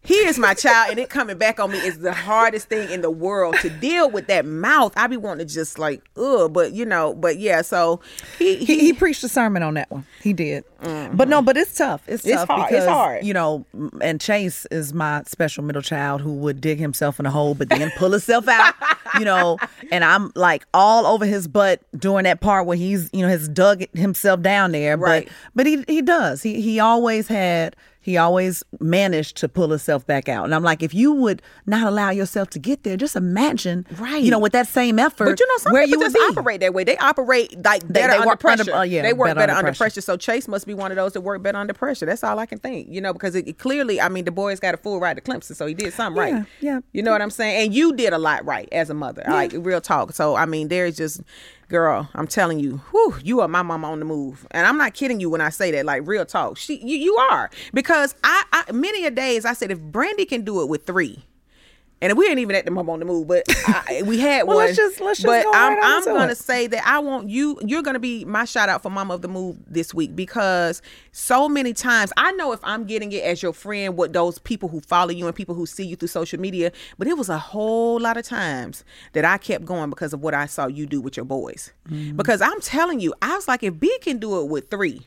he 0.02 0.14
is 0.14 0.38
my 0.38 0.54
child 0.54 0.90
and 0.90 0.98
it 0.98 1.08
coming 1.08 1.38
back 1.38 1.60
on 1.60 1.70
me 1.70 1.78
is 1.78 1.98
the 1.98 2.12
hardest 2.12 2.68
thing 2.68 2.90
in 2.90 3.02
the 3.02 3.10
world 3.10 3.54
to 3.60 3.70
deal 3.70 4.10
with 4.10 4.26
that 4.26 4.44
mouth 4.44 4.92
i 4.96 5.06
be 5.06 5.16
wanting 5.16 5.46
to 5.46 5.54
just 5.54 5.78
like 5.78 6.02
ugh 6.16 6.52
but 6.52 6.72
you 6.72 6.84
know 6.84 7.14
but 7.14 7.38
yeah 7.38 7.62
so 7.62 8.00
he 8.38 8.56
he, 8.56 8.78
he 8.80 8.92
preached 8.92 9.22
a 9.24 9.28
sermon 9.28 9.62
on 9.62 9.74
that 9.74 9.90
one 9.90 10.04
he 10.22 10.32
did 10.32 10.64
mm-hmm. 10.82 11.16
but 11.16 11.28
no 11.28 11.40
but 11.42 11.56
it's 11.56 11.76
tough 11.76 12.02
it's, 12.06 12.24
it's 12.24 12.34
tough 12.36 12.48
hard. 12.48 12.68
because 12.68 12.84
it's 12.84 12.92
hard. 12.92 13.24
you 13.24 13.32
know 13.32 13.64
and 14.00 14.20
chase 14.20 14.66
is 14.66 14.92
my 14.92 15.22
special 15.26 15.62
middle 15.62 15.82
child 15.82 16.20
who 16.20 16.32
would 16.32 16.60
dig 16.60 16.78
himself 16.78 17.20
in 17.20 17.26
a 17.26 17.30
hole 17.30 17.54
but 17.54 17.68
then 17.68 17.90
pull 17.96 18.10
himself 18.10 18.48
out 18.48 18.74
you 19.18 19.24
know 19.24 19.58
and 19.90 20.04
i'm 20.04 20.32
like 20.34 20.66
all 20.74 21.06
over 21.06 21.26
his 21.26 21.46
butt 21.46 21.80
during 21.98 22.24
that 22.24 22.40
part 22.40 22.66
where 22.66 22.76
he's 22.76 23.08
you 23.12 23.22
know 23.22 23.28
has 23.28 23.48
dug 23.48 23.84
himself 23.94 24.40
down 24.40 24.72
there 24.72 24.96
right. 24.96 25.26
but 25.26 25.34
but 25.54 25.66
he 25.66 25.84
he 25.86 26.02
does 26.02 26.42
he 26.42 26.60
he 26.60 26.80
always 26.80 27.28
had 27.28 27.76
he 28.02 28.16
always 28.16 28.64
managed 28.80 29.36
to 29.38 29.48
pull 29.48 29.70
himself 29.70 30.04
back 30.04 30.28
out. 30.28 30.44
And 30.44 30.54
I'm 30.54 30.64
like, 30.64 30.82
if 30.82 30.92
you 30.92 31.12
would 31.12 31.40
not 31.66 31.86
allow 31.86 32.10
yourself 32.10 32.50
to 32.50 32.58
get 32.58 32.82
there, 32.82 32.96
just 32.96 33.14
imagine, 33.14 33.86
right? 33.96 34.22
You 34.22 34.32
know, 34.32 34.40
with 34.40 34.52
that 34.52 34.66
same 34.66 34.98
effort, 34.98 35.24
but 35.26 35.40
you 35.40 35.48
know, 35.48 35.56
some 35.58 35.72
where 35.72 35.86
people 35.86 36.02
just 36.02 36.16
operate 36.36 36.60
that 36.60 36.74
way. 36.74 36.82
They 36.82 36.96
operate 36.96 37.54
like 37.64 37.86
better 37.86 38.08
they, 38.08 38.18
they 38.18 38.22
under 38.22 38.36
pressure. 38.36 38.62
Under, 38.62 38.74
uh, 38.74 38.82
yeah, 38.82 39.02
they 39.02 39.12
work 39.12 39.28
better, 39.28 39.38
better 39.38 39.52
under, 39.52 39.68
pressure. 39.68 39.78
pressure. 39.78 40.00
So 40.00 40.16
Chase 40.16 40.48
must 40.48 40.66
be 40.66 40.74
one 40.74 40.90
of 40.90 40.96
those 40.96 41.12
that 41.12 41.20
work 41.20 41.42
better 41.42 41.58
under 41.58 41.74
pressure. 41.74 42.04
That's 42.04 42.24
all 42.24 42.40
I 42.40 42.46
can 42.46 42.58
think. 42.58 42.88
You 42.90 43.00
know, 43.00 43.12
because 43.12 43.36
it, 43.36 43.46
it 43.46 43.58
clearly, 43.58 44.00
I 44.00 44.08
mean, 44.08 44.24
the 44.24 44.32
boy's 44.32 44.58
got 44.58 44.74
a 44.74 44.78
full 44.78 44.98
ride 44.98 45.16
to 45.16 45.22
Clemson, 45.22 45.54
so 45.54 45.66
he 45.66 45.74
did 45.74 45.92
something 45.92 46.20
yeah, 46.20 46.32
right. 46.32 46.46
Yeah, 46.60 46.80
you 46.92 47.02
know 47.04 47.12
what 47.12 47.22
I'm 47.22 47.30
saying. 47.30 47.66
And 47.66 47.74
you 47.74 47.94
did 47.94 48.12
a 48.12 48.18
lot 48.18 48.44
right 48.44 48.68
as 48.72 48.90
a 48.90 48.94
mother, 48.94 49.22
yeah. 49.24 49.32
like 49.32 49.52
real 49.54 49.80
talk. 49.80 50.12
So 50.12 50.34
I 50.34 50.46
mean, 50.46 50.66
there's 50.66 50.96
just 50.96 51.20
girl, 51.72 52.08
I'm 52.14 52.28
telling 52.28 52.60
you, 52.60 52.82
whew, 52.90 53.16
you 53.24 53.40
are 53.40 53.48
my 53.48 53.62
mama 53.62 53.90
on 53.90 53.98
the 53.98 54.04
move. 54.04 54.46
And 54.50 54.66
I'm 54.66 54.76
not 54.76 54.92
kidding 54.94 55.18
you 55.18 55.30
when 55.30 55.40
I 55.40 55.48
say 55.48 55.70
that, 55.72 55.86
like 55.86 56.06
real 56.06 56.26
talk. 56.26 56.58
She 56.58 56.76
you, 56.76 56.96
you 56.96 57.16
are. 57.16 57.50
Because 57.72 58.14
I, 58.22 58.44
I 58.52 58.70
many 58.72 59.06
a 59.06 59.10
days 59.10 59.44
I 59.44 59.54
said 59.54 59.70
if 59.70 59.80
Brandy 59.80 60.26
can 60.26 60.44
do 60.44 60.60
it 60.60 60.68
with 60.68 60.86
three, 60.86 61.24
and 62.02 62.18
we 62.18 62.26
ain't 62.26 62.40
even 62.40 62.56
at 62.56 62.64
the 62.64 62.70
mom 62.72 62.90
on 62.90 62.98
the 62.98 63.04
move, 63.04 63.28
but 63.28 63.44
I, 63.66 64.02
we 64.04 64.18
had 64.18 64.42
well, 64.46 64.56
one. 64.56 64.66
Let's 64.66 64.76
just 64.76 65.00
let's 65.00 65.20
just 65.20 65.26
but 65.26 65.44
go 65.44 65.52
I'm 65.54 65.74
right 65.74 65.80
I'm 65.84 66.04
gonna 66.04 66.32
it. 66.32 66.38
say 66.38 66.66
that 66.66 66.84
I 66.84 66.98
want 66.98 67.30
you. 67.30 67.58
You're 67.64 67.82
gonna 67.82 68.00
be 68.00 68.24
my 68.24 68.44
shout 68.44 68.68
out 68.68 68.82
for 68.82 68.90
Mama 68.90 69.14
of 69.14 69.22
the 69.22 69.28
Move 69.28 69.56
this 69.68 69.94
week 69.94 70.16
because 70.16 70.82
so 71.12 71.48
many 71.48 71.72
times 71.72 72.12
I 72.16 72.32
know 72.32 72.52
if 72.52 72.58
I'm 72.64 72.84
getting 72.84 73.12
it 73.12 73.22
as 73.22 73.40
your 73.40 73.52
friend, 73.52 73.96
what 73.96 74.12
those 74.12 74.38
people 74.40 74.68
who 74.68 74.80
follow 74.80 75.10
you 75.12 75.26
and 75.26 75.34
people 75.34 75.54
who 75.54 75.64
see 75.64 75.86
you 75.86 75.94
through 75.94 76.08
social 76.08 76.40
media, 76.40 76.72
but 76.98 77.06
it 77.06 77.16
was 77.16 77.28
a 77.28 77.38
whole 77.38 78.00
lot 78.00 78.16
of 78.16 78.24
times 78.24 78.84
that 79.12 79.24
I 79.24 79.38
kept 79.38 79.64
going 79.64 79.88
because 79.88 80.12
of 80.12 80.20
what 80.20 80.34
I 80.34 80.46
saw 80.46 80.66
you 80.66 80.86
do 80.86 81.00
with 81.00 81.16
your 81.16 81.24
boys. 81.24 81.72
Mm-hmm. 81.88 82.16
Because 82.16 82.42
I'm 82.42 82.60
telling 82.60 82.98
you, 82.98 83.14
I 83.22 83.36
was 83.36 83.46
like, 83.46 83.62
if 83.62 83.78
B 83.78 83.96
can 84.00 84.18
do 84.18 84.40
it 84.40 84.48
with 84.48 84.70
three 84.70 85.02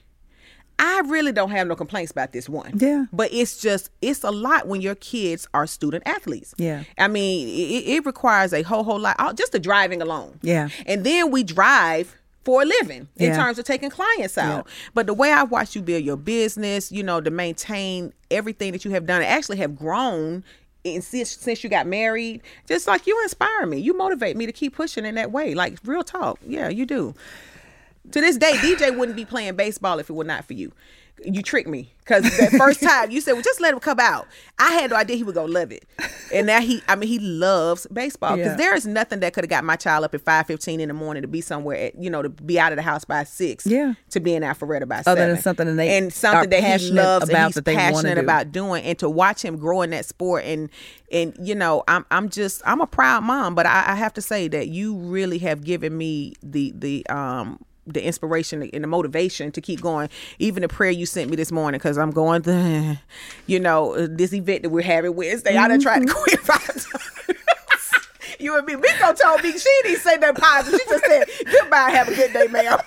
I 0.78 1.02
really 1.06 1.32
don't 1.32 1.52
have 1.52 1.68
no 1.68 1.76
complaints 1.76 2.12
about 2.12 2.32
this 2.32 2.50
one. 2.50 2.74
Yeah. 2.76 3.06
But 3.14 3.34
it's 3.34 3.62
just, 3.62 3.90
it's 4.02 4.24
a 4.24 4.32
lot 4.32 4.68
when 4.68 4.82
your 4.82 4.96
kids 4.96 5.48
are 5.54 5.68
student 5.68 6.04
athletes. 6.06 6.54
Yeah. 6.58 6.84
I 6.98 7.08
mean, 7.08 7.48
it, 7.48 7.88
it 7.88 8.06
requires 8.06 8.54
a 8.54 8.62
whole, 8.62 8.84
whole 8.84 9.00
lot, 9.00 9.18
just 9.38 9.52
the 9.52 9.60
driving 9.60 10.02
alone. 10.02 10.40
Yeah. 10.42 10.70
And 10.86 11.06
then 11.06 11.32
we 11.32 11.44
drive 11.44 12.16
for 12.44 12.62
a 12.62 12.66
living 12.66 13.08
in 13.16 13.30
yeah. 13.30 13.36
terms 13.36 13.58
of 13.58 13.66
taking 13.66 13.90
clients 13.90 14.38
out. 14.38 14.66
Yeah. 14.68 14.74
But 14.94 15.08
the 15.08 15.14
way 15.14 15.32
I've 15.32 15.50
watched 15.50 15.76
you 15.76 15.82
build 15.82 16.04
your 16.04 16.18
business, 16.18 16.92
you 16.92 17.04
know, 17.04 17.22
to 17.22 17.32
maintain 17.32 18.14
everything 18.30 18.72
that 18.74 18.86
you 18.86 18.92
have 18.92 19.06
done, 19.06 19.22
actually 19.24 19.58
have 19.58 19.76
grown 19.76 20.44
and 20.84 21.04
since, 21.04 21.32
since 21.32 21.64
you 21.64 21.70
got 21.70 21.88
married, 21.88 22.42
just 22.68 22.86
like 22.86 23.08
you 23.08 23.20
inspire 23.24 23.66
me. 23.66 23.80
You 23.80 23.98
motivate 23.98 24.38
me 24.38 24.46
to 24.46 24.52
keep 24.52 24.76
pushing 24.76 25.06
in 25.06 25.16
that 25.16 25.32
way. 25.32 25.56
Like 25.56 25.80
real 25.84 26.04
talk. 26.04 26.40
Yeah, 26.46 26.70
you 26.70 26.86
do. 26.86 27.16
To 28.12 28.22
this 28.22 28.38
day, 28.38 28.54
DJ 28.54 28.96
wouldn't 28.98 29.16
be 29.16 29.26
playing 29.26 29.56
baseball 29.56 30.00
if 30.00 30.10
it 30.10 30.14
were 30.14 30.24
not 30.24 30.46
for 30.46 30.54
you. 30.54 30.72
You 31.24 31.42
tricked 31.42 31.70
me 31.70 31.94
because 32.00 32.24
that 32.38 32.52
first 32.52 32.84
time 32.84 33.10
you 33.10 33.22
said, 33.22 33.34
"Well, 33.34 33.42
just 33.42 33.62
let 33.62 33.74
him 33.74 33.80
come 33.80 34.02
out." 34.02 34.28
I 34.60 34.72
had 34.74 34.92
no 34.92 34.98
idea 34.98 35.16
he 35.16 35.24
was 35.24 35.34
gonna 35.34 35.52
love 35.52 35.72
it, 35.72 35.86
and 36.34 36.46
now 36.46 36.60
he, 36.60 36.84
I 36.90 36.98
mean, 36.98 37.08
he 37.08 37.20
loves 37.20 37.88
baseball 37.88 38.36
because 38.36 38.52
yeah. 38.52 38.58
there 38.58 38.76
is 38.76 38.86
nothing 38.86 39.22
that 39.22 39.34
could 39.34 39.46
have 39.46 39.50
got 39.50 39.64
my 39.64 39.78
child 39.78 40.04
up 40.04 40.14
at 40.14 40.20
five 40.20 40.46
fifteen 40.46 40.82
in 40.82 40.90
the 40.90 40.94
morning 40.94 41.22
to 41.22 41.28
be 41.30 41.40
somewhere, 41.40 41.78
at, 41.86 41.96
you 41.96 42.10
know, 42.10 42.22
to 42.22 42.28
be 42.28 42.60
out 42.60 42.74
of 42.74 42.76
the 42.76 42.82
house 42.82 43.06
by 43.06 43.24
six, 43.24 43.66
yeah, 43.66 43.94
to 44.10 44.20
be 44.20 44.36
in 44.36 44.44
Alpharetta 44.44 44.90
by 44.90 44.98
Other 44.98 45.22
seven. 45.22 45.30
than 45.30 45.42
something 45.42 45.68
and 45.70 45.80
they 45.80 45.98
and 45.98 46.12
something 46.12 46.50
that 46.50 46.82
he 46.82 46.92
loves 46.92 47.30
about 47.30 47.38
and 47.38 47.48
he's 47.48 47.56
that 47.56 47.66
they 47.66 47.76
passionate 47.76 48.16
do. 48.16 48.22
about 48.22 48.52
doing, 48.52 48.84
and 48.84 49.00
to 49.00 49.10
watch 49.10 49.42
him 49.42 49.56
grow 49.56 49.84
in 49.84 49.92
that 49.92 50.04
sport, 50.04 50.44
and 50.44 50.70
and 51.14 51.34
you 51.42 51.56
know, 51.56 51.86
I'm 51.88 52.06
I'm 52.12 52.28
just 52.28 52.62
I'm 52.66 52.82
a 52.82 52.88
proud 52.88 53.24
mom, 53.24 53.56
but 53.56 53.66
I, 53.66 53.94
I 53.94 53.96
have 53.96 54.14
to 54.16 54.22
say 54.22 54.50
that 54.50 54.68
you 54.68 54.98
really 54.98 55.38
have 55.40 55.64
given 55.64 55.98
me 55.98 56.34
the 56.44 56.74
the 56.76 57.08
um 57.08 57.64
the 57.88 58.06
inspiration 58.06 58.70
and 58.74 58.84
the 58.84 58.88
motivation 58.88 59.52
to 59.52 59.62
keep 59.62 59.82
going. 59.82 60.10
Even 60.40 60.62
the 60.62 60.68
prayer 60.68 60.92
you 60.92 61.06
sent 61.06 61.30
me 61.30 61.36
this 61.36 61.52
morning, 61.52 61.80
because 61.80 61.98
I'm 61.98 62.12
going 62.12 62.42
to, 62.44 63.00
you 63.48 63.60
know, 63.60 64.08
this 64.08 64.34
event 64.34 64.64
that 64.64 64.70
we're 64.70 64.82
having 64.82 65.16
Wednesday. 65.16 65.54
Mm-hmm. 65.54 65.64
I 65.64 65.68
done 65.68 65.82
tried 65.82 66.00
to 66.00 66.06
mm-hmm. 66.06 66.24
quit 66.24 66.40
five 66.42 66.68
times. 66.68 67.92
you 68.40 68.58
and 68.58 68.66
me, 68.66 68.76
Miko 68.76 69.14
told 69.14 69.44
me 69.44 69.52
she 69.58 69.80
didn't 69.84 70.00
say 70.00 70.16
nothing 70.18 70.36
positive. 70.36 70.80
She 70.80 70.90
just 70.90 71.06
said, 71.06 71.28
"Goodbye, 71.52 71.92
have 71.92 72.08
a 72.08 72.16
good 72.16 72.34
day, 72.34 72.48
ma'am." 72.48 72.80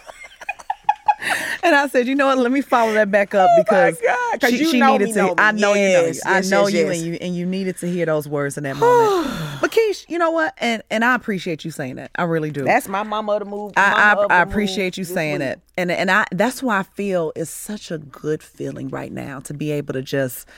and 1.63 1.75
I 1.75 1.89
said, 1.89 2.07
you 2.07 2.15
know 2.15 2.27
what? 2.27 2.39
Let 2.39 2.53
me 2.53 2.61
follow 2.61 2.93
that 2.95 3.11
back 3.11 3.35
up 3.35 3.49
oh 3.51 3.63
because 3.63 4.01
God, 4.01 4.51
she, 4.51 4.65
she 4.65 4.81
needed 4.81 5.13
to. 5.15 5.35
I 5.39 5.53
know 5.53 5.75
yes, 5.75 5.89
you 5.89 5.93
know. 5.93 6.07
Yes, 6.07 6.23
I 6.27 6.41
know 6.49 6.67
yes, 6.69 6.75
you, 6.75 6.87
and 6.91 7.01
you 7.01 7.15
and 7.21 7.37
you 7.37 7.47
needed 7.47 7.77
to 7.79 7.91
hear 7.91 8.07
those 8.07 8.29
words 8.29 8.57
in 8.57 8.65
that 8.65 8.77
moment. 8.77 9.58
But 9.69 9.77
Keish, 9.77 10.05
you 10.09 10.19
know 10.19 10.31
what? 10.31 10.55
And 10.59 10.83
and 10.91 11.05
I 11.05 11.15
appreciate 11.15 11.65
you 11.65 11.71
saying 11.71 11.97
that. 11.97 12.11
I 12.17 12.25
really 12.25 12.51
do. 12.51 12.65
That's 12.65 12.89
my 12.89 13.03
mama 13.03 13.39
to 13.39 13.45
move. 13.45 13.73
I 13.77 14.15
I, 14.15 14.39
I 14.39 14.43
appreciate 14.43 14.97
you 14.97 15.05
saying 15.05 15.41
it, 15.41 15.61
and 15.77 15.91
and 15.91 16.11
I 16.11 16.27
that's 16.33 16.63
why 16.63 16.79
I 16.79 16.83
feel 16.83 17.33
it's 17.37 17.51
such 17.51 17.91
a 17.91 17.99
good 17.99 18.43
feeling 18.43 18.89
right 18.89 19.13
now 19.13 19.41
to 19.41 19.55
be 19.55 19.71
able 19.73 19.95
to 19.95 20.03
just, 20.03 20.49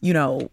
you 0.00 0.12
know, 0.12 0.50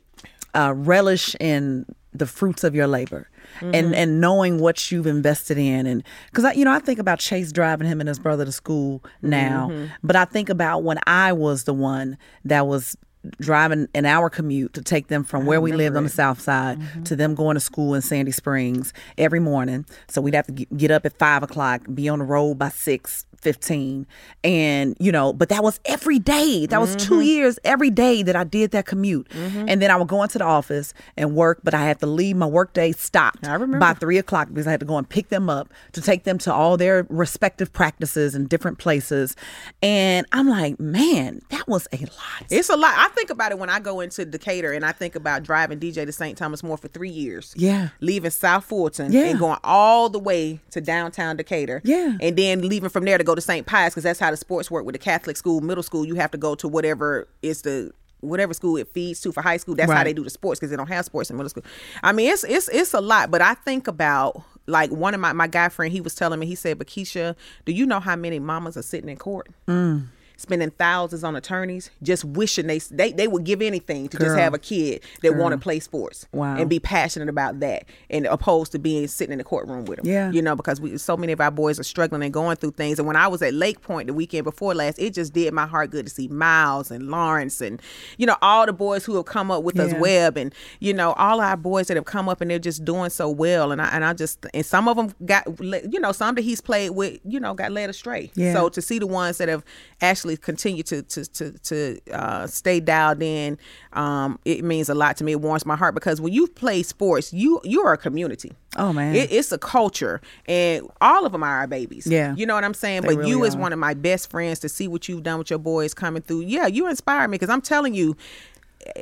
uh, 0.53 0.73
relish 0.75 1.35
in 1.39 1.85
the 2.13 2.25
fruits 2.25 2.63
of 2.63 2.73
your 2.73 2.87
labor 2.87 3.29
mm-hmm. 3.59 3.75
and 3.75 3.93
and 3.93 4.21
knowing 4.21 4.59
what 4.59 4.89
you've 4.89 5.05
invested 5.05 5.57
in 5.57 5.85
and 5.85 6.01
because 6.27 6.45
I 6.45 6.53
you 6.53 6.63
know 6.63 6.71
I 6.71 6.79
think 6.79 6.97
about 6.97 7.19
Chase 7.19 7.51
driving 7.51 7.87
him 7.87 7.99
and 7.99 8.07
his 8.07 8.19
brother 8.19 8.45
to 8.45 8.53
school 8.53 9.03
now 9.21 9.67
mm-hmm. 9.69 9.87
but 10.01 10.15
I 10.15 10.23
think 10.23 10.47
about 10.47 10.83
when 10.83 10.97
I 11.05 11.33
was 11.33 11.65
the 11.65 11.73
one 11.73 12.17
that 12.45 12.67
was 12.67 12.95
driving 13.39 13.87
an 13.93 14.05
hour 14.05 14.29
commute 14.29 14.73
to 14.73 14.81
take 14.81 15.07
them 15.07 15.23
from 15.23 15.45
where 15.45 15.61
we 15.61 15.71
lived 15.71 15.95
it. 15.95 15.97
on 15.97 16.03
the 16.03 16.09
south 16.09 16.41
side 16.41 16.79
mm-hmm. 16.79 17.03
to 17.03 17.15
them 17.15 17.35
going 17.35 17.55
to 17.55 17.59
school 17.59 17.93
in 17.93 18.01
Sandy 18.01 18.31
Springs 18.31 18.93
every 19.17 19.39
morning. 19.39 19.85
So 20.07 20.21
we'd 20.21 20.35
have 20.35 20.47
to 20.47 20.53
get 20.53 20.91
up 20.91 21.05
at 21.05 21.17
five 21.17 21.43
o'clock, 21.43 21.81
be 21.93 22.09
on 22.09 22.19
the 22.19 22.25
road 22.25 22.55
by 22.55 22.69
six, 22.69 23.25
15 23.41 24.07
and 24.43 24.95
you 24.99 25.11
know 25.11 25.33
but 25.33 25.49
that 25.49 25.63
was 25.63 25.79
every 25.85 26.19
day. 26.19 26.65
That 26.65 26.81
was 26.81 26.95
mm-hmm. 26.95 27.07
two 27.07 27.21
years 27.21 27.59
every 27.63 27.89
day 27.89 28.23
that 28.23 28.35
i 28.35 28.43
did 28.43 28.71
that 28.71 28.85
commute. 28.85 29.29
Mm-hmm. 29.29 29.65
and 29.67 29.81
then 29.81 29.91
i 29.91 29.95
would 29.95 30.07
go 30.07 30.23
into 30.23 30.37
the 30.37 30.43
office 30.43 30.93
and 31.17 31.35
work 31.35 31.59
but 31.63 31.73
i 31.73 31.83
had 31.83 31.99
to 31.99 32.07
leave. 32.07 32.35
My 32.35 32.45
workday 32.45 32.91
stopped 32.91 33.47
I 33.47 33.53
remember. 33.53 33.79
by 33.79 33.93
three 33.93 34.17
o'clock 34.17 34.49
because 34.49 34.67
i 34.67 34.71
had 34.71 34.79
to 34.79 34.85
go 34.85 34.97
and 34.97 35.07
pick 35.07 35.29
them 35.29 35.49
up 35.49 35.73
to 35.93 36.01
take 36.01 36.23
them 36.23 36.37
to 36.39 36.53
all 36.53 36.77
their 36.77 37.05
respective 37.09 37.71
practices 37.73 38.35
in 38.35 38.47
different 38.47 38.77
places. 38.77 39.35
And 39.81 40.25
i'm 40.31 40.47
like 40.47 40.79
man 40.79 41.41
that 41.49 41.67
was 41.67 41.87
a 41.91 41.97
lot. 41.97 42.45
It's 42.49 42.69
a 42.69 42.75
lot. 42.75 42.93
I 42.97 43.09
think 43.09 43.29
about 43.29 43.51
it 43.51 43.59
when 43.59 43.69
i 43.69 43.79
go 43.79 43.99
into 43.99 44.25
decatur 44.25 44.71
and 44.71 44.85
i 44.85 44.91
think 44.91 45.15
about 45.15 45.43
driving 45.43 45.79
dj 45.79 46.05
to 46.05 46.11
st 46.11 46.37
thomas 46.37 46.63
more 46.63 46.77
for 46.77 46.87
three 46.87 47.09
years. 47.09 47.53
Yeah. 47.57 47.89
Leaving 47.99 48.31
south 48.31 48.65
fulton 48.65 49.11
yeah. 49.11 49.25
and 49.25 49.39
going 49.39 49.59
all 49.63 50.09
the 50.09 50.19
way 50.19 50.59
to 50.71 50.81
downtown 50.81 51.37
decatur 51.37 51.81
yeah. 51.83 52.17
and 52.21 52.37
then 52.37 52.61
leaving 52.67 52.89
from 52.89 53.05
there 53.05 53.17
to 53.17 53.23
go 53.25 53.35
to 53.35 53.41
St. 53.41 53.65
Pius 53.65 53.93
because 53.93 54.03
that's 54.03 54.19
how 54.19 54.31
the 54.31 54.37
sports 54.37 54.71
work 54.71 54.85
with 54.85 54.93
the 54.93 54.99
Catholic 54.99 55.37
school, 55.37 55.61
middle 55.61 55.83
school. 55.83 56.05
You 56.05 56.15
have 56.15 56.31
to 56.31 56.37
go 56.37 56.55
to 56.55 56.67
whatever 56.67 57.27
is 57.41 57.61
the 57.63 57.91
whatever 58.21 58.53
school 58.53 58.77
it 58.77 58.87
feeds 58.87 59.21
to 59.21 59.31
for 59.31 59.41
high 59.41 59.57
school. 59.57 59.75
That's 59.75 59.89
right. 59.89 59.97
how 59.97 60.03
they 60.03 60.13
do 60.13 60.23
the 60.23 60.29
sports 60.29 60.59
because 60.59 60.71
they 60.71 60.77
don't 60.77 60.87
have 60.87 61.05
sports 61.05 61.29
in 61.29 61.37
middle 61.37 61.49
school. 61.49 61.63
I 62.03 62.11
mean, 62.11 62.31
it's 62.31 62.43
it's 62.43 62.69
it's 62.69 62.93
a 62.93 63.01
lot, 63.01 63.31
but 63.31 63.41
I 63.41 63.53
think 63.53 63.87
about 63.87 64.43
like 64.67 64.91
one 64.91 65.13
of 65.13 65.19
my 65.19 65.33
my 65.33 65.47
guy 65.47 65.69
friend. 65.69 65.91
He 65.91 66.01
was 66.01 66.15
telling 66.15 66.39
me 66.39 66.45
he 66.45 66.55
said, 66.55 66.77
"But 66.77 66.87
Keisha, 66.87 67.35
do 67.65 67.71
you 67.71 67.85
know 67.85 67.99
how 67.99 68.15
many 68.15 68.39
mamas 68.39 68.77
are 68.77 68.81
sitting 68.81 69.09
in 69.09 69.17
court?" 69.17 69.49
Mm. 69.67 70.07
Spending 70.37 70.71
thousands 70.71 71.23
on 71.23 71.35
attorneys, 71.35 71.89
just 72.01 72.25
wishing 72.25 72.67
they 72.67 72.79
they, 72.79 73.11
they 73.11 73.27
would 73.27 73.43
give 73.43 73.61
anything 73.61 74.07
to 74.09 74.17
Girl. 74.17 74.27
just 74.27 74.39
have 74.39 74.53
a 74.53 74.59
kid 74.59 75.01
that 75.21 75.35
want 75.35 75.53
to 75.53 75.57
play 75.57 75.79
sports 75.79 76.27
wow. 76.31 76.55
and 76.55 76.69
be 76.69 76.79
passionate 76.79 77.29
about 77.29 77.59
that, 77.59 77.85
and 78.09 78.25
opposed 78.25 78.71
to 78.73 78.79
being 78.79 79.07
sitting 79.07 79.33
in 79.33 79.37
the 79.37 79.43
courtroom 79.43 79.85
with 79.85 79.97
them. 79.97 80.07
Yeah, 80.07 80.31
you 80.31 80.41
know, 80.41 80.55
because 80.55 80.81
we 80.81 80.97
so 80.97 81.17
many 81.17 81.33
of 81.33 81.41
our 81.41 81.51
boys 81.51 81.79
are 81.79 81.83
struggling 81.83 82.23
and 82.23 82.33
going 82.33 82.57
through 82.57 82.71
things. 82.71 82.99
And 82.99 83.07
when 83.07 83.15
I 83.15 83.27
was 83.27 83.41
at 83.41 83.53
Lake 83.53 83.81
Point 83.81 84.07
the 84.07 84.13
weekend 84.13 84.43
before 84.43 84.73
last, 84.73 84.99
it 84.99 85.13
just 85.13 85.33
did 85.33 85.53
my 85.53 85.65
heart 85.65 85.91
good 85.91 86.05
to 86.05 86.11
see 86.11 86.27
Miles 86.27 86.91
and 86.91 87.09
Lawrence 87.09 87.61
and 87.61 87.81
you 88.17 88.25
know 88.25 88.37
all 88.41 88.65
the 88.65 88.73
boys 88.73 89.05
who 89.05 89.15
have 89.15 89.25
come 89.25 89.51
up 89.51 89.63
with 89.63 89.77
yeah. 89.77 89.83
us, 89.83 89.93
Webb, 89.95 90.37
and 90.37 90.53
you 90.79 90.93
know 90.93 91.13
all 91.13 91.41
our 91.41 91.57
boys 91.57 91.87
that 91.87 91.97
have 91.97 92.05
come 92.05 92.29
up 92.29 92.41
and 92.41 92.51
they're 92.51 92.59
just 92.59 92.83
doing 92.85 93.09
so 93.09 93.29
well. 93.29 93.71
And 93.71 93.81
I 93.81 93.89
and 93.89 94.03
I 94.03 94.13
just 94.13 94.45
and 94.53 94.65
some 94.65 94.87
of 94.87 94.97
them 94.97 95.13
got 95.25 95.45
you 95.91 95.99
know 95.99 96.11
some 96.11 96.35
that 96.35 96.41
he's 96.41 96.61
played 96.61 96.91
with 96.91 97.19
you 97.23 97.39
know 97.39 97.53
got 97.53 97.71
led 97.71 97.89
astray. 97.89 98.31
Yeah. 98.35 98.53
So 98.53 98.69
to 98.69 98.81
see 98.81 98.99
the 98.99 99.07
ones 99.07 99.37
that 99.37 99.47
have 99.47 99.63
actually 100.01 100.24
continued 100.35 100.85
to 100.87 101.03
to 101.03 101.25
to, 101.25 101.51
to 101.51 101.99
uh, 102.11 102.47
stay 102.47 102.79
dialed 102.79 103.21
in, 103.21 103.57
um, 103.93 104.39
it 104.45 104.63
means 104.63 104.89
a 104.89 104.95
lot 104.95 105.17
to 105.17 105.23
me. 105.23 105.33
It 105.33 105.41
warms 105.41 105.65
my 105.65 105.75
heart 105.75 105.95
because 105.95 106.19
when 106.19 106.33
you 106.33 106.47
play 106.47 106.83
sports, 106.83 107.33
you 107.33 107.61
you 107.63 107.81
are 107.81 107.93
a 107.93 107.97
community. 107.97 108.53
Oh 108.77 108.91
man, 108.91 109.15
it, 109.15 109.31
it's 109.31 109.51
a 109.51 109.57
culture, 109.57 110.21
and 110.47 110.87
all 111.01 111.25
of 111.25 111.31
them 111.31 111.43
are 111.43 111.59
our 111.59 111.67
babies. 111.67 112.07
Yeah, 112.07 112.33
you 112.35 112.45
know 112.45 112.55
what 112.55 112.63
I'm 112.63 112.73
saying. 112.73 113.01
They 113.01 113.09
but 113.09 113.17
really 113.17 113.29
you, 113.29 113.43
are. 113.43 113.47
as 113.47 113.55
one 113.55 113.73
of 113.73 113.79
my 113.79 113.93
best 113.93 114.29
friends, 114.29 114.59
to 114.59 114.69
see 114.69 114.87
what 114.87 115.07
you've 115.07 115.23
done 115.23 115.39
with 115.39 115.49
your 115.49 115.59
boys 115.59 115.93
coming 115.93 116.21
through, 116.21 116.41
yeah, 116.41 116.67
you 116.67 116.87
inspire 116.87 117.27
me 117.27 117.35
because 117.35 117.49
I'm 117.49 117.61
telling 117.61 117.93
you, 117.93 118.17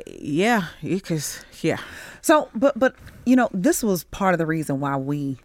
yeah, 0.06 0.66
because 0.82 1.44
yeah. 1.62 1.78
So, 2.22 2.48
but 2.54 2.78
but 2.78 2.94
you 3.24 3.36
know, 3.36 3.48
this 3.52 3.82
was 3.82 4.04
part 4.04 4.34
of 4.34 4.38
the 4.38 4.46
reason 4.46 4.80
why 4.80 4.96
we 4.96 5.38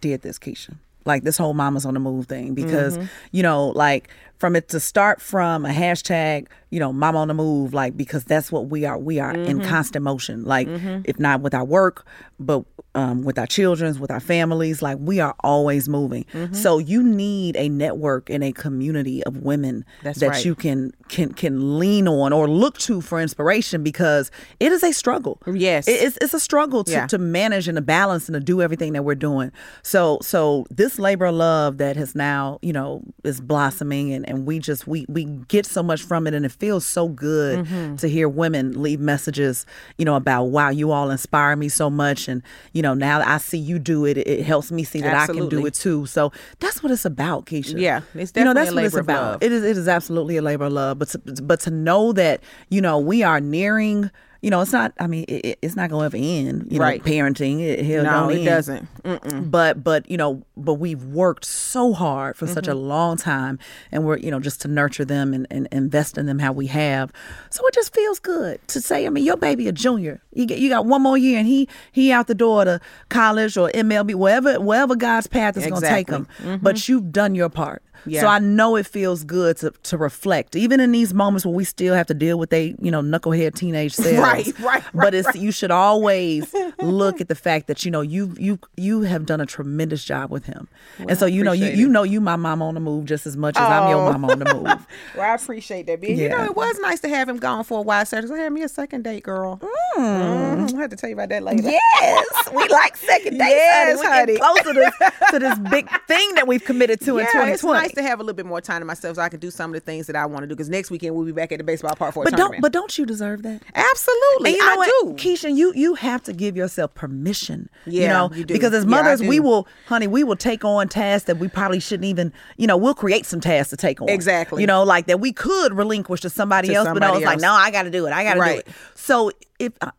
did 0.00 0.22
this, 0.22 0.38
Keisha 0.38 0.76
like 1.08 1.24
this 1.24 1.36
whole 1.36 1.54
mamas 1.54 1.84
on 1.84 1.94
the 1.94 2.00
move 2.00 2.26
thing 2.26 2.54
because 2.54 2.96
mm-hmm. 2.96 3.06
you 3.32 3.42
know 3.42 3.68
like 3.70 4.08
from 4.38 4.56
it 4.56 4.68
to 4.68 4.80
start 4.80 5.20
from 5.20 5.66
a 5.66 5.70
hashtag 5.70 6.46
you 6.70 6.78
know 6.78 6.92
mom 6.92 7.16
on 7.16 7.28
the 7.28 7.34
move 7.34 7.74
like 7.74 7.96
because 7.96 8.24
that's 8.24 8.52
what 8.52 8.66
we 8.66 8.84
are 8.84 8.98
we 8.98 9.18
are 9.18 9.32
mm-hmm. 9.32 9.50
in 9.50 9.60
constant 9.60 10.02
motion 10.02 10.44
like 10.44 10.68
mm-hmm. 10.68 11.00
if 11.04 11.18
not 11.18 11.40
with 11.40 11.54
our 11.54 11.64
work 11.64 12.06
but 12.38 12.64
um, 12.94 13.22
with 13.22 13.38
our 13.38 13.46
children's 13.46 13.98
with 13.98 14.10
our 14.10 14.20
families 14.20 14.82
like 14.82 14.98
we 15.00 15.20
are 15.20 15.34
always 15.40 15.88
moving 15.88 16.24
mm-hmm. 16.32 16.52
so 16.52 16.78
you 16.78 17.02
need 17.02 17.56
a 17.56 17.68
network 17.68 18.28
and 18.28 18.42
a 18.42 18.52
community 18.52 19.22
of 19.24 19.38
women 19.38 19.84
that's 20.02 20.20
that 20.20 20.28
right. 20.28 20.44
you 20.44 20.54
can 20.54 20.92
can 21.08 21.32
can 21.32 21.78
lean 21.78 22.08
on 22.08 22.32
or 22.32 22.48
look 22.48 22.76
to 22.78 23.00
for 23.00 23.20
inspiration 23.20 23.82
because 23.82 24.30
it 24.58 24.72
is 24.72 24.82
a 24.82 24.92
struggle 24.92 25.40
yes 25.46 25.86
it's, 25.86 26.18
it's 26.20 26.34
a 26.34 26.40
struggle 26.40 26.82
to, 26.82 26.92
yeah. 26.92 27.06
to 27.06 27.18
manage 27.18 27.68
and 27.68 27.76
to 27.76 27.82
balance 27.82 28.28
and 28.28 28.34
to 28.34 28.40
do 28.40 28.60
everything 28.60 28.92
that 28.94 29.04
we're 29.04 29.14
doing 29.14 29.52
so 29.82 30.18
so 30.20 30.66
this 30.70 30.98
labor 30.98 31.26
of 31.26 31.34
love 31.34 31.78
that 31.78 31.96
has 31.96 32.14
now 32.14 32.58
you 32.62 32.72
know 32.72 33.02
is 33.22 33.40
blossoming 33.40 34.12
and, 34.12 34.27
and 34.28 34.46
we 34.46 34.58
just 34.58 34.86
we 34.86 35.04
we 35.08 35.24
get 35.48 35.66
so 35.66 35.82
much 35.82 36.02
from 36.02 36.26
it 36.26 36.34
and 36.34 36.44
it 36.44 36.52
feels 36.52 36.86
so 36.86 37.08
good 37.08 37.66
mm-hmm. 37.66 37.96
to 37.96 38.08
hear 38.08 38.28
women 38.28 38.80
leave 38.80 39.00
messages, 39.00 39.66
you 39.96 40.04
know, 40.04 40.14
about 40.14 40.44
wow, 40.44 40.70
you 40.70 40.90
all 40.90 41.10
inspire 41.10 41.56
me 41.56 41.68
so 41.68 41.90
much, 41.90 42.28
and 42.28 42.42
you 42.72 42.82
know, 42.82 42.94
now 42.94 43.20
I 43.20 43.38
see 43.38 43.58
you 43.58 43.78
do 43.78 44.04
it, 44.04 44.18
it 44.18 44.44
helps 44.44 44.70
me 44.70 44.84
see 44.84 45.00
that 45.00 45.14
absolutely. 45.14 45.46
I 45.46 45.50
can 45.50 45.58
do 45.60 45.66
it 45.66 45.74
too. 45.74 46.06
So 46.06 46.32
that's 46.60 46.82
what 46.82 46.92
it's 46.92 47.04
about, 47.04 47.46
Keisha. 47.46 47.80
Yeah, 47.80 48.02
it's 48.14 48.32
definitely 48.32 48.40
you 48.40 48.44
know 48.44 48.54
that's 48.54 48.74
what 48.74 48.84
it's 48.84 48.96
about. 48.96 49.42
It 49.42 49.52
is 49.52 49.64
it 49.64 49.76
is 49.76 49.88
absolutely 49.88 50.36
a 50.36 50.42
labor 50.42 50.64
of 50.64 50.72
love, 50.72 50.98
but 50.98 51.08
to, 51.08 51.18
but 51.42 51.60
to 51.60 51.70
know 51.70 52.12
that 52.12 52.42
you 52.68 52.80
know 52.80 52.98
we 52.98 53.22
are 53.22 53.40
nearing 53.40 54.10
you 54.40 54.50
know, 54.50 54.60
it's 54.60 54.72
not. 54.72 54.92
I 55.00 55.08
mean, 55.08 55.24
it, 55.26 55.58
it's 55.62 55.74
not 55.74 55.90
going 55.90 56.02
to 56.02 56.16
ever 56.16 56.16
end. 56.16 56.70
You 56.70 56.78
right. 56.78 57.04
know, 57.04 57.10
parenting. 57.10 57.60
It, 57.60 57.80
it 57.80 58.02
no, 58.02 58.28
it 58.28 58.36
end. 58.36 58.44
doesn't. 58.44 59.02
Mm-mm. 59.02 59.50
But 59.50 59.82
but 59.82 60.08
you 60.08 60.16
know, 60.16 60.44
but 60.56 60.74
we've 60.74 61.02
worked 61.02 61.44
so 61.44 61.92
hard 61.92 62.36
for 62.36 62.44
mm-hmm. 62.44 62.54
such 62.54 62.68
a 62.68 62.72
mm-hmm. 62.72 62.88
long 62.88 63.16
time, 63.16 63.58
and 63.90 64.04
we're 64.04 64.18
you 64.18 64.30
know 64.30 64.38
just 64.38 64.60
to 64.62 64.68
nurture 64.68 65.04
them 65.04 65.34
and, 65.34 65.46
and 65.50 65.66
invest 65.72 66.18
in 66.18 66.26
them 66.26 66.38
how 66.38 66.52
we 66.52 66.68
have. 66.68 67.12
So 67.50 67.66
it 67.66 67.74
just 67.74 67.92
feels 67.92 68.20
good 68.20 68.60
to 68.68 68.80
say. 68.80 69.06
I 69.06 69.10
mean, 69.10 69.24
your 69.24 69.36
baby 69.36 69.66
a 69.66 69.72
junior. 69.72 70.22
You 70.32 70.46
get 70.46 70.58
you 70.58 70.68
got 70.68 70.86
one 70.86 71.02
more 71.02 71.18
year, 71.18 71.38
and 71.38 71.48
he 71.48 71.68
he 71.90 72.12
out 72.12 72.28
the 72.28 72.34
door 72.34 72.64
to 72.64 72.80
college 73.08 73.56
or 73.56 73.70
MLB, 73.70 74.14
wherever 74.14 74.60
wherever 74.60 74.94
God's 74.94 75.26
path 75.26 75.56
is 75.56 75.66
exactly. 75.66 75.80
going 75.80 75.82
to 75.82 75.96
take 75.96 76.10
him. 76.10 76.28
Mm-hmm. 76.38 76.62
But 76.62 76.88
you've 76.88 77.10
done 77.10 77.34
your 77.34 77.48
part. 77.48 77.82
Yeah. 78.08 78.22
So 78.22 78.26
I 78.28 78.38
know 78.38 78.76
it 78.76 78.86
feels 78.86 79.24
good 79.24 79.56
to, 79.58 79.70
to 79.84 79.98
reflect, 79.98 80.56
even 80.56 80.80
in 80.80 80.92
these 80.92 81.12
moments 81.14 81.44
where 81.44 81.54
we 81.54 81.64
still 81.64 81.94
have 81.94 82.06
to 82.06 82.14
deal 82.14 82.38
with 82.38 82.50
they, 82.50 82.74
you 82.80 82.90
know, 82.90 83.00
knucklehead 83.00 83.54
teenage 83.54 83.92
selves. 83.94 84.18
right, 84.18 84.46
right, 84.60 84.64
right. 84.64 84.84
But 84.94 85.14
it's 85.14 85.26
right. 85.26 85.36
you 85.36 85.52
should 85.52 85.70
always 85.70 86.54
look 86.78 87.20
at 87.20 87.28
the 87.28 87.34
fact 87.34 87.66
that 87.66 87.84
you 87.84 87.90
know 87.90 88.00
you 88.00 88.34
you 88.38 88.58
you 88.76 89.02
have 89.02 89.26
done 89.26 89.40
a 89.40 89.46
tremendous 89.46 90.04
job 90.04 90.30
with 90.30 90.46
him, 90.46 90.68
well, 90.98 91.08
and 91.10 91.18
so 91.18 91.26
you 91.26 91.42
know 91.42 91.52
you 91.52 91.66
you 91.66 91.88
know 91.88 92.02
you 92.02 92.20
my 92.20 92.36
mom 92.36 92.62
on 92.62 92.74
the 92.74 92.80
move 92.80 93.04
just 93.04 93.26
as 93.26 93.36
much 93.36 93.56
as 93.56 93.62
oh. 93.62 93.66
I'm 93.66 93.90
your 93.90 94.00
oh. 94.00 94.12
mom 94.12 94.24
on 94.24 94.38
the 94.38 94.54
move. 94.54 94.86
well, 95.16 95.30
I 95.30 95.34
appreciate 95.34 95.86
that, 95.86 96.02
Yeah. 96.02 96.14
You 96.14 96.28
know, 96.28 96.44
it 96.44 96.56
was 96.56 96.78
nice 96.80 97.00
to 97.00 97.08
have 97.08 97.28
him 97.28 97.38
gone 97.38 97.64
for 97.64 97.80
a 97.80 97.82
while. 97.82 98.04
So 98.06 98.18
I 98.18 98.38
had 98.38 98.52
me 98.52 98.62
a 98.62 98.68
second 98.68 99.02
date, 99.02 99.22
girl. 99.22 99.60
Mm. 99.96 99.98
Mm, 99.98 100.74
I 100.74 100.80
have 100.80 100.90
to 100.90 100.96
tell 100.96 101.08
you 101.08 101.14
about 101.14 101.28
that 101.30 101.42
later. 101.42 101.62
Yes, 101.62 102.26
we 102.54 102.66
like 102.68 102.96
second 102.96 103.38
dates. 103.38 103.50
yes, 103.50 104.02
honey. 104.02 104.38
Honey. 104.38 104.62
closer 104.62 104.74
to, 104.74 105.12
to 105.30 105.38
this 105.38 105.58
big 105.70 105.88
thing 106.06 106.34
that 106.34 106.46
we've 106.46 106.64
committed 106.64 107.00
to 107.00 107.18
yeah, 107.18 107.24
in 107.24 107.58
2020. 107.58 107.97
To 107.98 108.02
have 108.02 108.20
a 108.20 108.22
little 108.22 108.36
bit 108.36 108.46
more 108.46 108.60
time 108.60 108.80
to 108.80 108.84
myself 108.84 109.16
so 109.16 109.22
I 109.22 109.28
can 109.28 109.40
do 109.40 109.50
some 109.50 109.70
of 109.70 109.74
the 109.74 109.80
things 109.80 110.06
that 110.06 110.16
I 110.16 110.24
want 110.26 110.42
to 110.42 110.46
do. 110.46 110.54
Because 110.54 110.68
next 110.68 110.90
weekend 110.90 111.14
we'll 111.16 111.26
be 111.26 111.32
back 111.32 111.52
at 111.52 111.58
the 111.58 111.64
baseball 111.64 111.94
park 111.96 112.14
for 112.14 112.24
but 112.24 112.32
a 112.32 112.36
don't 112.36 112.60
but 112.60 112.72
don't 112.72 112.96
you 112.96 113.04
deserve 113.04 113.42
that? 113.42 113.62
Absolutely, 113.74 114.50
and 114.50 114.56
you 114.56 114.64
know 114.64 114.72
I 114.72 114.76
what, 114.76 115.18
do. 115.18 115.28
Keisha, 115.28 115.54
you 115.54 115.72
you 115.74 115.94
have 115.94 116.22
to 116.24 116.32
give 116.32 116.56
yourself 116.56 116.94
permission. 116.94 117.68
Yeah, 117.86 118.02
you 118.02 118.08
know, 118.08 118.30
you 118.36 118.46
because 118.46 118.72
as 118.72 118.86
mothers, 118.86 119.20
do. 119.20 119.28
we 119.28 119.40
will, 119.40 119.66
honey, 119.86 120.06
we 120.06 120.22
will 120.24 120.36
take 120.36 120.64
on 120.64 120.88
tasks 120.88 121.26
that 121.26 121.38
we 121.38 121.48
probably 121.48 121.80
shouldn't 121.80 122.06
even. 122.06 122.32
You 122.56 122.66
know, 122.66 122.76
we'll 122.76 122.94
create 122.94 123.26
some 123.26 123.40
tasks 123.40 123.70
to 123.70 123.76
take 123.76 124.00
on. 124.00 124.08
Exactly. 124.08 124.62
You 124.62 124.66
know, 124.66 124.82
like 124.84 125.06
that 125.06 125.20
we 125.20 125.32
could 125.32 125.74
relinquish 125.74 126.20
to 126.20 126.30
somebody 126.30 126.68
To 126.68 126.74
else, 126.74 126.88
but 126.92 127.02
I 127.02 127.10
was 127.10 127.18
it's 127.20 127.26
like, 127.26 127.40
no, 127.40 127.52
I 127.52 127.70
got 127.70 127.82
to 127.82 127.90
do 127.90 128.06
it. 128.06 128.12
I 128.12 128.22
got 128.24 128.34
to 128.34 128.40
Right. 128.40 128.64
do 128.64 128.70
it. 128.70 128.76
So 128.94 129.30
if. 129.58 129.72
Uh, 129.80 129.90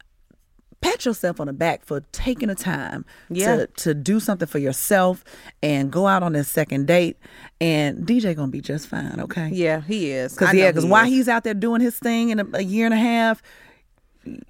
Pat 0.82 1.06
yourself 1.06 1.40
on 1.42 1.48
the 1.48 1.54
back 1.54 1.84
for 1.86 2.02
taking 2.14 2.48
the 2.48 2.56
time 2.56 3.06
Yeah. 3.30 3.58
to, 3.58 3.68
to 3.68 3.94
do 3.94 4.20
something 4.20 4.48
for 4.48 4.60
yourself 4.60 5.24
and 5.62 5.92
go 5.92 6.08
out 6.08 6.24
on 6.24 6.34
this 6.34 6.48
second 6.48 6.88
date. 6.88 7.18
And 7.60 8.08
DJ 8.08 8.36
gonna 8.36 8.52
be 8.52 8.62
just 8.62 8.88
fine, 8.88 9.20
okay? 9.20 9.50
Yeah, 9.52 9.82
he 9.82 10.12
is. 10.12 10.36
Cause 10.38 10.50
I 10.50 10.52
yeah, 10.54 10.72
cause 10.72 10.84
he 10.84 10.90
while 10.90 11.04
is. 11.06 11.10
he's 11.10 11.28
out 11.28 11.44
there 11.44 11.54
doing 11.54 11.82
his 11.82 11.98
thing 12.00 12.30
in 12.30 12.40
a, 12.40 12.46
a 12.54 12.62
year 12.62 12.86
and 12.86 12.94
a 12.94 12.98
half, 12.98 13.42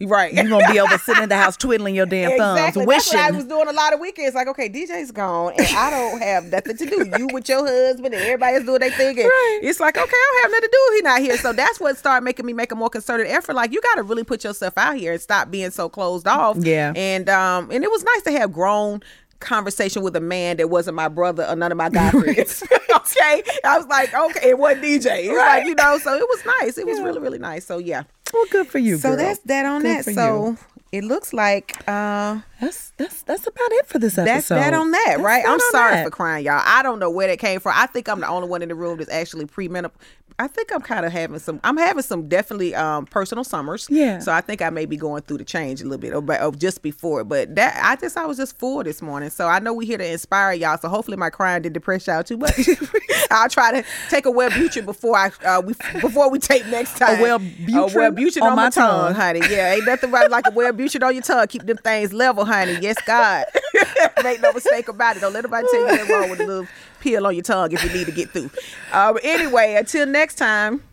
right, 0.01 0.33
you're 0.33 0.47
gonna 0.47 0.71
be 0.71 0.79
over 0.79 0.97
sitting 0.97 1.23
in 1.23 1.29
the 1.29 1.35
house 1.37 1.57
twiddling 1.57 1.95
your 1.95 2.05
damn 2.05 2.37
thumbs, 2.37 2.75
wishing. 2.75 2.87
That's 2.87 3.13
what 3.13 3.17
I 3.19 3.31
was 3.31 3.45
doing 3.45 3.67
a 3.67 3.71
lot 3.73 3.93
of 3.93 3.99
weekends. 3.99 4.35
Like, 4.35 4.47
okay, 4.47 4.69
DJ's 4.69 5.11
gone, 5.11 5.53
and 5.57 5.67
I 5.67 5.89
don't 5.89 6.21
have 6.21 6.45
nothing 6.45 6.77
to 6.77 6.85
do. 6.85 7.11
You 7.17 7.27
with 7.33 7.47
your 7.49 7.65
husband, 7.67 8.13
and 8.13 8.23
everybody's 8.23 8.65
doing 8.65 8.79
their 8.79 8.91
thing. 8.91 9.17
Right. 9.17 9.59
It's 9.63 9.79
like, 9.79 9.97
okay, 9.97 10.09
I 10.11 10.31
don't 10.33 10.41
have 10.43 10.51
nothing 10.51 10.69
to 10.69 10.71
do. 10.71 10.95
He 10.95 11.01
not 11.01 11.21
here. 11.21 11.37
So 11.37 11.53
that's 11.53 11.79
what 11.79 11.97
started 11.97 12.23
making 12.23 12.45
me 12.45 12.53
make 12.53 12.71
a 12.71 12.75
more 12.75 12.89
concerted 12.89 13.27
effort. 13.27 13.53
Like, 13.55 13.71
you 13.71 13.81
got 13.81 13.95
to 13.95 14.03
really 14.03 14.23
put 14.23 14.43
yourself 14.43 14.77
out 14.77 14.95
here 14.97 15.13
and 15.13 15.21
stop 15.21 15.51
being 15.51 15.71
so 15.71 15.89
closed 15.89 16.27
off. 16.27 16.57
Yeah. 16.57 16.93
And 16.95 17.29
um, 17.29 17.69
and 17.71 17.83
it 17.83 17.91
was 17.91 18.03
nice 18.03 18.21
to 18.23 18.31
have 18.31 18.51
grown 18.53 19.01
conversation 19.39 20.01
with 20.03 20.13
a 20.17 20.19
man 20.19 20.57
that 20.57 20.69
wasn't 20.69 20.93
my 20.95 21.07
brother 21.07 21.45
or 21.47 21.55
none 21.55 21.71
of 21.71 21.77
my 21.77 21.89
guy 21.89 22.11
friends. 22.11 22.61
okay. 22.95 23.41
I 23.63 23.77
was 23.77 23.87
like, 23.87 24.13
okay, 24.13 24.49
it 24.49 24.59
wasn't 24.59 24.83
DJ. 24.83 25.25
It 25.25 25.29
was 25.29 25.37
like, 25.37 25.65
you 25.65 25.75
know, 25.75 25.97
so 25.97 26.13
it 26.13 26.27
was 26.27 26.45
nice. 26.61 26.77
It 26.77 26.85
was 26.85 26.97
Yeah. 26.97 27.05
really, 27.05 27.19
really 27.19 27.39
nice. 27.39 27.65
So 27.65 27.77
yeah. 27.77 28.03
Well, 28.33 28.45
good 28.51 28.67
for 28.67 28.79
you. 28.79 28.97
So 28.97 29.09
girl. 29.09 29.17
that's 29.17 29.39
that 29.39 29.65
on 29.65 29.81
Good 29.81 30.05
that. 30.05 30.13
So 30.13 30.49
you. 30.51 30.57
it 30.91 31.03
looks 31.03 31.33
like 31.33 31.75
uh 31.87 32.39
that's 32.61 32.91
that's 32.97 33.21
that's 33.23 33.47
about 33.47 33.71
it 33.71 33.85
for 33.87 33.99
this 33.99 34.17
episode. 34.17 34.33
that's 34.33 34.47
that 34.49 34.73
on 34.73 34.91
that, 34.91 35.05
That's 35.07 35.21
right? 35.21 35.43
that 35.43 35.51
I'm 35.51 35.59
sorry 35.71 35.93
that. 35.95 36.03
for 36.05 36.11
crying, 36.11 36.45
y'all. 36.45 36.61
I 36.63 36.83
don't 36.83 36.99
know 36.99 37.09
where 37.09 37.27
that 37.27 37.39
came 37.39 37.59
from. 37.59 37.73
I 37.75 37.85
think 37.87 38.07
I'm 38.09 38.19
the 38.19 38.27
only 38.27 38.47
one 38.47 38.61
in 38.61 38.69
the 38.69 38.75
room 38.75 38.97
that's 38.97 39.09
actually 39.11 39.45
premenopause. 39.45 39.91
I 40.39 40.47
think 40.47 40.73
I'm 40.73 40.79
kind 40.79 41.05
of 41.05 41.11
having 41.11 41.37
some. 41.37 41.59
I'm 41.65 41.75
having 41.75 42.01
some 42.01 42.29
definitely 42.29 42.73
um 42.73 43.05
personal 43.05 43.43
summers. 43.43 43.87
Yeah. 43.89 44.19
So 44.19 44.31
I 44.31 44.39
think 44.39 44.61
I 44.61 44.69
may 44.69 44.85
be 44.85 44.95
going 44.95 45.21
through 45.23 45.39
the 45.39 45.43
change 45.43 45.81
a 45.81 45.83
little 45.83 45.97
bit, 45.97 46.13
or, 46.13 46.41
or 46.41 46.51
just 46.53 46.81
before. 46.81 47.25
But 47.25 47.55
that 47.55 47.77
I 47.83 47.97
just 47.97 48.15
I 48.15 48.25
was 48.25 48.37
just 48.37 48.57
full 48.57 48.81
this 48.83 49.01
morning. 49.01 49.31
So 49.31 49.47
I 49.47 49.59
know 49.59 49.73
we 49.73 49.85
here 49.85 49.97
to 49.97 50.09
inspire 50.09 50.53
y'all. 50.53 50.77
So 50.77 50.87
hopefully 50.87 51.17
my 51.17 51.29
crying 51.29 51.61
didn't 51.63 51.73
depress 51.73 52.07
y'all 52.07 52.23
too 52.23 52.37
much. 52.37 52.57
I'll 53.31 53.49
try 53.49 53.81
to 53.81 53.87
take 54.09 54.25
a 54.25 54.31
Wellbutrin 54.31 54.85
before 54.85 55.17
I 55.17 55.29
uh, 55.45 55.61
we 55.61 55.73
before 55.99 56.31
we 56.31 56.39
tape 56.39 56.65
next 56.67 56.97
time. 56.97 57.17
Wellbutrin 57.17 57.67
A 57.67 58.11
Wellbutrin 58.11 58.41
on 58.41 58.49
on, 58.51 58.55
my 58.55 58.69
tongue, 58.69 59.13
tongue. 59.13 59.15
honey. 59.15 59.41
Yeah, 59.49 59.73
ain't 59.73 59.85
nothing 59.85 60.09
right 60.09 60.31
like 60.31 60.47
a 60.47 60.51
well 60.51 60.71
Wellbutrin 60.71 61.05
on 61.05 61.13
your 61.13 61.21
tongue. 61.21 61.47
Keep 61.47 61.65
them 61.65 61.77
things 61.77 62.13
level, 62.13 62.45
honey. 62.45 62.77
Yes, 62.79 62.95
God. 63.05 63.45
Make 64.23 64.39
no 64.41 64.53
mistake 64.53 64.87
about 64.87 65.17
it. 65.17 65.19
Don't 65.19 65.33
let 65.33 65.43
nobody 65.43 65.67
tell 65.69 65.81
you 65.81 65.87
nothing 65.87 66.15
wrong 66.15 66.29
with 66.29 66.39
a 66.39 66.45
little 66.45 66.67
peel 66.99 67.25
on 67.25 67.35
your 67.35 67.43
tongue 67.43 67.71
if 67.71 67.83
you 67.83 67.91
need 67.91 68.05
to 68.05 68.11
get 68.11 68.29
through. 68.31 68.49
Uh, 68.91 69.17
anyway, 69.23 69.75
until 69.75 70.05
next 70.05 70.35
time. 70.35 70.83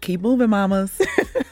Keep 0.00 0.20
moving, 0.20 0.50
mamas. 0.50 1.00